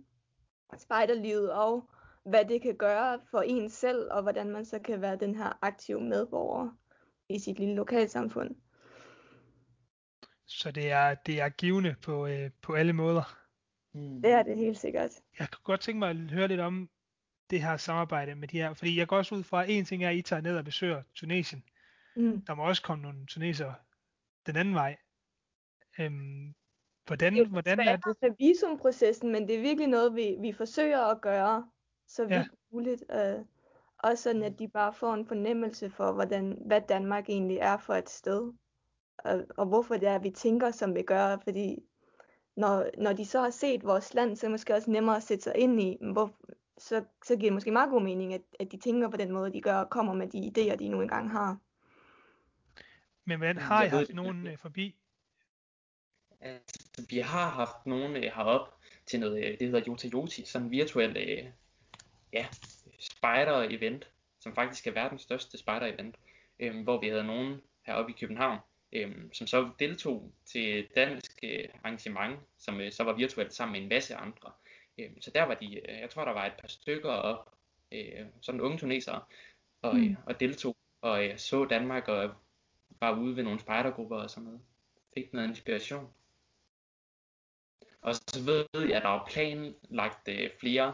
spejderlivet 0.77 1.51
og 1.51 1.89
hvad 2.25 2.45
det 2.45 2.61
kan 2.61 2.75
gøre 2.75 3.19
for 3.31 3.41
en 3.41 3.69
selv, 3.69 4.11
og 4.11 4.21
hvordan 4.21 4.49
man 4.49 4.65
så 4.65 4.79
kan 4.79 5.01
være 5.01 5.15
den 5.15 5.35
her 5.35 5.59
aktive 5.61 6.01
medborger 6.01 6.69
i 7.29 7.39
sit 7.39 7.59
lille 7.59 7.75
lokalsamfund. 7.75 8.55
Så 10.45 10.71
det 10.71 10.91
er, 10.91 11.13
det 11.13 11.41
er 11.41 11.49
givende 11.49 11.95
på, 12.01 12.27
øh, 12.27 12.49
på 12.61 12.73
alle 12.73 12.93
måder. 12.93 13.40
Mm. 13.93 14.21
Det 14.21 14.31
er 14.31 14.43
det 14.43 14.57
helt 14.57 14.77
sikkert. 14.77 15.11
Jeg 15.39 15.47
kunne 15.51 15.63
godt 15.63 15.81
tænke 15.81 15.99
mig 15.99 16.09
at 16.09 16.17
høre 16.17 16.47
lidt 16.47 16.59
om 16.59 16.89
det 17.49 17.61
her 17.61 17.77
samarbejde 17.77 18.35
med 18.35 18.47
de 18.47 18.57
her, 18.57 18.73
fordi 18.73 18.97
jeg 18.99 19.07
går 19.07 19.17
også 19.17 19.35
ud 19.35 19.43
fra, 19.43 19.63
at 19.63 19.69
en 19.69 19.85
ting 19.85 20.03
er, 20.03 20.09
at 20.09 20.15
I 20.15 20.21
tager 20.21 20.41
ned 20.41 20.57
og 20.57 20.65
besøger 20.65 21.03
Tunesien, 21.15 21.63
Mm. 22.15 22.41
Der 22.41 22.55
må 22.55 22.67
også 22.67 22.83
komme 22.83 23.01
nogle 23.01 23.25
tunesere 23.25 23.75
den 24.45 24.55
anden 24.55 24.75
vej. 24.75 24.97
Øhm, 25.99 26.53
hvordan, 27.05 27.33
det 27.33 27.41
er 27.41 27.47
hvordan 27.47 27.79
er 27.79 27.95
det? 27.95 28.15
med 28.21 28.31
visumprocessen, 28.37 29.31
men 29.31 29.47
det 29.47 29.55
er 29.55 29.61
virkelig 29.61 29.87
noget, 29.87 30.15
vi, 30.15 30.37
vi 30.41 30.51
forsøger 30.53 30.99
at 30.99 31.21
gøre 31.21 31.69
så 32.07 32.23
vidt 32.23 32.31
ja. 32.31 32.45
muligt. 32.71 33.03
Øh, 33.11 33.45
også 33.97 34.23
sådan, 34.23 34.43
at 34.43 34.59
de 34.59 34.67
bare 34.67 34.93
får 34.93 35.13
en 35.13 35.25
fornemmelse 35.25 35.89
for, 35.89 36.11
hvordan, 36.11 36.57
hvad 36.65 36.81
Danmark 36.89 37.29
egentlig 37.29 37.57
er 37.57 37.77
for 37.77 37.93
et 37.93 38.09
sted. 38.09 38.53
Og, 39.17 39.45
og 39.57 39.65
hvorfor 39.65 39.97
det 39.97 40.09
er, 40.09 40.15
at 40.15 40.23
vi 40.23 40.29
tænker, 40.29 40.71
som 40.71 40.95
vi 40.95 41.01
gør. 41.01 41.37
Fordi 41.37 41.79
når, 42.55 42.89
når 42.97 43.13
de 43.13 43.25
så 43.25 43.41
har 43.41 43.49
set 43.49 43.83
vores 43.83 44.13
land, 44.13 44.35
så 44.35 44.45
er 44.45 44.47
det 44.47 44.51
måske 44.51 44.73
også 44.73 44.91
nemmere 44.91 45.17
at 45.17 45.23
sætte 45.23 45.43
sig 45.43 45.57
ind 45.57 45.81
i, 45.81 45.97
hvor, 46.01 46.33
så, 46.77 47.03
så 47.25 47.35
giver 47.35 47.49
det 47.49 47.53
måske 47.53 47.71
meget 47.71 47.89
god 47.89 48.01
mening, 48.01 48.33
at, 48.33 48.41
at 48.59 48.71
de 48.71 48.77
tænker 48.77 49.09
på 49.09 49.17
den 49.17 49.31
måde, 49.31 49.53
de 49.53 49.61
gør, 49.61 49.75
og 49.75 49.89
kommer 49.89 50.13
med 50.13 50.27
de 50.27 50.37
idéer, 50.37 50.75
de 50.75 50.89
nu 50.89 51.01
engang 51.01 51.31
har. 51.31 51.57
Men 53.25 53.37
hvordan 53.37 53.57
har 53.57 53.83
I 53.83 53.87
haft 53.87 54.13
nogen 54.13 54.47
øh, 54.47 54.57
forbi? 54.57 54.95
Altså, 56.41 57.05
vi 57.09 57.17
har 57.17 57.49
haft 57.49 57.85
nogen 57.85 58.15
øh, 58.15 58.23
herop 58.23 58.73
til 59.05 59.19
noget, 59.19 59.45
øh, 59.45 59.59
det 59.59 59.61
hedder 59.67 59.83
Jota 59.87 60.07
Joti, 60.07 60.45
sådan 60.45 60.65
en 60.65 60.71
virtuel 60.71 61.17
øh, 61.17 61.51
ja, 62.33 62.47
spider-event, 62.99 64.07
som 64.39 64.55
faktisk 64.55 64.87
er 64.87 64.91
verdens 64.91 65.21
største 65.21 65.57
spider-event, 65.57 66.15
øh, 66.59 66.83
hvor 66.83 66.99
vi 66.99 67.07
havde 67.07 67.23
nogen 67.23 67.61
heroppe 67.85 68.11
i 68.11 68.15
København, 68.19 68.59
øh, 68.93 69.11
som 69.33 69.47
så 69.47 69.69
deltog 69.79 70.31
til 70.45 70.87
dansk 70.95 71.39
øh, 71.43 71.65
arrangement, 71.83 72.39
som 72.57 72.81
øh, 72.81 72.91
så 72.91 73.03
var 73.03 73.13
virtuelt 73.13 73.53
sammen 73.53 73.73
med 73.73 73.81
en 73.81 73.89
masse 73.89 74.15
andre. 74.15 74.51
Øh, 74.97 75.09
så 75.19 75.31
der 75.35 75.43
var 75.43 75.53
de, 75.53 75.75
øh, 75.75 75.99
jeg 75.99 76.09
tror 76.09 76.25
der 76.25 76.33
var 76.33 76.45
et 76.45 76.53
par 76.61 76.67
stykker 76.67 77.09
op, 77.09 77.53
øh, 77.91 78.25
sådan 78.41 78.61
unge 78.61 78.77
tunesere, 78.77 79.21
og, 79.81 79.95
mm. 79.95 80.03
øh, 80.03 80.15
og 80.25 80.39
deltog 80.39 80.75
og 81.01 81.25
øh, 81.25 81.37
så 81.37 81.65
Danmark 81.65 82.07
og 82.07 82.33
var 82.99 83.19
ude 83.19 83.35
ved 83.35 83.43
nogle 83.43 83.59
spejdergrupper 83.59 84.17
og 84.17 84.29
sådan 84.29 84.43
noget. 84.43 84.61
Fik 85.13 85.33
noget 85.33 85.47
inspiration. 85.47 86.07
Og 88.01 88.15
så 88.15 88.43
ved 88.45 88.87
jeg, 88.87 88.97
at 88.97 89.03
der 89.03 89.09
er 89.09 89.25
planlagt 89.29 90.27
øh, 90.27 90.49
flere 90.59 90.93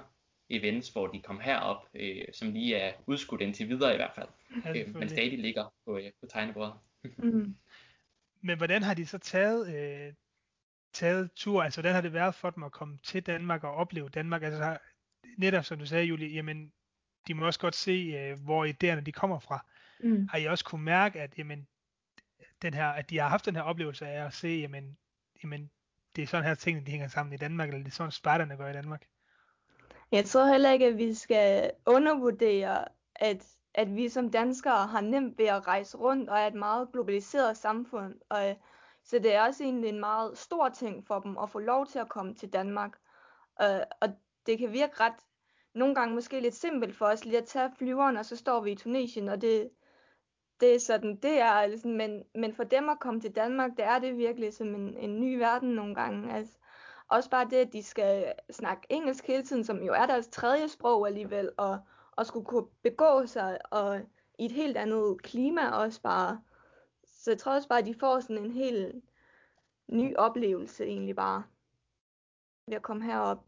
events, 0.50 0.90
hvor 0.90 1.08
de 1.08 1.22
kom 1.22 1.40
herop, 1.40 1.88
øh, 1.94 2.26
som 2.34 2.52
lige 2.52 2.76
er 2.76 2.94
udskudt 3.06 3.42
indtil 3.42 3.70
videre 3.70 3.94
i 3.94 3.98
hvert 3.98 4.16
fald, 4.16 4.30
øh, 4.76 4.96
men 4.96 5.10
stadig 5.10 5.40
ligger 5.40 5.74
på, 5.86 5.98
øh, 5.98 6.12
på 6.22 6.28
tegnebordet. 6.28 6.74
mm. 7.18 7.56
Men 8.42 8.58
hvordan 8.58 8.84
har 8.84 8.94
de 8.94 9.06
så 9.06 9.18
taget, 9.18 9.76
øh, 9.76 10.14
taget 10.94 11.32
tur? 11.36 11.64
Altså, 11.64 11.82
hvordan 11.82 11.96
har 11.96 12.02
det 12.02 12.14
været 12.14 12.36
for 12.36 12.50
dem 12.50 12.64
at 12.64 12.72
komme 12.72 12.98
til 13.04 13.24
Danmark 13.24 13.64
og 13.64 13.74
opleve 13.74 14.10
Danmark? 14.10 14.44
Altså, 14.44 14.78
netop 15.38 15.66
som 15.66 15.80
du 15.80 15.86
sagde, 15.86 16.06
Julie, 16.06 16.28
jamen, 16.28 16.72
de 17.28 17.34
må 17.34 17.46
også 17.46 17.60
godt 17.60 17.76
se, 17.76 17.92
øh, 17.92 18.40
hvor 18.40 18.66
idéerne 18.66 19.02
de 19.02 19.12
kommer 19.12 19.40
fra. 19.40 19.66
Mm. 20.00 20.28
Har 20.32 20.38
I 20.38 20.46
også 20.46 20.66
kunne 20.66 20.84
mærke, 20.84 21.22
at 21.22 21.38
jamen, 21.38 21.68
den 22.62 22.74
her, 22.74 22.88
at 22.88 23.10
de 23.10 23.18
har 23.18 23.30
haft 23.30 23.46
den 23.46 23.56
her 23.56 23.62
oplevelse 23.62 24.08
af 24.08 24.26
at 24.26 24.34
se, 24.34 24.48
jamen, 24.48 24.98
jamen 25.44 25.70
det 26.16 26.22
er 26.22 26.28
sådan 26.28 26.46
her 26.46 26.56
tingene, 26.56 26.86
de 26.86 26.92
hænger 26.92 27.08
sammen 27.08 27.34
i 27.34 27.38
Danmark, 27.38 27.70
eller 27.70 27.84
det 27.84 27.92
er 27.92 27.96
sådan, 27.96 28.12
spejderne 28.12 28.58
gør 28.58 28.70
i 28.70 28.74
Danmark? 28.74 29.08
Jeg 30.12 30.26
tror 30.26 30.52
heller 30.52 30.72
ikke, 30.72 30.86
at 30.86 30.98
vi 30.98 31.14
skal 31.14 31.72
undervurdere, 31.86 32.86
at, 33.16 33.57
at 33.78 33.96
vi 33.96 34.10
som 34.10 34.32
danskere 34.32 34.88
har 34.88 35.02
nemt 35.02 35.38
ved 35.38 35.46
at 35.46 35.68
rejse 35.68 35.98
rundt 35.98 36.30
og 36.30 36.40
er 36.40 36.48
et 36.48 36.54
meget 36.54 36.92
globaliseret 36.92 37.58
samfund. 37.58 38.16
Og, 38.30 38.58
så 39.04 39.20
det 39.20 39.36
er 39.36 39.42
også 39.42 39.64
egentlig 39.64 39.90
en 39.90 40.00
meget 40.00 40.38
stor 40.38 40.70
ting 40.70 41.08
for 41.08 41.20
dem 41.20 41.38
at 41.38 41.50
få 41.50 41.60
lov 41.60 41.88
til 41.88 42.00
at 42.00 42.10
komme 42.10 42.34
til 42.34 42.54
Danmark. 42.54 42.98
Og, 43.56 43.86
og 44.02 44.10
det 44.46 44.58
kan 44.58 44.72
virke 44.74 45.00
ret, 45.00 45.14
nogle 45.74 45.96
gange 45.96 46.16
måske 46.16 46.40
lidt 46.40 46.56
simpelt 46.56 46.96
for 46.96 47.06
os 47.06 47.26
lige 47.26 47.38
at 47.38 47.46
tage 47.46 47.72
flyveren, 47.78 48.18
og 48.18 48.26
så 48.26 48.36
står 48.36 48.62
vi 48.62 48.72
i 48.72 48.76
Tunesien, 48.76 49.30
og 49.30 49.42
det, 49.42 49.70
det 50.60 50.76
er 50.76 50.80
sådan, 50.80 51.16
det 51.16 51.40
er, 51.40 51.52
altså, 51.52 51.88
men, 51.88 52.24
men 52.36 52.54
for 52.54 52.64
dem 52.64 52.90
at 52.90 53.00
komme 53.00 53.22
til 53.22 53.36
Danmark, 53.36 53.72
det 53.78 53.86
er 53.86 54.00
det 54.00 54.18
virkelig 54.18 54.54
som 54.54 54.76
en, 54.76 54.98
en 54.98 55.20
ny 55.20 55.38
verden 55.38 55.70
nogle 55.70 55.96
gange. 55.96 56.34
Altså, 56.34 56.58
også 57.08 57.30
bare 57.30 57.48
det, 57.50 57.58
at 57.58 57.74
de 57.74 57.84
skal 57.84 58.34
snakke 58.52 58.88
engelsk 58.90 59.28
hele 59.28 59.44
tiden, 59.44 59.64
som 59.64 59.84
jo 59.84 59.94
er 59.94 60.06
deres 60.06 60.28
tredje 60.28 60.68
sprog 60.68 61.08
alligevel, 61.08 61.52
og, 61.58 61.80
og 62.18 62.26
skulle 62.26 62.46
kunne 62.46 62.68
begå 62.84 63.26
sig 63.26 63.58
og 63.72 64.02
i 64.40 64.46
et 64.46 64.52
helt 64.52 64.78
andet 64.78 65.22
klima 65.24 65.70
også 65.70 66.02
bare. 66.02 66.42
Så 67.06 67.32
jeg 67.32 67.38
tror 67.38 67.56
også 67.56 67.68
bare, 67.68 67.80
at 67.80 67.86
de 67.86 67.96
får 68.00 68.20
sådan 68.20 68.38
en 68.38 68.52
helt 68.52 68.96
ny 69.88 70.16
oplevelse 70.16 70.86
egentlig 70.86 71.16
bare 71.16 71.44
ved 72.68 72.76
at 72.76 72.82
komme 72.82 73.06
herop. 73.06 73.46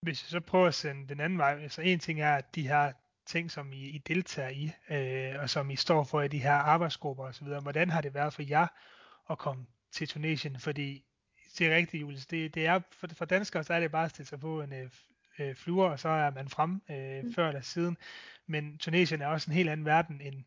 Hvis 0.00 0.22
jeg 0.22 0.28
så 0.30 0.40
prøver 0.40 0.66
at 0.66 0.74
sende 0.74 1.08
den 1.08 1.20
anden 1.20 1.38
vej, 1.38 1.68
så 1.68 1.82
en 1.82 1.98
ting 1.98 2.20
er, 2.20 2.36
at 2.36 2.54
de 2.54 2.66
har 2.66 2.94
ting, 3.26 3.50
som 3.50 3.72
I, 3.72 3.88
I 3.88 3.98
deltager 3.98 4.48
i, 4.48 4.72
øh, 4.90 5.40
og 5.42 5.50
som 5.50 5.70
I 5.70 5.76
står 5.76 6.04
for 6.04 6.22
i 6.22 6.28
de 6.28 6.38
her 6.38 6.52
arbejdsgrupper 6.52 7.24
osv. 7.24 7.46
Hvordan 7.46 7.90
har 7.90 8.00
det 8.00 8.14
været 8.14 8.32
for 8.34 8.42
jer 8.42 8.66
at 9.30 9.38
komme 9.38 9.66
til 9.92 10.08
Tunesien? 10.08 10.60
Fordi 10.60 11.04
det 11.58 11.66
er 11.66 11.76
rigtigt, 11.76 12.00
Julius. 12.00 12.26
Det, 12.26 12.54
det 12.54 12.66
er, 12.66 12.80
for, 12.92 13.06
for 13.14 13.24
danskere, 13.24 13.64
så 13.64 13.74
er 13.74 13.80
det 13.80 13.90
bare 13.90 14.04
at 14.04 14.10
stille 14.10 14.28
sig 14.28 14.40
på 14.40 14.62
en 14.62 14.72
øh, 14.72 14.90
øh, 15.40 15.48
øh 15.48 15.54
flyver, 15.54 15.90
og 15.90 15.98
så 15.98 16.08
er 16.08 16.30
man 16.30 16.48
frem 16.48 16.82
øh, 16.90 17.24
mm. 17.24 17.34
før 17.34 17.48
eller 17.48 17.60
siden. 17.60 17.96
Men 18.46 18.78
Tunesien 18.78 19.22
er 19.22 19.26
også 19.26 19.50
en 19.50 19.56
helt 19.56 19.68
anden 19.68 19.86
verden 19.86 20.20
end, 20.20 20.44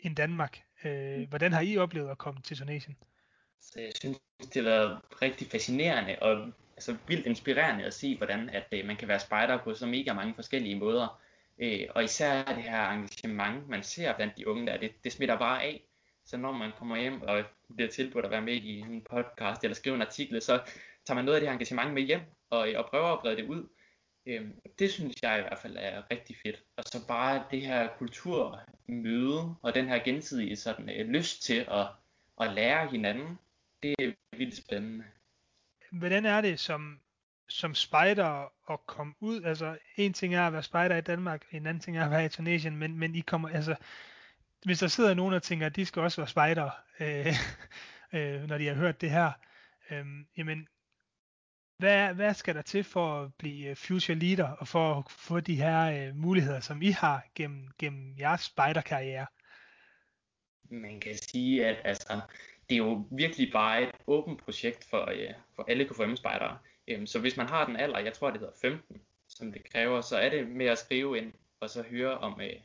end 0.00 0.16
Danmark. 0.16 0.62
Øh, 0.84 1.18
mm. 1.18 1.26
Hvordan 1.28 1.52
har 1.52 1.60
I 1.60 1.76
oplevet 1.76 2.10
at 2.10 2.18
komme 2.18 2.40
til 2.40 2.56
Tunesien? 2.56 2.96
Så 3.60 3.80
jeg 3.80 3.92
synes, 4.00 4.18
det 4.38 4.54
har 4.54 4.62
været 4.62 5.00
rigtig 5.22 5.46
fascinerende 5.50 6.16
og 6.20 6.52
altså, 6.76 6.96
vildt 7.06 7.26
inspirerende 7.26 7.84
at 7.84 7.94
se, 7.94 8.16
hvordan 8.16 8.50
at, 8.50 8.66
øh, 8.72 8.86
man 8.86 8.96
kan 8.96 9.08
være 9.08 9.20
spejder 9.20 9.58
på 9.64 9.74
så 9.74 9.86
mega 9.86 10.12
mange 10.12 10.34
forskellige 10.34 10.78
måder. 10.78 11.20
Øh, 11.58 11.86
og 11.94 12.04
især 12.04 12.44
det 12.44 12.62
her 12.62 12.90
engagement, 12.90 13.68
man 13.68 13.82
ser 13.82 14.16
blandt 14.16 14.36
de 14.36 14.48
unge 14.48 14.66
der, 14.66 14.76
det, 14.76 15.04
det 15.04 15.12
smitter 15.12 15.38
bare 15.38 15.62
af. 15.62 15.84
Så 16.26 16.36
når 16.36 16.52
man 16.52 16.72
kommer 16.78 16.96
hjem 16.96 17.22
og 17.22 17.44
bliver 17.76 17.90
tilbudt 17.90 18.24
at 18.24 18.30
være 18.30 18.42
med 18.42 18.54
i 18.54 18.78
en 18.78 19.04
podcast 19.10 19.64
eller 19.64 19.74
skrive 19.74 19.94
en 19.94 20.02
artikel, 20.02 20.42
så 20.42 20.60
tager 21.06 21.14
man 21.14 21.24
noget 21.24 21.36
af 21.36 21.40
det 21.40 21.48
her 21.48 21.54
engagement 21.54 21.94
med 21.94 22.02
hjem 22.02 22.20
og, 22.50 22.68
og 22.76 22.86
prøver 22.90 23.12
at 23.12 23.20
brede 23.20 23.36
det 23.36 23.48
ud. 23.48 23.68
Øh, 24.28 24.48
det 24.78 24.90
synes 24.90 25.14
jeg 25.22 25.38
i 25.38 25.42
hvert 25.42 25.58
fald 25.58 25.76
er 25.78 26.02
rigtig 26.10 26.36
fedt. 26.42 26.62
Og 26.76 26.84
så 26.84 27.06
bare 27.06 27.44
det 27.50 27.62
her 27.62 27.88
kulturmøde 27.98 29.54
og 29.62 29.74
den 29.74 29.88
her 29.88 30.04
gensidige 30.04 30.56
sådan, 30.56 30.90
øh, 30.90 31.08
lyst 31.08 31.42
til 31.42 31.66
at, 31.70 31.86
at 32.40 32.52
lære 32.52 32.90
hinanden, 32.90 33.38
det 33.82 33.94
er 33.98 34.12
vildt 34.36 34.56
spændende. 34.56 35.04
Hvordan 35.90 36.26
er 36.26 36.40
det 36.40 36.60
som 36.60 37.00
som 37.48 37.74
spejder 37.74 38.52
at 38.72 38.86
komme 38.86 39.14
ud, 39.20 39.42
altså 39.42 39.78
en 39.96 40.12
ting 40.12 40.34
er 40.34 40.46
at 40.46 40.52
være 40.52 40.62
spejder 40.62 40.96
i 40.96 41.00
Danmark, 41.00 41.46
en 41.50 41.66
anden 41.66 41.80
ting 41.80 41.98
er 41.98 42.04
at 42.04 42.10
være 42.10 42.24
i 42.24 42.28
Tunesien, 42.28 42.76
men, 42.76 42.98
men 42.98 43.14
I 43.14 43.20
kommer, 43.20 43.48
altså, 43.48 43.76
hvis 44.64 44.78
der 44.78 44.88
sidder 44.88 45.14
nogen 45.14 45.34
og 45.34 45.42
tænker, 45.42 45.66
at 45.66 45.76
de 45.76 45.86
skal 45.86 46.02
også 46.02 46.20
være 46.20 46.28
spejder, 46.28 46.70
øh, 47.00 47.34
øh, 48.20 48.48
når 48.48 48.58
de 48.58 48.66
har 48.66 48.74
hørt 48.74 49.00
det 49.00 49.10
her, 49.10 49.32
øh, 49.90 50.06
jamen, 50.36 50.68
hvad, 51.78 52.14
hvad 52.14 52.34
skal 52.34 52.54
der 52.54 52.62
til 52.62 52.84
for 52.84 53.22
at 53.22 53.34
blive 53.34 53.68
øh, 53.68 53.76
future 53.76 54.18
leader, 54.18 54.48
og 54.48 54.68
for 54.68 54.94
at 54.94 55.04
få 55.10 55.40
de 55.40 55.56
her 55.56 56.08
øh, 56.08 56.16
muligheder, 56.16 56.60
som 56.60 56.82
I 56.82 56.90
har 56.90 57.24
gennem, 57.34 57.68
gennem 57.78 58.14
jeres 58.18 58.40
spejderkarriere? 58.40 59.26
Man 60.70 61.00
kan 61.00 61.16
sige, 61.16 61.66
at 61.66 61.76
altså, 61.84 62.20
det 62.68 62.74
er 62.74 62.78
jo 62.78 63.04
virkelig 63.10 63.52
bare 63.52 63.82
et 63.82 63.90
åbent 64.06 64.44
projekt 64.44 64.84
for, 64.90 65.10
øh, 65.10 65.34
for 65.56 65.64
alle 65.68 65.84
KFM-spejdere. 65.84 66.58
Øhm, 66.88 67.06
så 67.06 67.18
hvis 67.18 67.36
man 67.36 67.48
har 67.48 67.66
den 67.66 67.76
alder, 67.76 67.98
jeg 67.98 68.12
tror 68.12 68.30
det 68.30 68.40
hedder 68.40 68.54
15, 68.62 69.00
som 69.28 69.52
det 69.52 69.72
kræver, 69.72 70.00
så 70.00 70.16
er 70.16 70.28
det 70.28 70.48
med 70.48 70.66
at 70.66 70.78
skrive 70.78 71.18
ind, 71.18 71.32
og 71.60 71.70
så 71.70 71.82
høre 71.82 72.18
om, 72.18 72.40
øh, 72.40 72.56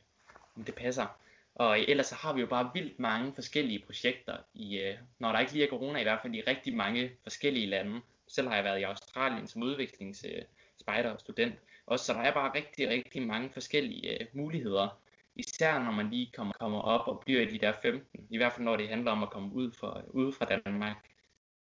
om 0.56 0.64
det 0.64 0.76
passer. 0.76 1.20
Og 1.56 1.80
øh, 1.80 1.86
ellers 1.88 2.08
så 2.08 2.16
har 2.16 2.34
vi 2.34 2.42
jo 2.42 2.48
bare 2.48 2.72
vildt 2.74 3.00
mange 3.00 3.34
forskellige 3.34 3.84
projekter, 3.86 4.38
i, 4.54 4.78
øh, 4.78 4.96
når 5.20 5.32
der 5.32 5.40
ikke 5.40 5.54
lige 5.54 5.66
er 5.66 5.70
corona, 5.70 6.00
i 6.00 6.04
hvert 6.04 6.20
fald 6.22 6.36
i 6.36 6.42
rigtig 6.42 6.76
mange 6.76 7.12
forskellige 7.24 7.66
lande. 7.66 8.02
Selv 8.36 8.48
har 8.48 8.56
jeg 8.56 8.64
været 8.64 8.80
i 8.80 8.84
Australien 8.84 9.48
som 9.48 9.64
udviklingsspejder 9.64 11.10
øh, 11.10 11.14
og 11.14 11.20
student. 11.20 11.56
Også, 11.86 12.06
så 12.06 12.14
der 12.14 12.20
er 12.20 12.34
bare 12.34 12.56
rigtig, 12.56 12.90
rigtig 12.90 13.28
mange 13.28 13.50
forskellige 13.50 14.22
øh, 14.22 14.28
muligheder. 14.34 15.00
Især 15.36 15.80
når 15.80 15.92
man 15.92 16.10
lige 16.10 16.32
kommer, 16.36 16.54
kommer 16.60 16.82
op 16.82 17.08
og 17.08 17.22
bliver 17.26 17.42
i 17.42 17.46
de 17.46 17.60
der 17.60 17.74
15. 17.82 18.28
I 18.30 18.38
hvert 18.38 18.54
fald 18.54 18.66
når 18.66 18.76
det 18.76 18.90
handler 18.90 19.12
om 19.12 19.24
at 19.24 19.30
komme 19.30 19.54
ud, 19.54 19.72
for, 19.72 20.02
ud 20.10 20.32
fra 20.32 20.46
Danmark 20.46 20.96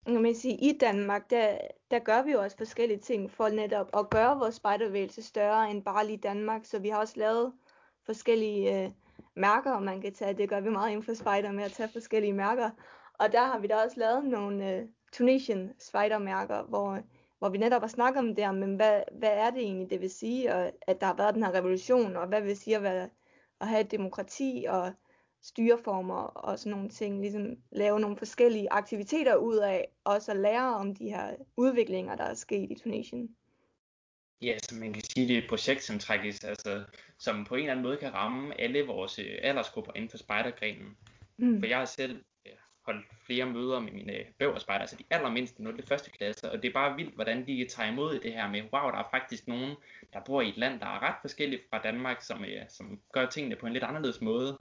mm, 0.06 0.12
kan 0.12 0.22
man 0.22 0.34
sige, 0.34 0.54
i 0.54 0.78
Danmark, 0.78 1.30
der, 1.30 1.58
der 1.90 1.98
gør 1.98 2.22
vi 2.22 2.32
jo 2.32 2.42
også 2.42 2.56
forskellige 2.56 2.98
ting 2.98 3.30
for 3.30 3.48
netop 3.48 3.90
at 3.96 4.10
gøre 4.10 4.38
vores 4.38 4.54
spejdervægelse 4.54 5.22
større 5.22 5.70
end 5.70 5.84
bare 5.84 6.06
lige 6.06 6.18
Danmark. 6.18 6.64
Så 6.64 6.78
vi 6.78 6.88
har 6.88 6.98
også 6.98 7.14
lavet 7.16 7.52
forskellige 8.06 8.84
øh, 8.84 8.90
mærker, 9.34 9.78
man 9.78 10.00
kan 10.00 10.14
tage. 10.14 10.34
Det 10.34 10.48
gør 10.48 10.60
vi 10.60 10.70
meget 10.70 10.90
inden 10.90 11.04
for 11.04 11.14
spejder 11.14 11.52
med 11.52 11.64
at 11.64 11.72
tage 11.72 11.88
forskellige 11.92 12.32
mærker. 12.32 12.70
Og 13.18 13.32
der 13.32 13.46
har 13.46 13.58
vi 13.58 13.66
da 13.66 13.76
også 13.76 14.00
lavet 14.00 14.24
nogle 14.24 14.72
øh, 14.72 14.86
Tunisian 15.12 15.74
spejdermærker, 15.78 16.62
hvor, 16.62 17.02
hvor 17.38 17.48
vi 17.48 17.58
netop 17.58 17.82
har 17.82 17.88
snakket 17.88 18.18
om 18.18 18.34
det, 18.34 18.54
men 18.54 18.76
hvad, 18.76 19.02
hvad 19.12 19.32
er 19.32 19.50
det 19.50 19.60
egentlig, 19.60 19.90
det 19.90 20.00
vil 20.00 20.10
sige, 20.10 20.54
og 20.54 20.72
at 20.86 21.00
der 21.00 21.06
har 21.06 21.14
været 21.14 21.34
den 21.34 21.44
her 21.44 21.54
revolution, 21.54 22.16
og 22.16 22.26
hvad 22.26 22.42
vil 22.42 22.56
sige 22.56 22.76
at, 22.76 22.82
være, 22.82 23.08
at 23.60 23.68
have 23.68 23.80
et 23.80 23.90
demokrati, 23.90 24.66
og 24.68 24.92
styreformer 25.42 26.22
og 26.22 26.58
sådan 26.58 26.70
nogle 26.70 26.88
ting, 26.88 27.20
ligesom 27.20 27.56
lave 27.72 28.00
nogle 28.00 28.16
forskellige 28.16 28.72
aktiviteter 28.72 29.36
ud 29.36 29.56
af, 29.56 29.88
og 30.04 30.22
så 30.22 30.34
lære 30.34 30.74
om 30.74 30.94
de 30.94 31.08
her 31.08 31.36
udviklinger, 31.56 32.16
der 32.16 32.24
er 32.24 32.34
sket 32.34 32.70
i 32.70 32.74
Tunesien. 32.82 33.36
Ja, 34.42 34.58
så 34.58 34.74
man 34.74 34.92
kan 34.92 35.02
sige, 35.04 35.28
det 35.28 35.34
er 35.34 35.42
et 35.42 35.48
projekt, 35.48 35.82
som 35.82 35.98
trækkes, 35.98 36.44
altså, 36.44 36.84
som 37.18 37.44
på 37.44 37.54
en 37.54 37.60
eller 37.60 37.72
anden 37.72 37.82
måde 37.82 37.96
kan 37.96 38.14
ramme 38.14 38.60
alle 38.60 38.86
vores 38.86 39.18
øh, 39.18 39.38
aldersgrupper 39.42 39.92
inden 39.94 40.10
for 40.10 40.18
spejdergrenen. 40.18 40.96
Mm. 41.36 41.60
For 41.60 41.66
jeg 41.66 41.78
har 41.78 41.84
selv 41.84 42.24
holdt 42.88 43.06
flere 43.26 43.46
møder 43.46 43.80
med 43.80 43.92
mine 43.92 44.24
bæverspejder, 44.38 44.80
altså 44.80 44.96
de 44.96 45.04
allermindste 45.10 45.62
0. 45.62 45.82
første 45.82 46.10
klasse, 46.10 46.50
og 46.50 46.62
det 46.62 46.68
er 46.68 46.72
bare 46.72 46.96
vildt, 46.96 47.14
hvordan 47.14 47.46
de 47.46 47.68
tager 47.68 47.90
imod 47.92 48.14
i 48.14 48.18
det 48.18 48.32
her 48.32 48.48
med, 48.48 48.62
wow, 48.72 48.90
der 48.90 48.98
er 48.98 49.08
faktisk 49.10 49.48
nogen, 49.48 49.76
der 50.12 50.20
bor 50.26 50.40
i 50.42 50.48
et 50.48 50.56
land, 50.56 50.80
der 50.80 50.86
er 50.86 51.02
ret 51.02 51.14
forskelligt 51.20 51.62
fra 51.70 51.78
Danmark, 51.78 52.22
som, 52.22 52.44
øh, 52.44 52.62
som 52.68 53.00
gør 53.12 53.26
tingene 53.26 53.56
på 53.56 53.66
en 53.66 53.72
lidt 53.72 53.84
anderledes 53.84 54.20
måde. 54.20 54.58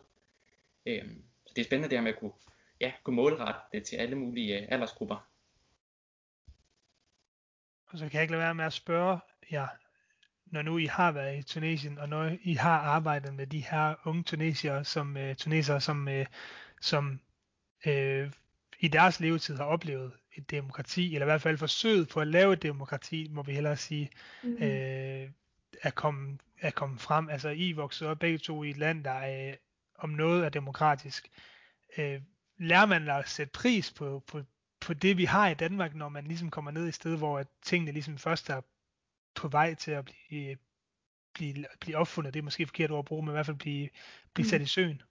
Øhm, 0.85 1.23
så 1.45 1.53
det 1.55 1.61
er 1.61 1.65
spændende 1.65 1.89
det 1.89 1.97
her 1.97 2.03
med 2.03 2.13
at 2.13 2.19
kunne, 2.19 2.31
ja, 2.81 2.91
kunne 3.03 3.15
målrette 3.15 3.61
det 3.73 3.83
til 3.83 3.95
alle 3.95 4.15
mulige 4.15 4.61
øh, 4.61 4.67
aldersgrupper. 4.69 5.27
Og 7.87 7.97
så 7.97 8.05
kan 8.05 8.13
jeg 8.13 8.21
ikke 8.21 8.31
lade 8.31 8.43
være 8.43 8.55
med 8.55 8.65
at 8.65 8.73
spørge 8.73 9.19
jer, 9.51 9.67
når 10.45 10.61
nu 10.61 10.77
I 10.77 10.85
har 10.85 11.11
været 11.11 11.37
i 11.37 11.43
Tunesien, 11.43 11.97
og 11.97 12.09
når 12.09 12.31
I 12.41 12.53
har 12.53 12.79
arbejdet 12.79 13.33
med 13.33 13.47
de 13.47 13.59
her 13.59 13.95
unge 14.05 14.23
tunesier, 14.23 14.83
som, 14.83 15.17
øh, 15.17 15.35
tunesere, 15.35 15.81
som, 15.81 16.07
øh, 16.07 16.25
som 16.81 17.19
uh, 17.85 18.31
i 18.79 18.87
deres 18.87 19.19
levetid 19.19 19.57
har 19.57 19.65
oplevet 19.65 20.11
et 20.37 20.51
demokrati, 20.51 21.13
eller 21.13 21.25
i 21.25 21.29
hvert 21.29 21.41
fald 21.41 21.57
forsøget 21.57 22.09
på 22.09 22.19
at 22.19 22.27
lave 22.27 22.53
et 22.53 22.63
demokrati, 22.63 23.27
må 23.31 23.43
vi 23.43 23.53
hellere 23.53 23.77
sige, 23.77 24.09
mm. 24.43 24.53
uh, 24.53 25.29
er, 25.81 25.91
kommet, 25.95 26.41
er 26.59 26.71
kommet 26.71 27.01
frem. 27.01 27.29
Altså 27.29 27.49
I 27.49 27.71
voksede 27.71 28.09
op 28.09 28.19
begge 28.19 28.37
to 28.37 28.63
i 28.63 28.69
et 28.69 28.77
land, 28.77 29.03
der 29.03 29.47
uh, 29.49 29.53
om 29.95 30.09
noget 30.09 30.45
er 30.45 30.49
demokratisk. 30.49 31.29
Uh, 31.97 32.21
lærer 32.57 32.85
man 32.85 33.09
at 33.09 33.29
sætte 33.29 33.51
pris 33.51 33.91
på, 33.91 34.23
på, 34.27 34.43
på 34.79 34.93
det, 34.93 35.17
vi 35.17 35.25
har 35.25 35.49
i 35.49 35.53
Danmark, 35.53 35.95
når 35.95 36.09
man 36.09 36.23
ligesom 36.27 36.49
kommer 36.49 36.71
ned 36.71 36.87
i 36.87 36.91
sted, 36.91 37.17
hvor 37.17 37.45
tingene 37.61 37.91
ligesom 37.91 38.17
først 38.17 38.49
er 38.49 38.61
på 39.35 39.47
vej 39.47 39.73
til 39.73 39.91
at 39.91 40.05
blive, 40.05 40.57
blive, 41.33 41.65
blive 41.79 41.97
opfundet. 41.97 42.33
Det 42.33 42.39
er 42.39 42.43
måske 42.43 42.65
forkert 42.65 42.91
ord 42.91 42.99
at 42.99 43.05
bruge, 43.05 43.23
men 43.23 43.31
i 43.31 43.33
hvert 43.33 43.45
fald 43.45 43.57
blive, 43.57 43.89
blive 44.33 44.47
sat 44.47 44.61
i 44.61 44.63
mm. 44.63 44.67
søen. 44.67 45.01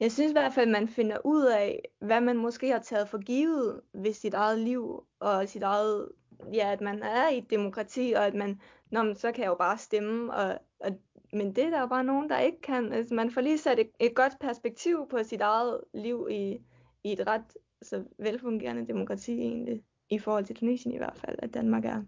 Jeg 0.00 0.12
synes 0.12 0.30
i 0.30 0.34
hvert 0.34 0.54
fald, 0.54 0.66
at 0.66 0.72
man 0.72 0.88
finder 0.88 1.18
ud 1.24 1.44
af, 1.44 1.82
hvad 2.00 2.20
man 2.20 2.36
måske 2.36 2.70
har 2.70 2.78
taget 2.78 3.08
for 3.08 3.18
givet 3.18 3.80
ved 3.94 4.12
sit 4.12 4.34
eget 4.34 4.58
liv, 4.58 5.06
og 5.20 5.48
sit 5.48 5.62
eget, 5.62 6.08
ja, 6.52 6.72
at 6.72 6.80
man 6.80 7.02
er 7.02 7.28
i 7.28 7.38
et 7.38 7.50
demokrati, 7.50 8.12
og 8.16 8.26
at 8.26 8.34
man, 8.34 8.60
Nå, 8.90 9.02
men 9.02 9.14
så 9.14 9.32
kan 9.32 9.42
jeg 9.44 9.48
jo 9.48 9.54
bare 9.54 9.78
stemme, 9.78 10.34
og, 10.34 10.58
og, 10.80 11.00
men 11.32 11.56
det 11.56 11.64
er 11.64 11.70
der 11.70 11.80
jo 11.80 11.86
bare 11.86 12.04
nogen, 12.04 12.30
der 12.30 12.38
ikke 12.38 12.60
kan. 12.60 12.92
Altså, 12.92 13.14
man 13.14 13.30
får 13.30 13.40
lige 13.40 13.58
sat 13.58 13.78
et, 13.78 13.90
et 14.00 14.14
godt 14.14 14.32
perspektiv 14.40 15.06
på 15.10 15.18
sit 15.22 15.40
eget 15.40 15.80
liv 15.94 16.28
i, 16.30 16.58
i 17.04 17.12
et 17.12 17.26
ret 17.26 17.56
så 17.82 18.04
velfungerende 18.18 18.86
demokrati 18.86 19.32
egentlig, 19.40 19.82
i 20.10 20.18
forhold 20.18 20.44
til 20.44 20.56
Tunesien 20.56 20.94
i 20.94 20.96
hvert 20.96 21.18
fald, 21.18 21.38
at 21.38 21.54
Danmark 21.54 21.84
er. 21.84 22.02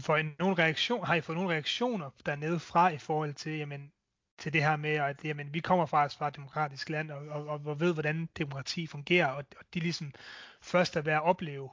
For 0.00 0.16
en, 0.16 0.36
nogle 0.38 0.54
reaktion, 0.54 1.04
har 1.04 1.14
I 1.14 1.20
fået 1.20 1.36
nogle 1.38 1.50
reaktioner 1.50 2.10
dernede 2.26 2.58
fra 2.58 2.88
i 2.88 2.98
forhold 2.98 3.34
til, 3.34 3.58
jamen, 3.58 3.92
til 4.40 4.52
det 4.52 4.62
her 4.62 4.76
med, 4.76 4.90
at 4.90 5.24
jamen, 5.24 5.54
vi 5.54 5.60
kommer 5.60 5.86
faktisk 5.86 6.18
fra 6.18 6.28
et 6.28 6.36
demokratisk 6.36 6.88
land, 6.88 7.10
og, 7.10 7.28
og, 7.28 7.46
og, 7.46 7.60
og 7.64 7.80
ved, 7.80 7.92
hvordan 7.92 8.28
demokrati 8.38 8.86
fungerer, 8.86 9.26
og, 9.26 9.44
og 9.58 9.64
de 9.74 9.80
ligesom 9.80 10.12
først 10.62 10.96
er 10.96 11.00
ved 11.00 11.12
at 11.12 11.22
opleve, 11.22 11.70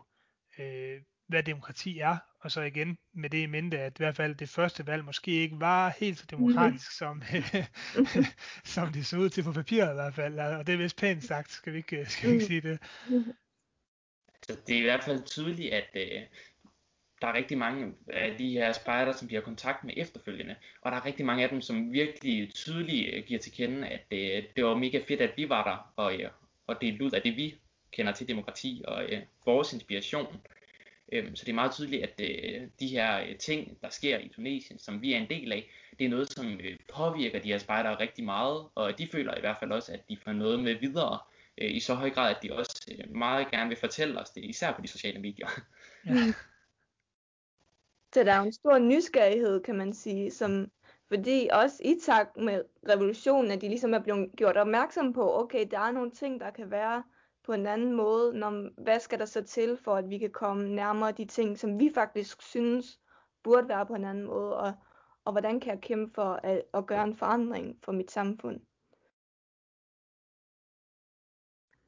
øh, 0.59 1.01
hvad 1.27 1.43
demokrati 1.43 1.99
er, 1.99 2.17
og 2.39 2.51
så 2.51 2.61
igen 2.61 2.97
med 3.13 3.29
det 3.29 3.37
i 3.37 3.45
mente, 3.45 3.79
at 3.79 3.99
i 3.99 4.03
hvert 4.03 4.15
fald 4.15 4.35
det 4.35 4.49
første 4.49 4.87
valg 4.87 5.05
måske 5.05 5.31
ikke 5.31 5.59
var 5.59 5.95
helt 5.99 6.19
så 6.19 6.25
demokratisk, 6.29 6.91
mm. 6.91 6.93
som, 6.93 7.21
som 8.75 8.93
det 8.93 9.05
så 9.05 9.17
ud 9.17 9.29
til 9.29 9.43
på 9.43 9.51
papiret 9.51 9.91
i 9.91 9.93
hvert 9.93 10.13
fald, 10.13 10.39
og 10.39 10.67
det 10.67 10.73
er 10.73 10.77
vist 10.77 10.97
pænt 10.97 11.23
sagt, 11.23 11.51
skal 11.51 11.73
vi 11.73 11.77
ikke, 11.77 12.05
skal 12.05 12.29
vi 12.29 12.33
ikke 12.33 12.45
sige 12.45 12.61
det? 12.61 12.79
Så 14.43 14.57
det 14.67 14.75
er 14.75 14.79
i 14.79 14.83
hvert 14.83 15.03
fald 15.03 15.23
tydeligt, 15.23 15.73
at 15.73 15.87
øh, 15.95 16.21
der 17.21 17.27
er 17.27 17.33
rigtig 17.33 17.57
mange 17.57 17.93
af 18.07 18.35
de 18.37 18.51
her 18.51 18.71
spejder, 18.71 19.11
som 19.11 19.27
de 19.27 19.35
har 19.35 19.41
kontakt 19.41 19.83
med 19.83 19.93
efterfølgende, 19.97 20.55
og 20.81 20.91
der 20.91 20.97
er 20.97 21.05
rigtig 21.05 21.25
mange 21.25 21.43
af 21.43 21.49
dem, 21.49 21.61
som 21.61 21.93
virkelig 21.93 22.53
tydeligt 22.53 23.15
øh, 23.15 23.23
giver 23.23 23.39
til 23.39 23.51
kende, 23.51 23.87
at 23.87 24.01
det, 24.11 24.45
det 24.55 24.65
var 24.65 24.75
mega 24.75 25.01
fedt, 25.07 25.21
at 25.21 25.33
vi 25.37 25.49
var 25.49 25.63
der, 25.63 25.93
og, 25.95 26.21
øh, 26.21 26.29
og 26.67 26.81
det 26.81 27.01
ud 27.01 27.11
af 27.11 27.21
det, 27.21 27.37
vi 27.37 27.55
kender 27.91 28.11
til 28.11 28.27
demokrati 28.27 28.81
og 28.87 29.03
øh, 29.03 29.21
vores 29.45 29.73
inspiration. 29.73 30.41
Øhm, 31.11 31.35
så 31.35 31.45
det 31.45 31.51
er 31.51 31.55
meget 31.55 31.71
tydeligt, 31.71 32.03
at 32.03 32.21
øh, 32.21 32.61
de 32.79 32.87
her 32.87 33.37
ting, 33.39 33.77
der 33.81 33.89
sker 33.89 34.17
i 34.17 34.27
Tunesien, 34.27 34.79
som 34.79 35.01
vi 35.01 35.13
er 35.13 35.17
en 35.17 35.29
del 35.29 35.51
af, 35.51 35.69
det 35.99 36.05
er 36.05 36.09
noget, 36.09 36.29
som 36.29 36.59
øh, 36.59 36.77
påvirker 36.93 37.39
de 37.39 37.47
her 37.47 37.57
spejdere 37.57 37.99
rigtig 37.99 38.25
meget, 38.25 38.65
og 38.75 38.97
de 38.97 39.07
føler 39.07 39.37
i 39.37 39.39
hvert 39.39 39.57
fald 39.59 39.71
også, 39.71 39.93
at 39.93 40.09
de 40.09 40.17
får 40.23 40.31
noget 40.31 40.59
med 40.59 40.75
videre, 40.75 41.19
øh, 41.57 41.75
i 41.75 41.79
så 41.79 41.93
høj 41.93 42.09
grad, 42.09 42.35
at 42.35 42.43
de 42.43 42.53
også 42.53 42.91
øh, 42.91 43.15
meget 43.15 43.51
gerne 43.51 43.69
vil 43.69 43.77
fortælle 43.77 44.21
os 44.21 44.29
det, 44.29 44.43
især 44.43 44.71
på 44.71 44.81
de 44.81 44.87
sociale 44.87 45.19
medier. 45.19 45.47
Ja. 46.05 46.33
Så 48.13 48.23
der 48.23 48.31
er 48.33 48.41
en 48.41 48.53
stor 48.53 48.77
nysgerrighed, 48.77 49.63
kan 49.63 49.75
man 49.75 49.93
sige, 49.93 50.31
som, 50.31 50.71
fordi 51.07 51.49
også 51.53 51.81
i 51.85 51.95
takt 52.03 52.37
med 52.37 52.63
revolutionen, 52.89 53.51
at 53.51 53.61
de 53.61 53.67
ligesom 53.67 53.93
er 53.93 53.99
blevet 53.99 54.31
gjort 54.35 54.57
opmærksom 54.57 55.13
på, 55.13 55.39
okay, 55.39 55.67
der 55.71 55.79
er 55.79 55.91
nogle 55.91 56.11
ting, 56.11 56.39
der 56.39 56.51
kan 56.51 56.71
være 56.71 57.03
på 57.45 57.53
en 57.53 57.67
anden 57.67 57.93
måde, 57.93 58.33
når, 58.33 58.81
hvad 58.83 58.99
skal 58.99 59.19
der 59.19 59.25
så 59.25 59.43
til, 59.43 59.77
for 59.77 59.95
at 59.95 60.09
vi 60.09 60.17
kan 60.17 60.31
komme 60.31 60.75
nærmere 60.75 61.11
de 61.11 61.25
ting, 61.25 61.59
som 61.59 61.79
vi 61.79 61.91
faktisk 61.93 62.41
synes 62.41 62.99
burde 63.43 63.69
være 63.69 63.85
på 63.85 63.93
en 63.93 64.05
anden 64.05 64.25
måde, 64.25 64.57
og, 64.57 64.73
og 65.25 65.31
hvordan 65.31 65.59
kan 65.59 65.71
jeg 65.73 65.81
kæmpe 65.81 66.13
for 66.13 66.39
at, 66.43 66.63
at 66.73 66.85
gøre 66.85 67.03
en 67.03 67.15
forandring 67.15 67.79
for 67.83 67.91
mit 67.91 68.11
samfund. 68.11 68.59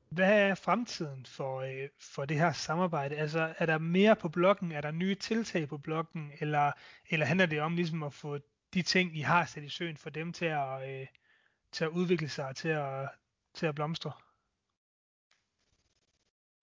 Hvad 0.10 0.50
er 0.50 0.56
fremtiden 0.56 1.26
for, 1.26 1.62
øh, 1.62 1.90
for 2.00 2.26
det 2.26 2.38
her 2.38 2.52
samarbejde? 2.52 3.16
Altså, 3.16 3.54
er 3.58 3.66
der 3.66 3.78
mere 3.78 4.16
på 4.16 4.30
blokken? 4.30 4.72
Er 4.72 4.82
der 4.82 4.92
nye 4.92 5.16
tiltag 5.16 5.70
på 5.70 5.78
blokken? 5.78 6.32
Eller, 6.40 6.72
eller 7.10 7.26
handler 7.26 7.46
det 7.46 7.62
om 7.62 7.76
ligesom 7.76 8.04
at 8.04 8.14
få 8.14 8.40
de 8.74 8.82
ting, 8.82 9.18
I 9.18 9.22
har 9.22 9.46
sat 9.46 9.64
i 9.64 9.70
søen, 9.70 9.98
for 9.98 10.10
dem 10.10 10.34
til 10.34 10.46
at, 10.46 10.90
øh, 10.90 11.08
til 11.72 11.84
at 11.84 11.90
udvikle 11.90 12.30
sig 12.30 12.48
og 12.48 12.56
til 12.56 12.70
at, 12.70 13.10
til 13.54 13.66
at 13.66 13.76
blomstre? 13.76 14.12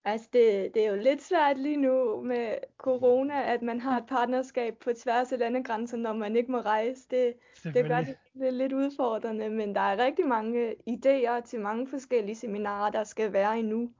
Altså, 0.07 0.29
det, 0.33 0.75
det 0.75 0.87
er 0.87 0.91
jo 0.91 0.97
lidt 0.97 1.23
svært 1.23 1.59
lige 1.59 1.77
nu 1.77 2.21
med 2.21 2.55
corona, 2.79 3.53
at 3.53 3.63
man 3.63 3.81
har 3.81 3.99
et 3.99 4.07
partnerskab 4.07 4.79
på 4.79 4.93
tværs 4.93 5.33
af 5.33 5.39
landegrænser, 5.39 5.97
når 5.97 6.13
man 6.13 6.37
ikke 6.37 6.53
må 6.53 6.61
rejse. 6.61 7.07
Det, 7.11 7.35
det 7.65 7.89
gør 7.89 8.01
det, 8.01 8.17
det 8.35 8.55
lidt 8.55 8.73
udfordrende, 8.73 9.51
men 9.51 9.75
der 9.75 9.81
er 9.81 10.05
rigtig 10.05 10.27
mange 10.27 10.75
idéer 10.91 11.41
til 11.45 11.61
mange 11.61 11.89
forskellige 11.89 12.37
seminarer, 12.37 12.91
der 12.91 13.05
skal 13.05 13.33
være 13.33 13.59
endnu. 13.59 13.91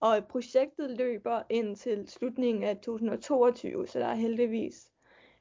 Og 0.00 0.24
projektet 0.28 0.90
løber 0.90 1.42
ind 1.50 1.76
til 1.76 2.08
slutningen 2.08 2.64
af 2.64 2.76
2022, 2.76 3.86
så 3.86 3.98
der 3.98 4.06
er 4.06 4.14
heldigvis 4.14 4.90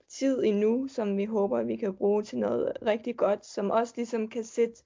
tid 0.07 0.43
endnu, 0.43 0.88
som 0.88 1.18
vi 1.18 1.26
håber, 1.26 1.63
vi 1.63 1.76
kan 1.76 1.95
bruge 1.95 2.24
til 2.24 2.38
noget 2.38 2.74
rigtig 2.86 3.18
godt, 3.18 3.45
som 3.45 3.72
også 3.72 3.93
ligesom 3.95 4.28
kan 4.28 4.43
sætte 4.43 4.84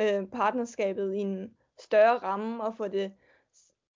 øh, 0.00 0.26
partnerskabet 0.26 1.14
i 1.14 1.18
en 1.18 1.54
større 1.78 2.18
ramme 2.18 2.64
og 2.64 2.76
få 2.76 2.88
det 2.88 3.12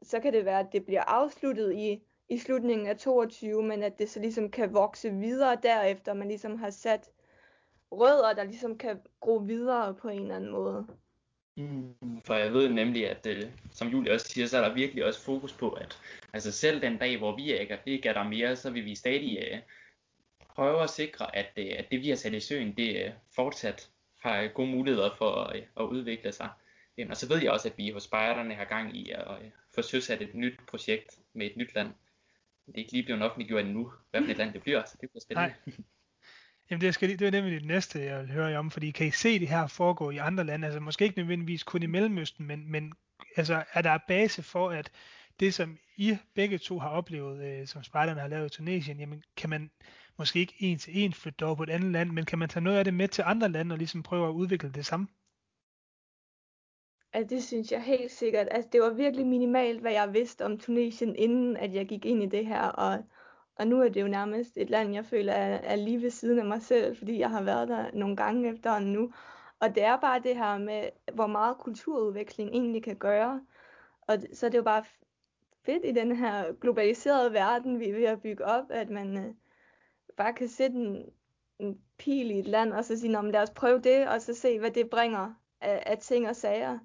så 0.04 0.20
kan 0.20 0.32
det 0.32 0.44
være, 0.44 0.60
at 0.60 0.72
det 0.72 0.86
bliver 0.86 1.02
afsluttet 1.02 1.74
i, 1.74 2.02
i 2.28 2.38
slutningen 2.38 2.86
af 2.86 2.96
22, 2.96 3.62
men 3.62 3.82
at 3.82 3.98
det 3.98 4.10
så 4.10 4.20
ligesom 4.20 4.50
kan 4.50 4.74
vokse 4.74 5.10
videre 5.10 5.58
derefter, 5.62 6.14
man 6.14 6.28
ligesom 6.28 6.58
har 6.58 6.70
sat 6.70 7.10
rødder, 7.92 8.34
der 8.34 8.44
ligesom 8.44 8.78
kan 8.78 9.00
gro 9.20 9.36
videre 9.36 9.94
på 9.94 10.08
en 10.08 10.22
eller 10.22 10.36
anden 10.36 10.50
måde. 10.50 10.86
Mm, 11.56 12.20
for 12.24 12.34
jeg 12.34 12.52
ved 12.52 12.68
nemlig, 12.68 13.10
at 13.10 13.24
det, 13.24 13.52
som 13.72 13.88
Julie 13.88 14.12
også 14.12 14.28
siger, 14.28 14.46
så 14.46 14.58
er 14.58 14.68
der 14.68 14.74
virkelig 14.74 15.04
også 15.04 15.20
fokus 15.20 15.52
på, 15.52 15.70
at 15.70 15.98
altså 16.32 16.52
selv 16.52 16.82
den 16.82 16.98
dag, 16.98 17.18
hvor 17.18 17.36
vi 17.36 17.60
ikke, 17.60 17.78
ikke 17.86 18.08
er 18.08 18.12
der 18.12 18.28
mere, 18.28 18.56
så 18.56 18.70
vil 18.70 18.84
vi 18.84 18.94
stadig 18.94 19.38
øh, 19.38 19.58
prøve 20.48 20.82
at 20.82 20.90
sikre, 20.90 21.36
at, 21.36 21.52
øh, 21.56 21.72
at 21.78 21.90
det 21.90 22.00
vi 22.00 22.08
har 22.08 22.16
sat 22.16 22.34
i 22.34 22.40
søen, 22.40 22.76
det 22.76 23.04
øh, 23.04 23.12
fortsat 23.34 23.90
har 24.22 24.48
gode 24.48 24.70
muligheder 24.70 25.10
for 25.18 25.56
øh, 25.56 25.62
at 25.76 25.84
udvikle 25.84 26.32
sig. 26.32 26.48
Øhm, 26.98 27.10
og 27.10 27.16
så 27.16 27.28
ved 27.28 27.42
jeg 27.42 27.50
også, 27.50 27.68
at 27.68 27.78
vi 27.78 27.90
hos 27.90 28.02
spejderne 28.02 28.54
har 28.54 28.64
gang 28.64 28.96
i 28.96 29.10
at 29.10 29.24
øh, 29.42 29.50
få 29.74 29.82
søsat 29.82 30.22
et 30.22 30.34
nyt 30.34 30.60
projekt 30.68 31.18
med 31.32 31.46
et 31.46 31.56
nyt 31.56 31.74
land. 31.74 31.88
Det 32.66 32.74
er 32.74 32.78
ikke 32.78 32.92
lige 32.92 33.04
blevet 33.04 33.22
offentliggjort 33.22 33.64
endnu, 33.64 33.92
hvad 34.10 34.22
for 34.22 34.30
et 34.30 34.36
land 34.36 34.52
det 34.52 34.62
bliver, 34.62 34.82
så 34.84 34.96
det 35.00 35.10
bliver 35.10 35.20
spændende. 35.20 35.54
Nej. 35.66 35.76
Jamen 36.70 36.80
det, 36.80 36.94
skal, 36.94 37.18
det 37.18 37.26
er 37.26 37.30
nemlig 37.30 37.60
det 37.60 37.68
næste, 37.68 38.04
jeg 38.04 38.20
vil 38.20 38.32
høre 38.32 38.46
jer 38.46 38.58
om, 38.58 38.70
fordi 38.70 38.90
kan 38.90 39.06
I 39.06 39.10
se 39.10 39.38
det 39.38 39.48
her 39.48 39.66
foregå 39.66 40.10
i 40.10 40.16
andre 40.16 40.44
lande, 40.44 40.66
altså 40.66 40.80
måske 40.80 41.04
ikke 41.04 41.18
nødvendigvis 41.18 41.62
kun 41.62 41.82
i 41.82 41.86
Mellemøsten, 41.86 42.46
men, 42.46 42.70
men 42.70 42.92
altså, 43.36 43.64
er 43.72 43.82
der 43.82 43.98
base 44.08 44.42
for, 44.42 44.70
at 44.70 44.90
det, 45.40 45.54
som 45.54 45.78
I 45.96 46.16
begge 46.34 46.58
to 46.58 46.78
har 46.78 46.88
oplevet, 46.88 47.44
øh, 47.44 47.66
som 47.66 47.82
spejderne 47.82 48.20
har 48.20 48.28
lavet 48.28 48.46
i 48.46 48.56
Tunesien, 48.56 49.00
jamen 49.00 49.22
kan 49.36 49.50
man 49.50 49.70
måske 50.18 50.38
ikke 50.38 50.54
en 50.58 50.78
til 50.78 50.98
en 50.98 51.12
flytte 51.12 51.46
over 51.46 51.54
på 51.54 51.62
et 51.62 51.70
andet 51.70 51.92
land, 51.92 52.10
men 52.10 52.24
kan 52.24 52.38
man 52.38 52.48
tage 52.48 52.64
noget 52.64 52.78
af 52.78 52.84
det 52.84 52.94
med 52.94 53.08
til 53.08 53.24
andre 53.26 53.48
lande 53.48 53.72
og 53.72 53.78
ligesom 53.78 54.02
prøve 54.02 54.28
at 54.28 54.32
udvikle 54.32 54.72
det 54.72 54.86
samme? 54.86 55.08
Altså, 57.14 57.34
det 57.34 57.44
synes 57.44 57.72
jeg 57.72 57.82
helt 57.82 58.10
sikkert. 58.10 58.48
Altså, 58.50 58.68
det 58.72 58.80
var 58.80 58.90
virkelig 58.90 59.26
minimalt, 59.26 59.80
hvad 59.80 59.92
jeg 59.92 60.14
vidste 60.14 60.44
om 60.44 60.58
Tunesien, 60.58 61.16
inden 61.16 61.56
at 61.56 61.74
jeg 61.74 61.86
gik 61.86 62.04
ind 62.04 62.22
i 62.22 62.26
det 62.26 62.46
her. 62.46 62.62
Og, 62.62 63.04
og 63.56 63.66
nu 63.66 63.80
er 63.80 63.88
det 63.88 64.02
jo 64.02 64.08
nærmest 64.08 64.56
et 64.56 64.70
land, 64.70 64.94
jeg 64.94 65.04
føler 65.04 65.32
er, 65.32 65.58
er 65.62 65.76
lige 65.76 66.02
ved 66.02 66.10
siden 66.10 66.38
af 66.38 66.44
mig 66.44 66.62
selv, 66.62 66.96
fordi 66.96 67.18
jeg 67.18 67.30
har 67.30 67.42
været 67.42 67.68
der 67.68 67.90
nogle 67.92 68.16
gange 68.16 68.52
efterhånden 68.52 68.92
nu. 68.92 69.12
Og 69.60 69.74
det 69.74 69.82
er 69.82 69.96
bare 70.00 70.20
det 70.22 70.36
her 70.36 70.58
med, 70.58 70.88
hvor 71.14 71.26
meget 71.26 71.58
kulturudveksling 71.58 72.50
egentlig 72.50 72.82
kan 72.82 72.96
gøre. 72.96 73.40
Og 74.00 74.18
så 74.32 74.46
er 74.46 74.50
det 74.50 74.58
jo 74.58 74.62
bare 74.62 74.84
fedt 75.66 75.84
i 75.84 75.92
den 75.92 76.16
her 76.16 76.52
globaliserede 76.60 77.32
verden, 77.32 77.80
vi 77.80 77.88
er 77.88 77.94
ved 77.94 78.04
at 78.04 78.22
bygge 78.22 78.44
op, 78.44 78.64
at 78.70 78.90
man 78.90 79.16
øh, 79.16 79.34
bare 80.16 80.32
kan 80.32 80.48
sætte 80.48 80.76
en, 80.76 81.12
en 81.58 81.80
pil 81.98 82.30
i 82.30 82.38
et 82.38 82.48
land, 82.48 82.72
og 82.72 82.84
så 82.84 82.98
sige, 82.98 83.12
lad 83.12 83.42
os 83.42 83.50
prøve 83.50 83.78
det, 83.78 84.08
og 84.08 84.22
så 84.22 84.34
se, 84.34 84.58
hvad 84.58 84.70
det 84.70 84.90
bringer 84.90 85.34
af, 85.60 85.82
af 85.86 85.98
ting 85.98 86.28
og 86.28 86.36
sager. 86.36 86.78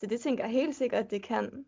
Så 0.00 0.06
det 0.06 0.20
tænker 0.20 0.44
jeg 0.44 0.52
helt 0.52 0.76
sikkert, 0.76 1.04
at 1.04 1.10
det 1.10 1.22
kan. 1.22 1.64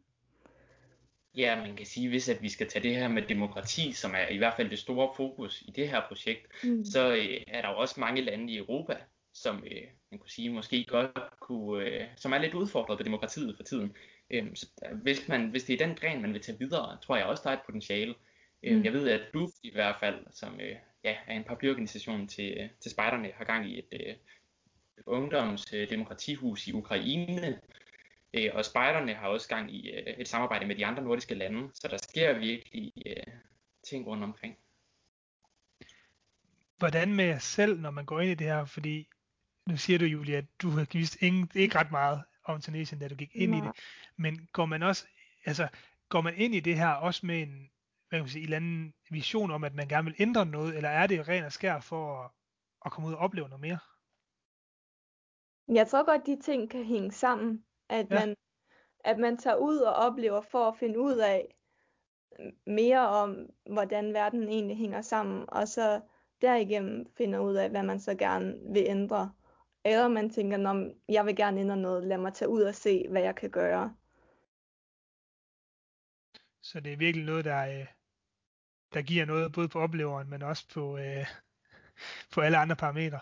Ja, 1.37 1.57
man 1.57 1.77
kan 1.77 1.87
sige, 1.87 2.09
hvis 2.09 2.29
at 2.29 2.43
vi 2.43 2.49
skal 2.49 2.69
tage 2.69 2.83
det 2.83 2.97
her 2.97 3.09
med 3.09 3.23
demokrati, 3.23 3.93
som 3.93 4.15
er 4.15 4.29
i 4.29 4.37
hvert 4.37 4.55
fald 4.57 4.71
det 4.71 4.79
store 4.79 5.13
fokus 5.17 5.63
i 5.63 5.71
det 5.71 5.89
her 5.89 6.03
projekt, 6.09 6.47
mm. 6.65 6.85
så 6.85 7.13
øh, 7.15 7.41
er 7.47 7.63
der 7.63 7.69
jo 7.69 7.77
også 7.77 8.01
mange 8.01 8.23
lande 8.23 8.53
i 8.53 8.57
Europa, 8.57 8.97
som 9.35 9.57
øh, 9.57 9.83
man 10.11 10.19
kunne 10.19 10.31
sige 10.31 10.51
måske 10.51 10.85
godt 10.85 11.19
kunne, 11.41 11.85
øh, 11.85 12.05
som 12.17 12.33
er 12.33 12.39
lidt 12.39 12.55
udfordret 12.55 12.99
på 12.99 13.03
demokratiet 13.03 13.57
for 13.57 13.63
tiden. 13.63 13.97
Øh, 14.31 14.47
så 14.55 14.67
hvis, 15.03 15.29
man, 15.29 15.51
hvis 15.51 15.65
det 15.65 15.81
er 15.81 15.87
den 15.87 15.97
gren, 15.97 16.23
man 16.23 16.33
vil 16.33 16.43
tage 16.43 16.59
videre, 16.59 16.99
tror 17.03 17.17
jeg 17.17 17.27
også, 17.27 17.43
der 17.45 17.51
er 17.51 17.55
et 17.55 17.67
potentiale. 17.67 18.15
Øh, 18.63 18.77
mm. 18.77 18.85
Jeg 18.85 18.93
ved, 18.93 19.09
at 19.09 19.23
du 19.35 19.51
i 19.63 19.73
hvert 19.73 19.97
fald, 20.01 20.27
som 20.31 20.61
øh, 20.61 20.77
ja, 21.05 21.17
er 21.27 21.37
en 21.37 21.45
paraplyorganisation 21.45 22.29
til, 22.29 22.57
øh, 22.61 22.69
til 22.81 22.91
spejderne, 22.91 23.31
har 23.35 23.45
gang 23.45 23.71
i 23.71 23.79
et 23.79 23.89
øh, 23.93 24.15
ungdomsdemokratihus 25.07 26.67
i 26.67 26.73
Ukraine, 26.73 27.61
Øh, 28.35 28.51
og 28.55 28.65
spejderne 28.65 29.15
har 29.15 29.29
også 29.29 29.49
gang 29.49 29.75
i 29.75 29.91
øh, 29.91 30.15
et 30.19 30.29
samarbejde 30.29 30.67
med 30.67 30.77
de 30.77 30.87
andre 30.87 31.03
nordiske 31.03 31.35
lande, 31.35 31.71
så 31.75 31.89
der 31.89 31.97
sker 31.97 32.39
virkelig 32.39 32.93
øh, 33.07 33.35
ting 33.89 34.07
rundt 34.07 34.25
omkring. 34.25 34.57
Hvordan 36.79 37.15
med 37.15 37.25
jer 37.25 37.39
selv, 37.39 37.81
når 37.81 37.91
man 37.91 38.07
går 38.07 38.21
ind 38.21 38.31
i 38.31 38.35
det 38.35 38.47
her? 38.47 38.65
Fordi 38.65 39.09
nu 39.67 39.77
siger 39.77 39.99
du, 39.99 40.05
Julia, 40.05 40.37
at 40.37 40.45
du 40.63 40.71
har 40.71 40.87
vist 40.93 41.23
ingen, 41.23 41.51
ikke 41.55 41.79
ret 41.79 41.91
meget 41.91 42.23
om 42.45 42.61
Tunesien, 42.61 43.01
da 43.01 43.09
du 43.09 43.15
gik 43.15 43.31
ind 43.35 43.51
Nej. 43.51 43.59
i 43.59 43.63
det. 43.63 43.77
Men 44.17 44.49
går 44.53 44.67
man 44.67 44.83
også, 44.83 45.07
altså, 45.45 45.69
går 46.09 46.21
man 46.21 46.35
ind 46.37 46.55
i 46.55 46.61
det 46.61 46.77
her 46.77 46.89
også 46.89 47.27
med 47.27 47.43
en, 47.43 47.71
hvad 48.09 48.19
kan 48.19 48.23
man 48.23 48.29
sige, 48.29 48.41
en 48.41 48.45
eller 48.45 48.57
anden 48.57 48.95
vision 49.11 49.51
om, 49.51 49.65
at 49.65 49.75
man 49.75 49.89
gerne 49.89 50.05
vil 50.05 50.15
ændre 50.19 50.47
noget, 50.47 50.77
eller 50.77 50.89
er 50.89 51.07
det 51.07 51.29
ren 51.29 51.45
og 51.45 51.53
skær 51.53 51.81
for 51.81 52.25
at, 52.25 52.31
at 52.87 52.93
komme 52.93 53.09
ud 53.09 53.15
og 53.15 53.19
opleve 53.19 53.49
noget 53.49 53.61
mere? 53.61 53.79
Jeg 55.69 55.89
tror 55.89 56.05
godt, 56.05 56.27
de 56.27 56.41
ting 56.43 56.71
kan 56.71 56.85
hænge 56.85 57.13
sammen. 57.13 57.65
At, 57.93 58.11
ja. 58.11 58.15
man, 58.15 58.37
at 59.05 59.19
man 59.19 59.37
tager 59.37 59.57
ud 59.57 59.79
og 59.79 59.95
oplever 59.95 60.41
for 60.41 60.69
at 60.69 60.77
finde 60.77 61.01
ud 61.01 61.17
af 61.17 61.55
mere 62.67 63.09
om, 63.09 63.51
hvordan 63.71 64.15
verden 64.15 64.49
egentlig 64.49 64.77
hænger 64.77 65.03
sammen, 65.03 65.45
og 65.49 65.69
så 65.69 66.01
derigennem 66.43 67.07
finder 67.17 67.39
ud 67.39 67.55
af, 67.55 67.71
hvad 67.71 67.83
man 67.83 68.01
så 68.01 68.15
gerne 68.15 68.55
vil 68.73 68.85
ændre. 68.87 69.33
Eller 69.85 70.09
man 70.09 70.31
tænker, 70.31 70.69
om 70.69 70.91
jeg 71.09 71.27
vil 71.27 71.37
gerne 71.37 71.61
ændre 71.61 71.77
noget, 71.77 72.07
lad 72.07 72.19
mig 72.19 72.35
tage 72.35 72.49
ud 72.49 72.63
og 72.63 72.75
se, 72.75 73.09
hvad 73.09 73.23
jeg 73.23 73.35
kan 73.35 73.51
gøre. 73.51 73.97
Så 76.63 76.81
det 76.81 76.93
er 76.93 76.97
virkelig 76.97 77.27
noget, 77.27 77.45
der, 77.45 77.67
øh, 77.67 77.87
der 78.95 79.03
giver 79.03 79.25
noget 79.25 79.53
både 79.53 79.69
på 79.69 79.81
opleveren, 79.81 80.31
men 80.31 80.43
også 80.43 80.69
på, 80.75 80.99
øh, 80.99 81.27
på 82.33 82.41
alle 82.41 82.59
andre 82.59 82.77
parametre. 82.77 83.21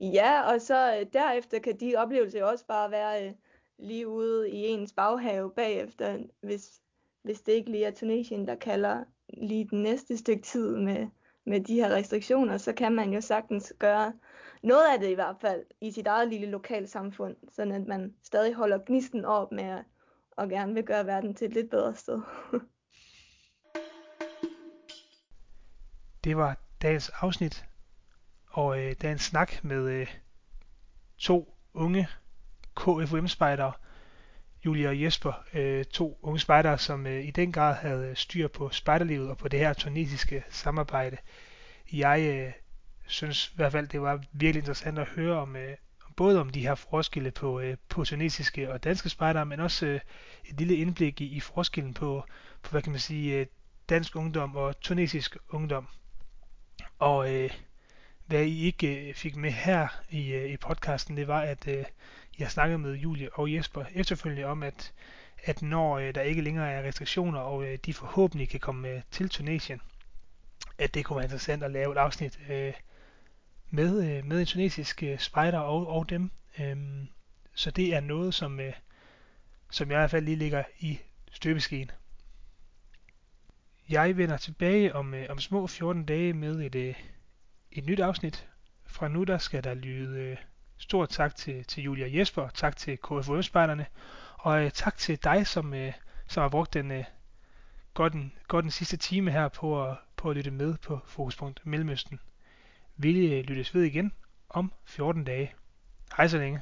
Ja, 0.00 0.52
og 0.52 0.60
så 0.60 0.98
øh, 1.00 1.06
derefter 1.12 1.58
kan 1.58 1.80
de 1.80 1.96
oplevelser 1.96 2.40
jo 2.40 2.48
også 2.48 2.66
bare 2.66 2.90
være 2.90 3.34
lige 3.78 4.08
ude 4.08 4.50
i 4.50 4.66
ens 4.66 4.92
baghave 4.92 5.50
bagefter, 5.50 6.18
hvis, 6.40 6.80
hvis 7.22 7.40
det 7.40 7.52
ikke 7.52 7.70
lige 7.70 7.84
er 7.84 7.90
Tunesien, 7.90 8.48
der 8.48 8.54
kalder 8.54 9.04
lige 9.28 9.68
den 9.70 9.82
næste 9.82 10.16
stykke 10.16 10.42
tid 10.42 10.76
med, 10.76 11.06
med 11.44 11.60
de 11.60 11.74
her 11.74 11.90
restriktioner, 11.94 12.56
så 12.56 12.72
kan 12.72 12.92
man 12.92 13.12
jo 13.12 13.20
sagtens 13.20 13.74
gøre 13.78 14.12
noget 14.62 14.92
af 14.92 15.00
det 15.00 15.10
i 15.10 15.14
hvert 15.14 15.36
fald 15.40 15.64
i 15.80 15.90
sit 15.90 16.06
eget 16.06 16.28
lille 16.28 16.46
lokalsamfund, 16.46 17.36
sådan 17.52 17.72
at 17.72 17.86
man 17.86 18.14
stadig 18.22 18.54
holder 18.54 18.78
gnisten 18.86 19.24
op 19.24 19.52
med 19.52 19.64
at, 19.64 19.84
og 20.30 20.48
gerne 20.48 20.74
vil 20.74 20.84
gøre 20.84 21.06
verden 21.06 21.34
til 21.34 21.46
et 21.46 21.54
lidt 21.54 21.70
bedre 21.70 21.94
sted. 21.94 22.20
det 26.24 26.36
var 26.36 26.58
dagens 26.82 27.08
afsnit, 27.20 27.64
og 28.46 28.80
øh, 28.80 28.94
dagens 29.02 29.22
snak 29.22 29.64
med 29.64 29.84
øh, 29.84 30.16
to 31.18 31.54
unge 31.74 32.08
KFUM-spejdere, 32.76 33.72
Julia 34.64 34.88
og 34.88 35.02
Jesper, 35.02 35.44
øh, 35.54 35.84
to 35.84 36.18
unge 36.22 36.40
spejdere, 36.40 36.78
som 36.78 37.06
øh, 37.06 37.24
i 37.24 37.30
den 37.30 37.52
grad 37.52 37.74
havde 37.74 38.08
øh, 38.08 38.16
styr 38.16 38.48
på 38.48 38.70
spejderlivet 38.70 39.30
og 39.30 39.38
på 39.38 39.48
det 39.48 39.58
her 39.58 39.72
tunesiske 39.72 40.44
samarbejde. 40.50 41.16
Jeg 41.92 42.20
øh, 42.20 42.52
synes 43.06 43.48
i 43.48 43.56
hvert 43.56 43.72
fald, 43.72 43.88
det 43.88 44.02
var 44.02 44.24
virkelig 44.32 44.60
interessant 44.60 44.98
at 44.98 45.08
høre 45.08 45.36
om, 45.36 45.56
øh, 45.56 45.76
både 46.16 46.40
om 46.40 46.50
de 46.50 46.60
her 46.60 46.74
forskelle 46.74 47.30
på, 47.30 47.60
øh, 47.60 47.76
på 47.88 48.04
tunesiske 48.04 48.72
og 48.72 48.84
danske 48.84 49.08
spejdere, 49.08 49.46
men 49.46 49.60
også 49.60 49.86
øh, 49.86 50.00
et 50.44 50.58
lille 50.58 50.76
indblik 50.76 51.20
i, 51.20 51.24
i 51.24 51.40
forskellen 51.40 51.94
på, 51.94 52.24
på, 52.62 52.70
hvad 52.70 52.82
kan 52.82 52.92
man 52.92 53.00
sige, 53.00 53.34
øh, 53.34 53.46
dansk 53.88 54.16
ungdom 54.16 54.56
og 54.56 54.80
tunesisk 54.80 55.36
ungdom. 55.48 55.88
Og 56.98 57.34
øh, 57.34 57.50
hvad 58.26 58.44
I 58.44 58.64
ikke 58.64 59.08
øh, 59.08 59.14
fik 59.14 59.36
med 59.36 59.50
her 59.50 59.88
i, 60.10 60.32
øh, 60.32 60.50
i 60.50 60.56
podcasten, 60.56 61.16
det 61.16 61.28
var, 61.28 61.40
at 61.40 61.68
øh, 61.68 61.84
jeg 62.38 62.50
snakkede 62.50 62.78
med 62.78 62.94
Julie 62.94 63.34
og 63.34 63.54
Jesper 63.54 63.84
efterfølgende 63.94 64.44
om, 64.44 64.62
at, 64.62 64.92
at 65.44 65.62
når 65.62 65.98
øh, 65.98 66.14
der 66.14 66.20
ikke 66.20 66.42
længere 66.42 66.70
er 66.70 66.88
restriktioner, 66.88 67.40
og 67.40 67.64
øh, 67.64 67.78
de 67.86 67.94
forhåbentlig 67.94 68.48
kan 68.48 68.60
komme 68.60 68.88
øh, 68.88 69.02
til 69.10 69.28
Tunesien, 69.28 69.80
at 70.78 70.94
det 70.94 71.04
kunne 71.04 71.16
være 71.16 71.24
interessant 71.24 71.62
at 71.62 71.70
lave 71.70 71.92
et 71.92 71.98
afsnit 71.98 72.40
øh, 72.50 72.72
med, 73.70 74.16
øh, 74.16 74.24
med 74.24 74.40
en 74.40 74.46
tunesisk 74.46 75.02
øh, 75.02 75.18
spejder 75.18 75.58
og, 75.58 75.86
og 75.86 76.10
dem. 76.10 76.30
Øh, 76.60 76.76
så 77.54 77.70
det 77.70 77.94
er 77.94 78.00
noget, 78.00 78.34
som, 78.34 78.60
øh, 78.60 78.72
som 79.70 79.90
jeg 79.90 79.96
i 79.96 80.00
hvert 80.00 80.10
fald 80.10 80.24
lige 80.24 80.36
ligger 80.36 80.64
i 80.78 80.98
støbeskeen. 81.30 81.90
Jeg 83.88 84.16
vender 84.16 84.36
tilbage 84.36 84.94
om, 84.94 85.14
øh, 85.14 85.26
om 85.30 85.38
små 85.38 85.66
14 85.66 86.04
dage 86.04 86.32
med 86.32 86.60
et, 86.60 86.74
øh, 86.74 86.94
et 87.72 87.86
nyt 87.86 88.00
afsnit. 88.00 88.48
Fra 88.86 89.08
nu 89.08 89.24
der 89.24 89.38
skal 89.38 89.64
der 89.64 89.74
lyde 89.74 90.20
øh, 90.20 90.36
Stort 90.78 91.08
tak 91.08 91.36
til, 91.36 91.64
til 91.64 91.82
Julia 91.82 92.18
Jesper, 92.18 92.48
tak 92.48 92.76
til 92.76 92.98
KFUM-spejderne, 92.98 93.86
og 94.34 94.64
øh, 94.64 94.70
tak 94.70 94.96
til 94.96 95.24
dig, 95.24 95.46
som, 95.46 95.74
øh, 95.74 95.92
som 96.28 96.40
har 96.40 96.48
brugt 96.48 96.74
den, 96.74 96.90
øh, 96.90 97.04
godt, 97.94 98.12
den, 98.12 98.32
godt 98.48 98.62
den 98.62 98.70
sidste 98.70 98.96
time 98.96 99.30
her 99.30 99.48
på 99.48 99.84
at, 99.84 99.96
på 100.16 100.30
at 100.30 100.36
lytte 100.36 100.50
med 100.50 100.76
på 100.78 101.00
Fokuspunkt 101.06 101.66
Mellemøsten. 101.66 102.20
Vi 102.96 103.26
øh, 103.26 103.44
lyttes 103.44 103.74
ved 103.74 103.82
igen 103.82 104.12
om 104.48 104.72
14 104.84 105.24
dage. 105.24 105.54
Hej 106.16 106.28
så 106.28 106.38
længe. 106.38 106.60